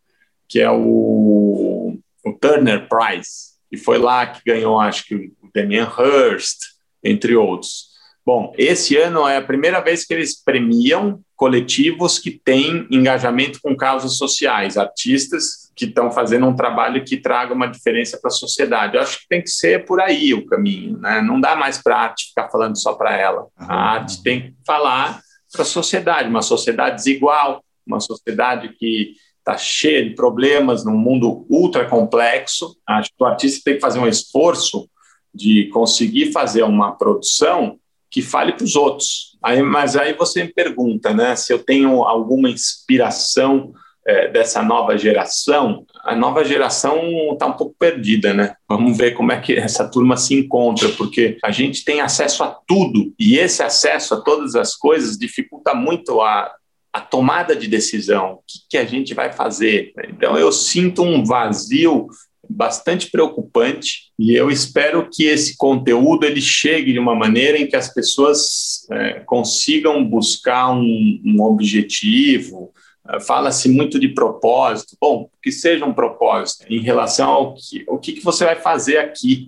que 0.47 0.59
é 0.59 0.69
o, 0.69 1.97
o 2.25 2.33
Turner 2.33 2.87
Prize, 2.87 3.51
e 3.71 3.77
foi 3.77 3.97
lá 3.97 4.27
que 4.27 4.41
ganhou, 4.45 4.79
acho 4.79 5.05
que 5.05 5.15
o 5.15 5.49
Damien 5.55 5.87
Hirst, 5.87 6.57
entre 7.03 7.35
outros. 7.35 7.91
Bom, 8.25 8.53
esse 8.55 8.95
ano 8.97 9.27
é 9.27 9.37
a 9.37 9.41
primeira 9.41 9.79
vez 9.79 10.05
que 10.05 10.13
eles 10.13 10.41
premiam 10.41 11.19
coletivos 11.35 12.19
que 12.19 12.29
têm 12.29 12.87
engajamento 12.91 13.59
com 13.61 13.75
causas 13.75 14.17
sociais, 14.17 14.77
artistas 14.77 15.71
que 15.75 15.85
estão 15.85 16.11
fazendo 16.11 16.45
um 16.45 16.55
trabalho 16.55 17.03
que 17.03 17.17
traga 17.17 17.51
uma 17.51 17.65
diferença 17.65 18.19
para 18.21 18.27
a 18.27 18.31
sociedade. 18.31 18.95
Eu 18.95 19.01
acho 19.01 19.21
que 19.21 19.27
tem 19.27 19.41
que 19.41 19.49
ser 19.49 19.85
por 19.85 19.99
aí 19.99 20.35
o 20.35 20.45
caminho, 20.45 20.99
né? 20.99 21.19
Não 21.19 21.41
dá 21.41 21.55
mais 21.55 21.81
para 21.81 21.95
a 21.95 22.01
arte 22.01 22.27
ficar 22.27 22.47
falando 22.49 22.79
só 22.79 22.93
para 22.93 23.17
ela. 23.17 23.47
A 23.57 23.75
arte 23.75 24.21
tem 24.21 24.41
que 24.41 24.53
falar 24.67 25.19
para 25.51 25.63
a 25.63 25.65
sociedade, 25.65 26.29
uma 26.29 26.43
sociedade 26.43 26.97
desigual, 26.97 27.63
uma 27.87 27.99
sociedade 27.99 28.75
que 28.77 29.13
está 29.39 29.57
cheia 29.57 30.07
de 30.07 30.13
problemas, 30.13 30.85
num 30.85 30.97
mundo 30.97 31.45
ultra 31.49 31.85
complexo. 31.87 32.77
Acho 32.87 33.09
que 33.09 33.23
o 33.23 33.25
artista 33.25 33.61
tem 33.65 33.73
que 33.73 33.81
fazer 33.81 33.97
um 33.97 34.07
esforço 34.07 34.87
de 35.33 35.69
conseguir 35.69 36.31
fazer 36.31 36.63
uma 36.63 36.91
produção 36.91 37.77
que 38.09 38.21
fale 38.21 38.53
para 38.53 38.65
os 38.65 38.75
outros. 38.75 39.37
Aí, 39.41 39.61
mas 39.61 39.95
aí 39.95 40.13
você 40.13 40.43
me 40.43 40.53
pergunta, 40.53 41.13
né, 41.13 41.35
se 41.35 41.53
eu 41.53 41.59
tenho 41.59 42.03
alguma 42.03 42.49
inspiração 42.49 43.73
é, 44.05 44.27
dessa 44.29 44.61
nova 44.63 44.97
geração. 44.97 45.85
A 46.03 46.15
nova 46.15 46.43
geração 46.43 46.99
está 47.31 47.45
um 47.45 47.53
pouco 47.53 47.75
perdida, 47.77 48.33
né? 48.33 48.55
Vamos 48.67 48.97
ver 48.97 49.11
como 49.11 49.31
é 49.31 49.39
que 49.39 49.53
essa 49.53 49.87
turma 49.87 50.17
se 50.17 50.33
encontra, 50.33 50.89
porque 50.89 51.37
a 51.43 51.51
gente 51.51 51.85
tem 51.85 52.01
acesso 52.01 52.43
a 52.43 52.57
tudo 52.67 53.13
e 53.19 53.37
esse 53.37 53.61
acesso 53.61 54.15
a 54.15 54.21
todas 54.21 54.55
as 54.55 54.75
coisas 54.75 55.17
dificulta 55.17 55.73
muito 55.73 56.19
a 56.21 56.51
a 56.93 56.99
tomada 56.99 57.55
de 57.55 57.67
decisão, 57.67 58.33
o 58.33 58.37
que, 58.45 58.59
que 58.71 58.77
a 58.77 58.83
gente 58.83 59.13
vai 59.13 59.31
fazer. 59.31 59.93
Então, 60.09 60.37
eu 60.37 60.51
sinto 60.51 61.01
um 61.03 61.23
vazio 61.23 62.07
bastante 62.51 63.09
preocupante 63.09 64.11
e 64.19 64.35
eu 64.35 64.51
espero 64.51 65.09
que 65.11 65.25
esse 65.25 65.57
conteúdo 65.57 66.25
ele 66.25 66.41
chegue 66.41 66.93
de 66.93 66.99
uma 66.99 67.15
maneira 67.15 67.57
em 67.57 67.67
que 67.67 67.75
as 67.75 67.91
pessoas 67.91 68.87
é, 68.91 69.21
consigam 69.21 70.03
buscar 70.07 70.71
um, 70.71 71.21
um 71.25 71.41
objetivo. 71.41 72.71
É, 73.09 73.19
fala-se 73.19 73.67
muito 73.67 73.99
de 73.99 74.09
propósito. 74.09 74.95
Bom, 75.01 75.29
que 75.41 75.51
seja 75.51 75.85
um 75.85 75.93
propósito 75.93 76.65
em 76.69 76.79
relação 76.79 77.29
ao 77.29 77.55
que, 77.55 77.83
o 77.87 77.97
que, 77.97 78.13
que 78.13 78.23
você 78.23 78.45
vai 78.45 78.55
fazer 78.55 78.97
aqui. 78.97 79.47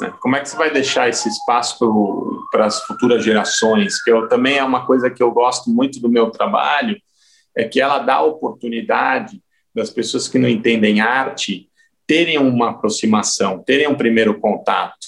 Né? 0.00 0.12
Como 0.20 0.36
é 0.36 0.40
que 0.40 0.48
você 0.48 0.56
vai 0.56 0.72
deixar 0.72 1.08
esse 1.08 1.28
espaço 1.28 1.76
para 2.52 2.66
as 2.66 2.84
futuras 2.84 3.24
gerações? 3.24 4.00
Que 4.02 4.12
eu, 4.12 4.28
também 4.28 4.58
é 4.58 4.64
uma 4.64 4.86
coisa 4.86 5.10
que 5.10 5.22
eu 5.22 5.32
gosto 5.32 5.70
muito 5.70 5.98
do 5.98 6.08
meu 6.08 6.30
trabalho, 6.30 6.96
é 7.56 7.64
que 7.64 7.80
ela 7.80 7.98
dá 7.98 8.20
oportunidade 8.22 9.42
das 9.74 9.90
pessoas 9.90 10.28
que 10.28 10.38
não 10.38 10.48
entendem 10.48 11.00
arte 11.00 11.68
terem 12.06 12.38
uma 12.38 12.70
aproximação, 12.70 13.62
terem 13.62 13.88
um 13.88 13.94
primeiro 13.94 14.38
contato. 14.38 15.06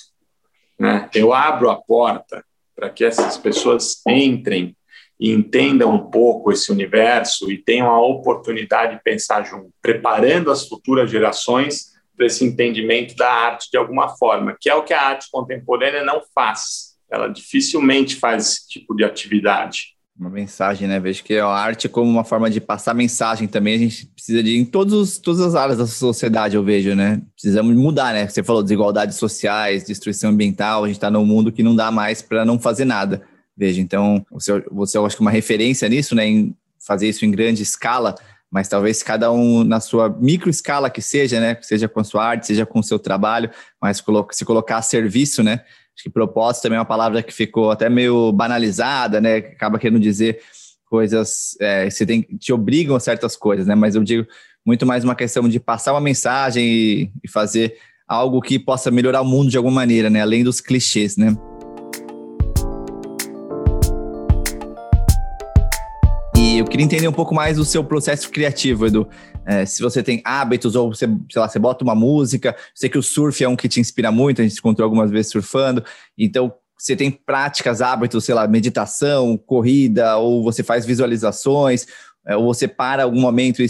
Né? 0.79 1.09
Eu 1.15 1.33
abro 1.33 1.71
a 1.71 1.77
porta 1.77 2.45
para 2.75 2.91
que 2.91 3.05
essas 3.05 3.37
pessoas 3.37 4.03
entrem 4.07 4.77
e 5.19 5.33
entendam 5.33 5.95
um 5.95 6.11
pouco 6.11 6.53
esse 6.53 6.71
universo 6.71 7.51
e 7.51 7.57
tenham 7.57 7.89
a 7.89 8.01
oportunidade 8.01 8.97
de 8.97 9.03
pensar 9.03 9.45
junto, 9.45 9.71
preparando 9.81 10.51
as 10.51 10.69
futuras 10.69 11.11
gerações 11.11 11.97
para 12.15 12.27
esse 12.27 12.45
entendimento 12.45 13.15
da 13.17 13.31
arte 13.31 13.71
de 13.71 13.79
alguma 13.79 14.17
forma, 14.17 14.57
que 14.61 14.69
é 14.69 14.75
o 14.75 14.83
que 14.83 14.93
a 14.93 15.03
arte 15.03 15.29
contemporânea 15.31 16.05
não 16.05 16.23
faz. 16.35 16.97
Ela 17.11 17.29
dificilmente 17.29 18.17
faz 18.17 18.47
esse 18.47 18.69
tipo 18.69 18.95
de 18.95 19.05
atividade. 19.05 19.96
Uma 20.18 20.31
mensagem, 20.31 20.88
né? 20.88 20.98
Vejo 20.98 21.22
que 21.22 21.38
a 21.38 21.46
arte 21.46 21.90
como 21.90 22.11
uma 22.11 22.24
forma 22.24 22.48
de 22.48 22.59
passar 22.59 22.94
mensagem 22.94 23.46
também, 23.46 23.74
a 23.74 23.79
gente 23.79 24.07
precisa 24.07 24.42
de 24.42 24.57
em 24.57 24.64
todos, 24.64 25.18
todas 25.18 25.42
as 25.42 25.55
áreas 25.55 25.76
da 25.76 25.87
sociedade, 25.87 26.57
eu 26.57 26.64
vejo, 26.64 26.94
né? 26.94 27.20
Precisamos 27.35 27.76
mudar, 27.76 28.14
né? 28.14 28.26
Você 28.26 28.42
falou 28.42 28.62
desigualdades 28.62 29.16
sociais, 29.16 29.85
destruição 29.85 30.31
ambiental, 30.31 30.85
a 30.85 30.87
gente 30.87 30.96
está 30.96 31.11
num 31.11 31.26
mundo 31.26 31.52
que 31.52 31.62
não 31.62 31.76
dá 31.76 31.90
mais 31.90 32.22
para 32.22 32.46
não 32.46 32.59
fazer 32.59 32.87
nada. 32.87 33.22
Veja, 33.55 33.79
então, 33.79 34.24
você, 34.31 34.59
você 34.72 34.96
acho 34.96 35.16
que 35.16 35.20
uma 35.20 35.31
referência 35.31 35.87
nisso, 35.87 36.14
né? 36.14 36.26
Em 36.26 36.57
fazer 36.79 37.09
isso 37.09 37.26
em 37.26 37.31
grande 37.31 37.62
escala, 37.62 38.14
mas 38.50 38.68
talvez 38.68 39.02
cada 39.02 39.31
um 39.31 39.64
na 39.64 39.81
sua 39.81 40.09
micro 40.09 40.48
escala 40.48 40.88
que 40.88 41.02
seja, 41.02 41.38
né? 41.38 41.59
Seja 41.61 41.88
com 41.88 42.00
a 42.00 42.05
sua 42.05 42.24
arte, 42.24 42.46
seja 42.46 42.64
com 42.64 42.79
o 42.79 42.83
seu 42.83 42.98
trabalho, 42.98 43.50
mas 43.79 44.02
se 44.31 44.44
colocar 44.46 44.79
a 44.79 44.83
serviço, 44.83 45.42
né? 45.42 45.61
Acho 45.97 46.05
que 46.05 46.11
propósito 46.11 46.65
também 46.65 46.77
é 46.77 46.81
uma 46.81 46.85
palavra 46.85 47.23
que 47.23 47.33
ficou 47.33 47.71
até 47.71 47.89
meio 47.89 48.31
banalizada, 48.31 49.19
né? 49.19 49.37
Acaba 49.37 49.79
querendo 49.79 49.99
dizer 49.99 50.41
coisas, 50.85 51.57
é, 51.59 51.89
tem, 52.07 52.21
te 52.23 52.53
obrigam 52.53 52.95
a 52.95 53.01
certas 53.01 53.35
coisas, 53.35 53.67
né? 53.67 53.75
Mas 53.75 53.95
eu 53.95 54.05
digo 54.05 54.27
muito 54.65 54.85
mais 54.85 55.05
uma 55.05 55.15
questão 55.15 55.49
de 55.49 55.59
passar 55.59 55.93
uma 55.95 56.01
mensagem 56.01 56.65
e, 56.67 57.11
e 57.25 57.29
fazer 57.29 57.77
algo 58.07 58.43
que 58.43 58.59
possa 58.59 58.91
melhorar 58.91 59.23
o 59.23 59.25
mundo 59.25 59.51
de 59.51 59.57
alguma 59.57 59.75
maneira, 59.75 60.11
né? 60.11 60.21
Além 60.21 60.45
dos 60.45 60.61
clichês, 60.61 61.17
né? 61.17 61.35
Queria 66.77 66.85
entender 66.85 67.09
um 67.09 67.12
pouco 67.12 67.35
mais 67.35 67.57
do 67.57 67.65
seu 67.65 67.83
processo 67.83 68.31
criativo, 68.31 68.87
Edu. 68.87 69.09
É, 69.47 69.65
se 69.65 69.83
você 69.83 70.03
tem 70.03 70.21
hábitos 70.23 70.77
ou 70.77 70.93
você, 70.93 71.07
sei 71.31 71.41
lá, 71.41 71.49
você 71.49 71.59
bota 71.59 71.83
uma 71.83 71.95
música. 71.95 72.55
Sei 72.75 72.91
que 72.91 72.99
o 72.99 73.03
surf 73.03 73.43
é 73.43 73.49
um 73.49 73.57
que 73.57 73.67
te 73.67 73.81
inspira 73.81 74.12
muito, 74.12 74.43
a 74.43 74.45
gente 74.45 74.53
se 74.53 74.59
encontrou 74.59 74.85
algumas 74.85 75.11
vezes 75.11 75.33
surfando. 75.33 75.83
Então, 76.19 76.53
você 76.79 76.95
tem 76.95 77.11
práticas, 77.11 77.81
hábitos, 77.81 78.27
sei 78.27 78.35
lá, 78.35 78.47
meditação, 78.47 79.39
corrida, 79.39 80.19
ou 80.19 80.43
você 80.43 80.62
faz 80.62 80.85
visualizações, 80.85 81.87
é, 82.27 82.37
ou 82.37 82.45
você 82.45 82.69
para 82.69 83.05
algum 83.05 83.23
momento 83.23 83.62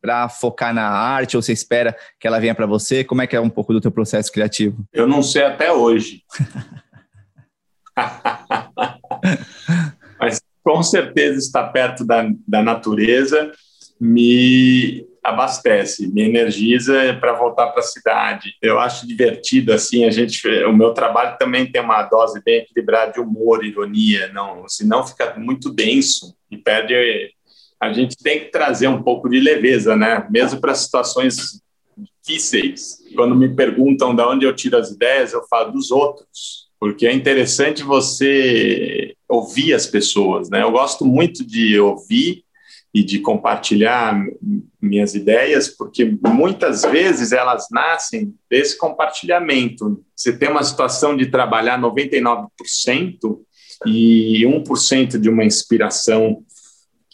para 0.00 0.28
focar 0.28 0.74
na 0.74 0.88
arte, 0.88 1.36
ou 1.36 1.42
você 1.42 1.52
espera 1.52 1.96
que 2.18 2.26
ela 2.26 2.40
venha 2.40 2.56
para 2.56 2.66
você? 2.66 3.04
Como 3.04 3.22
é 3.22 3.26
que 3.28 3.36
é 3.36 3.40
um 3.40 3.50
pouco 3.50 3.72
do 3.72 3.80
teu 3.80 3.92
processo 3.92 4.32
criativo? 4.32 4.84
Eu 4.92 5.06
não 5.06 5.22
sei 5.22 5.44
até 5.44 5.70
hoje. 5.70 6.24
Com 10.62 10.82
certeza 10.82 11.38
está 11.38 11.66
perto 11.66 12.04
da, 12.04 12.28
da 12.46 12.62
natureza 12.62 13.52
me 14.00 15.06
abastece, 15.22 16.08
me 16.08 16.22
energiza 16.22 17.16
para 17.20 17.34
voltar 17.34 17.68
para 17.68 17.80
a 17.80 17.86
cidade. 17.86 18.54
Eu 18.60 18.80
acho 18.80 19.06
divertido 19.06 19.72
assim, 19.72 20.04
a 20.04 20.10
gente, 20.10 20.48
o 20.64 20.72
meu 20.72 20.92
trabalho 20.92 21.36
também 21.38 21.70
tem 21.70 21.80
uma 21.80 22.02
dose 22.02 22.42
bem 22.44 22.58
equilibrada 22.58 23.12
de 23.12 23.20
humor, 23.20 23.64
ironia, 23.64 24.32
não, 24.32 24.66
senão 24.68 25.06
fica 25.06 25.34
muito 25.38 25.72
denso 25.72 26.34
e 26.50 26.56
perde 26.56 26.94
a 27.82 27.92
gente 27.92 28.16
tem 28.16 28.38
que 28.38 28.52
trazer 28.52 28.86
um 28.86 29.02
pouco 29.02 29.28
de 29.28 29.40
leveza, 29.40 29.96
né? 29.96 30.24
Mesmo 30.30 30.60
para 30.60 30.72
situações 30.72 31.60
difíceis. 32.24 32.98
Quando 33.16 33.34
me 33.34 33.56
perguntam 33.56 34.14
de 34.14 34.22
onde 34.22 34.46
eu 34.46 34.54
tiro 34.54 34.76
as 34.76 34.92
ideias, 34.92 35.32
eu 35.32 35.42
falo 35.50 35.72
dos 35.72 35.90
outros, 35.90 36.68
porque 36.78 37.08
é 37.08 37.12
interessante 37.12 37.82
você 37.82 39.16
ouvir 39.32 39.72
as 39.72 39.86
pessoas, 39.86 40.50
né? 40.50 40.62
Eu 40.62 40.70
gosto 40.70 41.06
muito 41.06 41.42
de 41.44 41.80
ouvir 41.80 42.44
e 42.94 43.02
de 43.02 43.18
compartilhar 43.20 44.22
minhas 44.80 45.14
ideias, 45.14 45.68
porque 45.68 46.18
muitas 46.22 46.82
vezes 46.82 47.32
elas 47.32 47.66
nascem 47.70 48.34
desse 48.50 48.76
compartilhamento. 48.76 50.04
Você 50.14 50.36
tem 50.36 50.50
uma 50.50 50.62
situação 50.62 51.16
de 51.16 51.26
trabalhar 51.26 51.80
99% 51.80 52.48
e 53.86 54.42
1% 54.44 55.18
de 55.18 55.30
uma 55.30 55.44
inspiração 55.44 56.44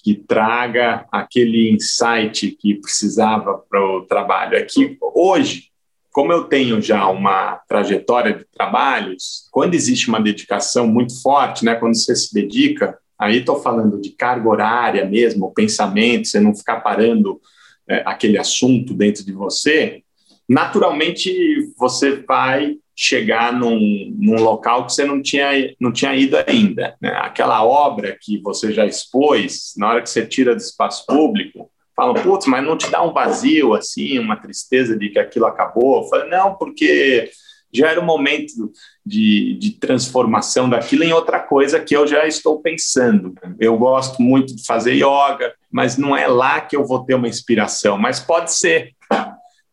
que 0.02 0.14
traga 0.14 1.06
aquele 1.12 1.70
insight 1.70 2.50
que 2.50 2.74
precisava 2.74 3.58
para 3.70 3.80
o 3.80 4.02
trabalho. 4.02 4.56
É 4.56 4.62
que 4.62 4.98
hoje, 5.00 5.68
como 6.12 6.32
eu 6.32 6.44
tenho 6.44 6.80
já 6.80 7.08
uma 7.08 7.60
trajetória 7.68 8.34
de 8.34 8.44
trabalhos, 8.44 9.48
quando 9.50 9.74
existe 9.74 10.08
uma 10.08 10.20
dedicação 10.20 10.86
muito 10.86 11.20
forte, 11.22 11.64
né, 11.64 11.74
quando 11.74 11.96
você 11.96 12.14
se 12.16 12.32
dedica, 12.32 12.98
Aí 13.18 13.38
estou 13.38 13.60
falando 13.60 14.00
de 14.00 14.10
carga 14.10 14.48
horária 14.48 15.04
mesmo, 15.04 15.52
pensamento, 15.52 16.28
você 16.28 16.38
não 16.38 16.54
ficar 16.54 16.80
parando 16.80 17.40
é, 17.88 18.02
aquele 18.06 18.38
assunto 18.38 18.94
dentro 18.94 19.24
de 19.24 19.32
você. 19.32 20.02
Naturalmente, 20.48 21.72
você 21.76 22.22
vai 22.22 22.76
chegar 22.94 23.52
num, 23.52 24.14
num, 24.16 24.40
local 24.40 24.86
que 24.86 24.92
você 24.92 25.04
não 25.04 25.20
tinha, 25.20 25.50
não 25.80 25.90
tinha 25.92 26.14
ido 26.14 26.36
ainda. 26.46 26.96
Né? 27.00 27.10
Aquela 27.16 27.64
obra 27.64 28.16
que 28.20 28.40
você 28.40 28.72
já 28.72 28.86
expôs, 28.86 29.74
na 29.76 29.88
hora 29.88 30.02
que 30.02 30.10
você 30.10 30.24
tira 30.24 30.54
do 30.54 30.60
espaço 30.60 31.04
público, 31.04 31.70
falam, 31.98 32.14
putz, 32.14 32.46
mas 32.46 32.64
não 32.64 32.78
te 32.78 32.88
dá 32.88 33.02
um 33.02 33.12
vazio, 33.12 33.74
assim, 33.74 34.20
uma 34.20 34.36
tristeza 34.36 34.96
de 34.96 35.08
que 35.08 35.18
aquilo 35.18 35.46
acabou? 35.46 36.04
Eu 36.04 36.08
falei, 36.08 36.30
não, 36.30 36.54
porque 36.54 37.28
já 37.74 37.90
era 37.90 38.00
o 38.00 38.04
momento 38.04 38.70
de, 39.04 39.54
de, 39.54 39.72
transformação 39.72 40.70
daquilo 40.70 41.02
em 41.02 41.12
outra 41.12 41.40
coisa 41.40 41.80
que 41.80 41.96
eu 41.96 42.06
já 42.06 42.24
estou 42.24 42.62
pensando. 42.62 43.34
Eu 43.58 43.76
gosto 43.76 44.22
muito 44.22 44.54
de 44.54 44.64
fazer 44.64 44.94
yoga, 44.94 45.52
mas 45.68 45.98
não 45.98 46.16
é 46.16 46.28
lá 46.28 46.60
que 46.60 46.76
eu 46.76 46.86
vou 46.86 47.04
ter 47.04 47.14
uma 47.14 47.26
inspiração, 47.26 47.98
mas 47.98 48.20
pode 48.20 48.52
ser. 48.52 48.92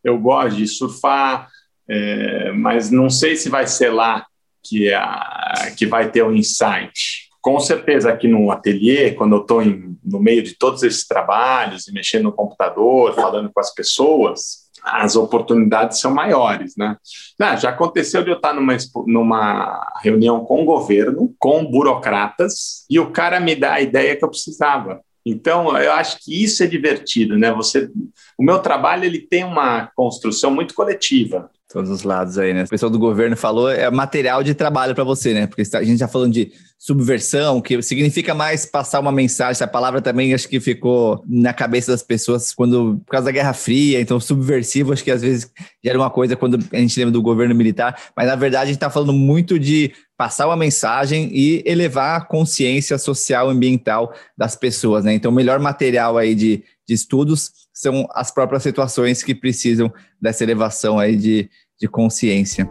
Eu 0.04 0.18
gosto 0.18 0.58
de 0.58 0.68
surfar, 0.68 1.48
é, 1.88 2.52
mas 2.54 2.90
não 2.90 3.08
sei 3.08 3.36
se 3.36 3.50
vai 3.50 3.68
ser 3.68 3.92
lá 3.92 4.26
que, 4.64 4.92
a, 4.92 5.72
que 5.78 5.86
vai 5.86 6.10
ter 6.10 6.24
o 6.24 6.30
um 6.30 6.34
insight. 6.34 7.25
Com 7.46 7.60
certeza, 7.60 8.10
aqui 8.10 8.28
no 8.28 8.50
ateliê, 8.50 9.12
quando 9.12 9.36
eu 9.36 9.42
estou 9.42 9.62
no 9.64 10.20
meio 10.20 10.42
de 10.42 10.56
todos 10.56 10.82
esses 10.82 11.06
trabalhos 11.06 11.86
mexendo 11.94 12.24
no 12.24 12.32
computador, 12.32 13.14
falando 13.14 13.52
com 13.54 13.60
as 13.60 13.72
pessoas, 13.72 14.68
as 14.84 15.16
oportunidades 15.16 16.00
são 16.00 16.12
maiores, 16.12 16.76
né? 16.76 16.98
Não, 17.40 17.56
já 17.56 17.70
aconteceu 17.70 18.24
de 18.24 18.32
eu 18.32 18.38
estar 18.38 18.52
numa, 18.52 18.76
numa 19.06 19.94
reunião 20.02 20.44
com 20.44 20.64
o 20.64 20.66
governo, 20.66 21.36
com 21.38 21.64
burocratas, 21.64 22.84
e 22.90 23.00
o 23.00 23.12
cara 23.12 23.40
me 23.40 23.56
dá 23.56 23.74
a 23.74 23.82
ideia 23.82 24.16
que 24.16 24.26
eu 24.26 24.30
precisava. 24.30 25.02
Então, 25.24 25.78
eu 25.78 25.92
acho 25.92 26.18
que 26.24 26.44
isso 26.44 26.64
é 26.64 26.68
divertido, 26.68 27.38
né? 27.38 27.52
Você, 27.54 27.92
o 28.40 28.44
meu 28.44 28.58
trabalho 28.58 29.06
ele 29.06 29.20
tem 29.20 29.44
uma 29.44 29.92
construção 29.96 30.50
muito 30.50 30.74
coletiva 30.74 31.52
todos 31.76 31.92
os 31.92 32.04
lados 32.04 32.38
aí, 32.38 32.54
né? 32.54 32.64
O 32.64 32.70
pessoal 32.70 32.90
do 32.90 32.98
governo 32.98 33.36
falou, 33.36 33.70
é 33.70 33.92
material 33.92 34.42
de 34.42 34.54
trabalho 34.54 34.96
para 34.96 35.04
você, 35.04 35.34
né? 35.34 35.46
Porque 35.46 35.62
a 35.76 35.84
gente 35.84 36.00
já 36.00 36.08
falando 36.08 36.32
de 36.32 36.54
subversão, 36.80 37.60
que 37.60 37.82
significa 37.82 38.34
mais 38.34 38.66
passar 38.66 39.02
uma 39.02 39.12
mensagem. 39.12 39.52
Essa 39.52 39.68
palavra 39.68 40.02
também 40.02 40.34
acho 40.34 40.48
que 40.48 40.62
ficou 40.62 41.22
na 41.28 41.54
cabeça 41.54 41.92
das 41.92 42.02
pessoas 42.02 42.54
quando 42.54 43.02
por 43.06 43.12
causa 43.12 43.26
da 43.26 43.32
Guerra 43.34 43.52
Fria, 43.52 44.00
então 44.00 44.22
subversivo 44.22 44.94
acho 44.94 45.04
que 45.04 45.12
às 45.12 45.22
vezes 45.22 45.52
era 45.84 46.00
uma 46.00 46.10
coisa 46.10 46.38
quando 46.38 46.58
a 46.72 46.78
gente 46.78 46.98
lembra 46.98 47.12
do 47.12 47.22
governo 47.22 47.54
militar, 47.54 48.02
mas 48.16 48.28
na 48.28 48.38
verdade 48.38 48.64
a 48.64 48.68
gente 48.68 48.76
está 48.76 48.90
falando 48.90 49.12
muito 49.12 49.60
de 49.60 49.92
passar 50.18 50.48
uma 50.48 50.56
mensagem 50.56 51.30
e 51.34 51.62
elevar 51.66 52.22
a 52.22 52.24
consciência 52.24 52.98
social 52.98 53.50
ambiental 53.50 54.14
das 54.38 54.56
pessoas, 54.56 55.04
né? 55.04 55.14
Então, 55.14 55.30
o 55.30 55.36
melhor 55.36 55.60
material 55.60 56.18
aí 56.18 56.34
de, 56.34 56.64
de 56.88 56.94
estudos 56.94 57.52
são 57.74 58.08
as 58.14 58.32
próprias 58.32 58.64
situações 58.64 59.22
que 59.22 59.36
precisam 59.36 59.94
dessa 60.22 60.44
elevação 60.44 60.98
aí 60.98 61.18
de, 61.18 61.50
de 61.80 61.88
consciência. 61.88 62.70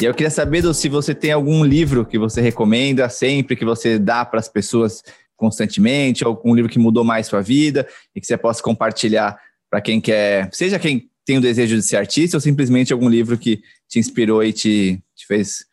E 0.00 0.04
eu 0.04 0.12
queria 0.12 0.30
saber 0.30 0.62
se 0.74 0.88
você 0.88 1.14
tem 1.14 1.30
algum 1.30 1.64
livro 1.64 2.04
que 2.04 2.18
você 2.18 2.40
recomenda 2.40 3.08
sempre, 3.08 3.54
que 3.54 3.64
você 3.64 4.00
dá 4.00 4.24
para 4.24 4.40
as 4.40 4.48
pessoas 4.48 5.00
constantemente, 5.36 6.24
ou 6.24 6.30
algum 6.30 6.54
livro 6.54 6.70
que 6.70 6.78
mudou 6.78 7.04
mais 7.04 7.28
sua 7.28 7.40
vida 7.40 7.86
e 8.14 8.20
que 8.20 8.26
você 8.26 8.36
possa 8.36 8.60
compartilhar 8.60 9.38
para 9.70 9.80
quem 9.80 10.00
quer, 10.00 10.48
seja 10.52 10.78
quem 10.78 11.08
tem 11.24 11.38
o 11.38 11.40
desejo 11.40 11.76
de 11.76 11.82
ser 11.82 11.96
artista 11.96 12.36
ou 12.36 12.40
simplesmente 12.40 12.92
algum 12.92 13.08
livro 13.08 13.38
que 13.38 13.62
te 13.88 13.98
inspirou 13.98 14.42
e 14.42 14.52
te, 14.52 15.00
te 15.14 15.26
fez 15.26 15.64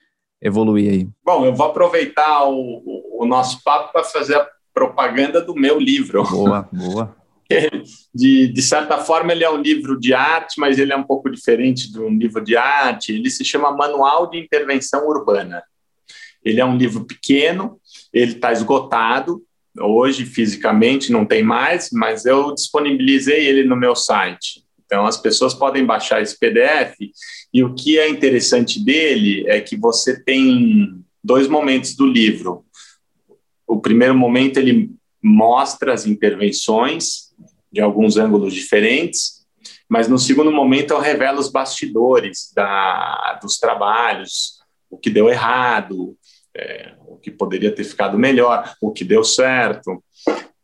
evoluir 0.42 0.92
aí. 0.92 1.08
Bom, 1.26 1.46
eu 1.46 1.54
vou 1.54 1.66
aproveitar 1.66 2.46
o, 2.46 2.84
o 3.20 3.26
nosso 3.26 3.64
papo 3.64 3.92
para 3.92 4.04
fazer 4.04 4.36
a 4.36 4.48
propaganda 4.74 5.42
do 5.42 5.56
meu 5.56 5.80
livro. 5.80 6.24
Boa, 6.24 6.70
boa. 6.72 7.19
De, 8.14 8.47
de 8.47 8.62
certa 8.62 8.97
forma, 8.97 9.32
ele 9.32 9.43
é 9.43 9.50
um 9.50 9.62
livro 9.62 10.00
de 10.00 10.14
arte, 10.14 10.60
mas 10.60 10.78
ele 10.78 10.91
é 10.91 10.95
um 10.95 11.04
pouco 11.04 11.30
diferente 11.30 11.91
de 11.91 12.00
um 12.00 12.10
livro 12.10 12.43
de 12.43 12.56
arte. 12.56 13.14
Ele 13.14 13.30
se 13.30 13.45
chama 13.45 13.72
Manual 13.72 14.30
de 14.30 14.39
Intervenção 14.39 15.08
Urbana. 15.08 15.64
Ele 16.43 16.60
é 16.60 16.66
um 16.66 16.78
livro 16.78 17.06
pequeno, 17.06 17.80
ele 18.14 18.34
está 18.34 18.52
esgotado, 18.52 19.43
Hoje, 19.82 20.26
fisicamente, 20.26 21.12
não 21.12 21.26
tem 21.26 21.43
mais, 21.43 21.89
mas 21.91 22.26
eu 22.26 22.54
disponibilizei 22.54 23.47
ele 23.47 23.64
no 23.64 23.76
meu 23.76 23.95
site. 23.95 24.64
Então, 24.86 25.06
as 25.06 25.18
pessoas 25.18 25.54
podem 25.54 25.86
baixar 25.86 26.22
esse 26.22 26.38
PDF. 26.38 26.95
E 27.54 27.64
o 27.64 27.74
que 27.74 28.00
é 28.00 28.10
interessante 28.10 28.84
dele 28.84 29.45
é 29.47 29.62
que 29.62 29.78
você 29.78 30.22
tem 30.22 31.04
dois 31.24 31.47
momentos 31.47 31.95
do 31.95 32.06
livro. 32.06 32.66
O 33.68 33.80
primeiro 33.80 34.16
momento, 34.16 34.58
ele 34.58 34.91
mostra 35.22 35.93
as 35.93 36.06
intervenções 36.06 37.29
de 37.72 37.82
alguns 37.82 38.18
ângulos 38.18 38.54
diferentes, 38.54 39.40
mas 39.90 40.08
no 40.08 40.20
segundo 40.20 40.52
momento, 40.52 40.92
eu 40.92 41.00
revelo 41.00 41.40
os 41.40 41.52
bastidores 41.52 42.52
da, 42.56 43.40
dos 43.42 43.58
trabalhos, 43.58 44.60
o 44.90 44.98
que 44.98 45.10
deu 45.10 45.30
errado, 45.30 46.16
é, 46.56 46.94
o 47.08 47.18
que 47.18 47.32
poderia 47.32 47.74
ter 47.74 47.84
ficado 47.84 48.18
melhor, 48.18 48.72
o 48.82 48.92
que 48.92 49.04
deu 49.04 49.24
certo. 49.24 50.04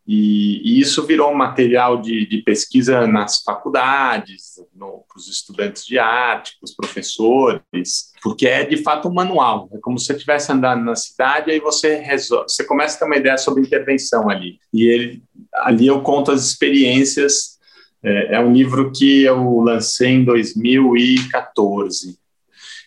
E, 0.07 0.61
e 0.63 0.79
isso 0.79 1.03
virou 1.05 1.31
um 1.31 1.35
material 1.35 1.99
de, 1.99 2.27
de 2.27 2.43
pesquisa 2.43 3.07
nas 3.07 3.41
faculdades, 3.41 4.55
para 4.77 5.17
os 5.17 5.27
estudantes 5.27 5.85
de 5.85 5.97
arte, 5.97 6.57
para 6.59 6.65
os 6.65 6.75
professores, 6.75 8.11
porque 8.21 8.45
é 8.47 8.63
de 8.63 8.77
fato 8.77 9.07
um 9.07 9.13
manual. 9.13 9.67
É 9.73 9.77
como 9.79 9.97
se 9.97 10.05
você 10.05 10.13
estivesse 10.13 10.51
andando 10.51 10.83
na 10.83 10.95
cidade, 10.95 11.49
aí 11.49 11.59
você 11.59 11.95
resolve, 11.95 12.45
você 12.49 12.63
começa 12.63 12.95
a 12.95 12.99
ter 12.99 13.05
uma 13.05 13.17
ideia 13.17 13.37
sobre 13.37 13.63
intervenção 13.63 14.29
ali. 14.29 14.59
E 14.71 14.83
ele, 14.83 15.23
ali 15.57 15.87
eu 15.87 16.01
conto 16.01 16.31
as 16.31 16.45
experiências. 16.45 17.55
É, 18.03 18.35
é 18.35 18.39
um 18.39 18.53
livro 18.53 18.91
que 18.91 19.23
eu 19.23 19.59
lancei 19.59 20.09
em 20.09 20.23
2014. 20.23 22.17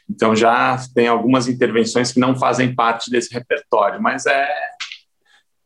Então 0.08 0.34
já 0.34 0.78
tem 0.94 1.06
algumas 1.06 1.48
intervenções 1.48 2.12
que 2.12 2.20
não 2.20 2.36
fazem 2.36 2.74
parte 2.74 3.10
desse 3.10 3.32
repertório, 3.32 4.00
mas 4.00 4.26
é 4.26 4.48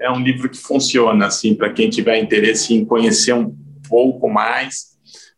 é 0.02 0.10
um 0.10 0.20
livro 0.20 0.48
que 0.48 0.58
funciona 0.58 1.26
assim 1.26 1.54
para 1.54 1.72
quem 1.72 1.88
tiver 1.88 2.18
interesse 2.18 2.74
em 2.74 2.84
conhecer 2.84 3.32
um 3.32 3.56
pouco 3.88 4.28
mais 4.28 4.91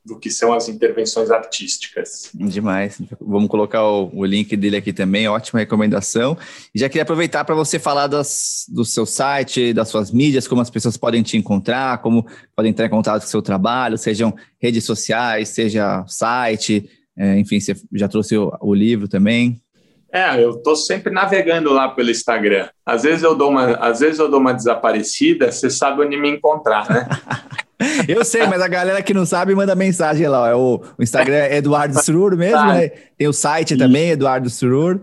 do 0.05 0.19
que 0.19 0.31
são 0.31 0.53
as 0.53 0.69
intervenções 0.69 1.31
artísticas. 1.31 2.29
Demais. 2.35 3.01
Vamos 3.21 3.49
colocar 3.49 3.83
o, 3.83 4.11
o 4.13 4.25
link 4.25 4.55
dele 4.57 4.77
aqui 4.77 4.93
também, 4.93 5.27
ótima 5.29 5.61
recomendação. 5.61 6.37
E 6.75 6.79
já 6.79 6.89
queria 6.89 7.05
aproveitar 7.05 7.45
para 7.45 7.55
você 7.55 7.79
falar 7.79 8.07
das, 8.07 8.67
do 8.69 8.85
seu 8.85 9.07
site, 9.07 9.73
das 9.73 9.89
suas 9.89 10.11
mídias, 10.11 10.47
como 10.47 10.61
as 10.61 10.69
pessoas 10.69 10.97
podem 10.97 11.23
te 11.23 11.39
encontrar, 11.39 12.03
como 12.03 12.27
podem 12.55 12.71
entrar 12.71 12.87
em 12.87 12.91
contato 12.91 13.23
com 13.23 13.29
o 13.29 13.31
seu 13.31 13.41
trabalho, 13.41 13.97
sejam 13.97 14.35
redes 14.61 14.85
sociais, 14.85 15.49
seja 15.49 16.05
site, 16.07 16.89
é, 17.17 17.39
enfim, 17.39 17.59
você 17.59 17.75
já 17.93 18.09
trouxe 18.09 18.37
o, 18.37 18.53
o 18.61 18.75
livro 18.75 19.09
também. 19.09 19.61
É, 20.13 20.41
eu 20.41 20.51
estou 20.51 20.77
sempre 20.77 21.13
navegando 21.13 21.73
lá 21.73 21.89
pelo 21.89 22.11
Instagram. 22.11 22.69
Às 22.87 23.03
vezes 23.03 23.25
eu 23.25 23.35
dou 23.35 23.51
uma, 23.51 23.73
às 23.77 23.99
vezes 23.99 24.21
eu 24.21 24.31
dou 24.31 24.39
uma 24.39 24.53
desaparecida, 24.53 25.51
você 25.51 25.69
sabe 25.69 26.03
onde 26.03 26.17
me 26.17 26.31
encontrar, 26.31 26.89
né? 26.89 27.09
eu 28.09 28.25
sei, 28.25 28.47
mas 28.47 28.61
a 28.61 28.69
galera 28.69 29.03
que 29.03 29.15
não 29.15 29.27
sabe 29.27 29.55
manda 29.55 29.75
mensagem 29.75 30.27
lá. 30.29 30.49
É 30.49 30.55
o, 30.55 30.81
o 30.99 31.03
Instagram 31.03 31.37
é 31.37 31.57
Eduardo 31.57 32.03
Surur 32.03 32.37
mesmo, 32.37 32.65
né? 32.67 32.89
Tem 33.17 33.29
o 33.29 33.33
site 33.33 33.77
também, 33.77 34.11
Eduardo 34.11 34.49
Surur. 34.49 35.01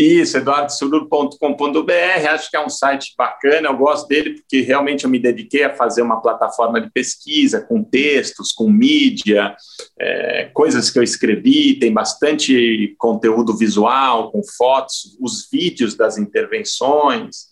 Isso, 0.00 0.38
eduardossurur.com.br, 0.38 2.28
acho 2.30 2.50
que 2.50 2.56
é 2.56 2.64
um 2.64 2.70
site 2.70 3.12
bacana, 3.18 3.68
eu 3.68 3.76
gosto 3.76 4.08
dele 4.08 4.30
porque 4.30 4.62
realmente 4.62 5.04
eu 5.04 5.10
me 5.10 5.18
dediquei 5.18 5.64
a 5.64 5.76
fazer 5.76 6.00
uma 6.00 6.22
plataforma 6.22 6.80
de 6.80 6.90
pesquisa 6.90 7.60
com 7.60 7.84
textos, 7.84 8.50
com 8.50 8.70
mídia, 8.70 9.54
é, 10.00 10.50
coisas 10.54 10.88
que 10.88 10.98
eu 10.98 11.02
escrevi, 11.02 11.78
tem 11.78 11.92
bastante 11.92 12.94
conteúdo 12.98 13.54
visual, 13.54 14.32
com 14.32 14.40
fotos, 14.42 15.18
os 15.20 15.46
vídeos 15.52 15.94
das 15.94 16.16
intervenções, 16.16 17.49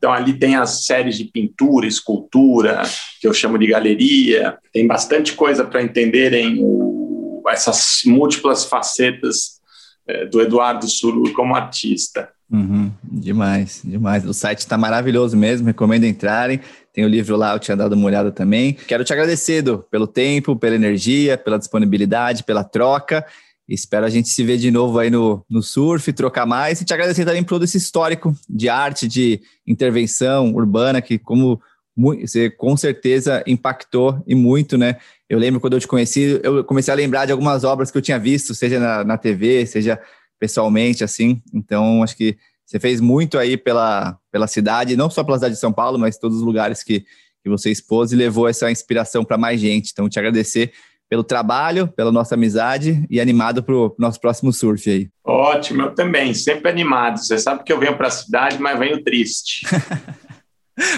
então, 0.00 0.14
ali 0.14 0.32
tem 0.32 0.56
as 0.56 0.86
séries 0.86 1.18
de 1.18 1.26
pintura, 1.26 1.86
escultura, 1.86 2.80
que 3.20 3.28
eu 3.28 3.34
chamo 3.34 3.58
de 3.58 3.66
galeria. 3.66 4.56
Tem 4.72 4.86
bastante 4.86 5.34
coisa 5.34 5.62
para 5.62 5.82
entenderem 5.82 6.56
o, 6.58 7.42
essas 7.50 8.00
múltiplas 8.06 8.64
facetas 8.64 9.60
é, 10.08 10.24
do 10.24 10.40
Eduardo 10.40 10.88
Suru 10.88 11.30
como 11.34 11.54
artista. 11.54 12.30
Uhum, 12.50 12.90
demais, 13.04 13.82
demais. 13.84 14.24
O 14.24 14.32
site 14.32 14.60
está 14.60 14.78
maravilhoso 14.78 15.36
mesmo, 15.36 15.66
recomendo 15.66 16.04
entrarem. 16.04 16.60
Tem 16.94 17.04
o 17.04 17.08
livro 17.08 17.36
lá, 17.36 17.52
eu 17.52 17.58
tinha 17.58 17.76
dado 17.76 17.92
uma 17.92 18.06
olhada 18.06 18.32
também. 18.32 18.72
Quero 18.72 19.04
te 19.04 19.12
agradecer, 19.12 19.58
Edu, 19.58 19.84
pelo 19.90 20.06
tempo, 20.06 20.56
pela 20.56 20.76
energia, 20.76 21.36
pela 21.36 21.58
disponibilidade, 21.58 22.42
pela 22.42 22.64
troca. 22.64 23.22
Espero 23.70 24.04
a 24.04 24.10
gente 24.10 24.28
se 24.28 24.42
ver 24.42 24.58
de 24.58 24.68
novo 24.68 24.98
aí 24.98 25.10
no, 25.10 25.44
no 25.48 25.62
surf, 25.62 26.12
trocar 26.12 26.44
mais 26.44 26.80
e 26.80 26.84
te 26.84 26.92
agradecer 26.92 27.24
também 27.24 27.44
por 27.44 27.50
todo 27.50 27.64
esse 27.64 27.78
histórico 27.78 28.34
de 28.48 28.68
arte, 28.68 29.06
de 29.06 29.40
intervenção 29.64 30.52
urbana, 30.52 31.00
que 31.00 31.18
como 31.18 31.60
você 31.96 32.50
com 32.50 32.76
certeza 32.76 33.44
impactou 33.46 34.22
e 34.26 34.34
muito, 34.34 34.76
né? 34.76 34.96
Eu 35.28 35.38
lembro 35.38 35.60
quando 35.60 35.74
eu 35.74 35.80
te 35.80 35.86
conheci, 35.86 36.40
eu 36.42 36.64
comecei 36.64 36.92
a 36.92 36.96
lembrar 36.96 37.26
de 37.26 37.32
algumas 37.32 37.62
obras 37.62 37.92
que 37.92 37.98
eu 37.98 38.02
tinha 38.02 38.18
visto, 38.18 38.54
seja 38.56 38.80
na, 38.80 39.04
na 39.04 39.16
TV, 39.16 39.64
seja 39.66 40.00
pessoalmente, 40.38 41.04
assim. 41.04 41.40
Então, 41.54 42.02
acho 42.02 42.16
que 42.16 42.36
você 42.66 42.80
fez 42.80 43.00
muito 43.00 43.38
aí 43.38 43.56
pela, 43.56 44.18
pela 44.32 44.48
cidade, 44.48 44.96
não 44.96 45.10
só 45.10 45.22
pela 45.22 45.36
cidade 45.36 45.54
de 45.54 45.60
São 45.60 45.72
Paulo, 45.72 45.98
mas 45.98 46.18
todos 46.18 46.38
os 46.38 46.42
lugares 46.42 46.82
que, 46.82 47.04
que 47.42 47.48
você 47.48 47.70
expôs 47.70 48.10
e 48.10 48.16
levou 48.16 48.48
essa 48.48 48.70
inspiração 48.70 49.24
para 49.24 49.38
mais 49.38 49.60
gente. 49.60 49.90
Então, 49.92 50.08
te 50.08 50.18
agradecer 50.18 50.72
pelo 51.10 51.24
trabalho, 51.24 51.88
pela 51.88 52.12
nossa 52.12 52.36
amizade 52.36 53.04
e 53.10 53.20
animado 53.20 53.64
para 53.64 53.74
o 53.74 53.92
nosso 53.98 54.20
próximo 54.20 54.52
surf 54.52 54.88
aí. 54.88 55.08
Ótimo, 55.24 55.82
eu 55.82 55.94
também, 55.94 56.32
sempre 56.32 56.70
animado. 56.70 57.18
Você 57.18 57.36
sabe 57.36 57.64
que 57.64 57.72
eu 57.72 57.80
venho 57.80 57.96
para 57.96 58.06
a 58.06 58.10
cidade, 58.10 58.60
mas 58.60 58.78
venho 58.78 59.02
triste. 59.02 59.66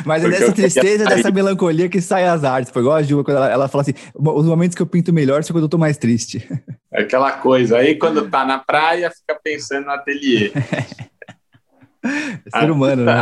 Mas 0.06 0.22
é 0.22 0.28
dessa 0.28 0.52
tristeza, 0.52 1.04
dessa 1.04 1.30
melancolia 1.32 1.88
que 1.88 2.00
sai 2.00 2.24
as 2.24 2.44
artes. 2.44 2.70
Foi 2.70 2.82
igual 2.82 2.94
a 2.94 3.02
Ju, 3.02 3.24
quando 3.24 3.38
ela, 3.38 3.50
ela 3.50 3.68
fala 3.68 3.82
assim: 3.82 3.94
os 4.14 4.46
momentos 4.46 4.76
que 4.76 4.82
eu 4.82 4.86
pinto 4.86 5.12
melhor 5.12 5.42
são 5.42 5.52
quando 5.52 5.64
eu 5.64 5.68
tô 5.68 5.76
mais 5.76 5.96
triste. 5.96 6.48
É 6.92 7.02
aquela 7.02 7.32
coisa. 7.32 7.78
Aí 7.78 7.96
quando 7.96 8.30
tá 8.30 8.44
na 8.44 8.58
praia, 8.58 9.10
fica 9.10 9.36
pensando 9.42 9.86
no 9.86 9.90
ateliê. 9.90 10.52
É 12.04 12.60
ser 12.60 12.70
humano, 12.70 13.04
né? 13.04 13.14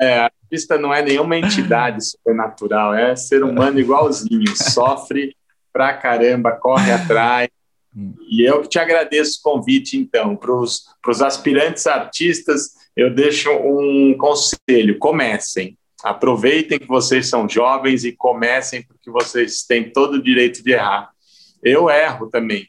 É, 0.00 0.18
artista 0.18 0.76
não 0.76 0.92
é 0.92 1.00
nenhuma 1.00 1.36
entidade 1.36 2.02
sobrenatural, 2.10 2.92
é 2.92 3.14
ser 3.14 3.44
humano 3.44 3.78
igualzinho, 3.78 4.52
sofre 4.56 5.32
pra 5.72 5.94
caramba, 5.94 6.52
corre 6.52 6.92
atrás. 6.92 7.48
Hum. 7.92 8.14
E 8.30 8.48
eu 8.48 8.62
que 8.62 8.68
te 8.68 8.78
agradeço 8.78 9.40
o 9.40 9.42
convite, 9.42 9.96
então, 9.98 10.36
para 10.36 10.54
os 10.54 11.20
aspirantes 11.20 11.88
artistas, 11.88 12.68
eu 12.96 13.12
deixo 13.12 13.50
um 13.50 14.16
conselho: 14.16 14.96
comecem. 14.96 15.76
Aproveitem 16.04 16.78
que 16.78 16.86
vocês 16.86 17.28
são 17.28 17.48
jovens 17.48 18.04
e 18.04 18.12
comecem, 18.12 18.82
porque 18.82 19.10
vocês 19.10 19.64
têm 19.64 19.90
todo 19.90 20.14
o 20.14 20.22
direito 20.22 20.62
de 20.62 20.70
errar. 20.70 21.10
Eu 21.62 21.90
erro 21.90 22.30
também. 22.30 22.64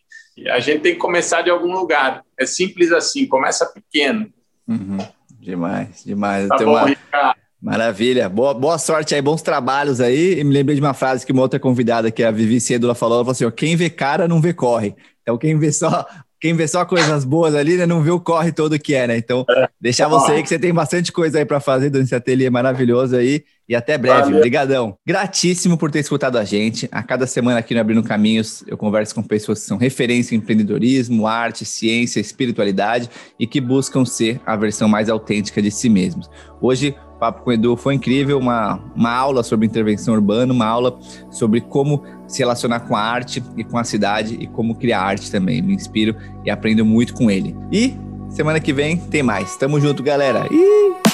A 0.50 0.60
gente 0.60 0.82
tem 0.82 0.94
que 0.94 1.00
começar 1.00 1.42
de 1.44 1.50
algum 1.50 1.72
lugar. 1.72 2.24
É 2.38 2.46
simples 2.46 2.92
assim, 2.92 3.28
começa 3.28 3.66
pequeno. 3.66 4.34
Uhum. 4.68 4.98
Demais, 5.40 6.04
demais. 6.04 6.48
Tá 6.48 6.58
bom, 6.58 6.72
uma... 6.72 6.86
Ricardo. 6.86 7.41
Maravilha. 7.62 8.28
Boa, 8.28 8.54
boa 8.54 8.78
sorte 8.80 9.14
aí, 9.14 9.22
bons 9.22 9.42
trabalhos 9.42 10.02
aí. 10.02 10.40
E 10.40 10.44
me 10.44 10.54
lembrei 10.54 10.76
de 10.76 10.82
uma 10.82 10.94
frase 10.94 11.26
que 11.26 11.32
uma 11.32 11.44
outra 11.44 11.60
convidada, 11.60 12.10
que 12.10 12.24
é 12.24 12.28
a 12.28 12.32
Vivi 12.32 12.60
Cedula, 12.60 12.96
falou, 12.96 13.18
ela 13.18 13.24
falou 13.24 13.34
assim, 13.34 13.46
ó, 13.46 13.52
quem 13.52 13.76
vê 13.76 13.90
cara 13.90 14.28
não 14.28 14.42
vê 14.42 14.52
corre. 14.52 14.96
Então 15.22 15.38
quem 15.38 15.58
vê 15.60 15.72
só 15.72 16.08
quem 16.42 16.56
vê 16.56 16.68
só 16.68 16.84
coisas 16.84 17.24
boas 17.24 17.54
ali, 17.54 17.78
né, 17.78 17.86
não 17.86 18.02
vê 18.02 18.10
o 18.10 18.20
corre 18.20 18.52
todo 18.52 18.80
que 18.80 18.96
é, 18.96 19.06
né? 19.06 19.16
Então, 19.16 19.46
é. 19.48 19.70
deixar 19.80 20.08
você 20.08 20.32
aí 20.32 20.42
que 20.42 20.50
você 20.50 20.58
tem 20.58 20.74
bastante 20.74 21.12
coisa 21.12 21.38
aí 21.38 21.46
para 21.46 21.60
fazer 21.60 21.92
durante 21.92 22.08
esse 22.08 22.16
ateliê 22.16 22.50
maravilhoso 22.50 23.16
aí. 23.16 23.44
E 23.70 23.76
até 23.76 23.96
breve. 23.96 24.36
Obrigadão. 24.36 24.98
Gratíssimo 25.06 25.78
por 25.78 25.92
ter 25.92 26.00
escutado 26.00 26.40
a 26.40 26.44
gente. 26.44 26.90
A 26.92 27.04
cada 27.04 27.28
semana 27.28 27.60
aqui 27.60 27.76
no 27.76 27.80
Abrindo 27.80 28.02
Caminhos, 28.04 28.64
eu 28.68 28.76
converso 28.76 29.14
com 29.14 29.22
pessoas 29.22 29.60
que 29.60 29.68
são 29.68 29.78
referência 29.78 30.34
em 30.34 30.40
empreendedorismo, 30.40 31.28
arte, 31.28 31.64
ciência, 31.64 32.20
espiritualidade 32.20 33.08
e 33.40 33.46
que 33.46 33.62
buscam 33.62 34.04
ser 34.04 34.42
a 34.44 34.56
versão 34.56 34.90
mais 34.90 35.10
autêntica 35.10 35.62
de 35.62 35.70
si 35.70 35.90
mesmos. 35.90 36.28
Hoje, 36.60 36.96
papo 37.22 37.44
com 37.44 37.52
o 37.52 37.54
Edu 37.54 37.78
foi 37.78 37.94
incrível, 37.94 38.40
uma, 38.40 38.80
uma 38.96 39.12
aula 39.12 39.44
sobre 39.44 39.68
intervenção 39.68 40.16
urbana, 40.16 40.52
uma 40.52 40.66
aula 40.66 40.98
sobre 41.30 41.62
como 41.62 42.02
se 42.28 42.40
relacionar 42.40 42.80
com 42.80 42.96
a 42.96 43.00
arte 43.00 43.44
e 43.56 43.64
com 43.64 43.78
a 43.78 43.84
cidade 43.84 44.36
e 44.40 44.48
como 44.48 44.74
criar 44.74 45.04
arte 45.04 45.30
também. 45.30 45.62
Me 45.62 45.76
inspiro 45.76 46.16
e 46.44 46.50
aprendo 46.50 46.84
muito 46.84 47.14
com 47.14 47.30
ele. 47.30 47.56
E 47.72 47.96
semana 48.28 48.60
que 48.60 48.74
vem 48.74 48.98
tem 48.98 49.22
mais. 49.22 49.56
Tamo 49.56 49.80
junto, 49.80 50.02
galera. 50.02 50.48
Ih! 50.52 51.11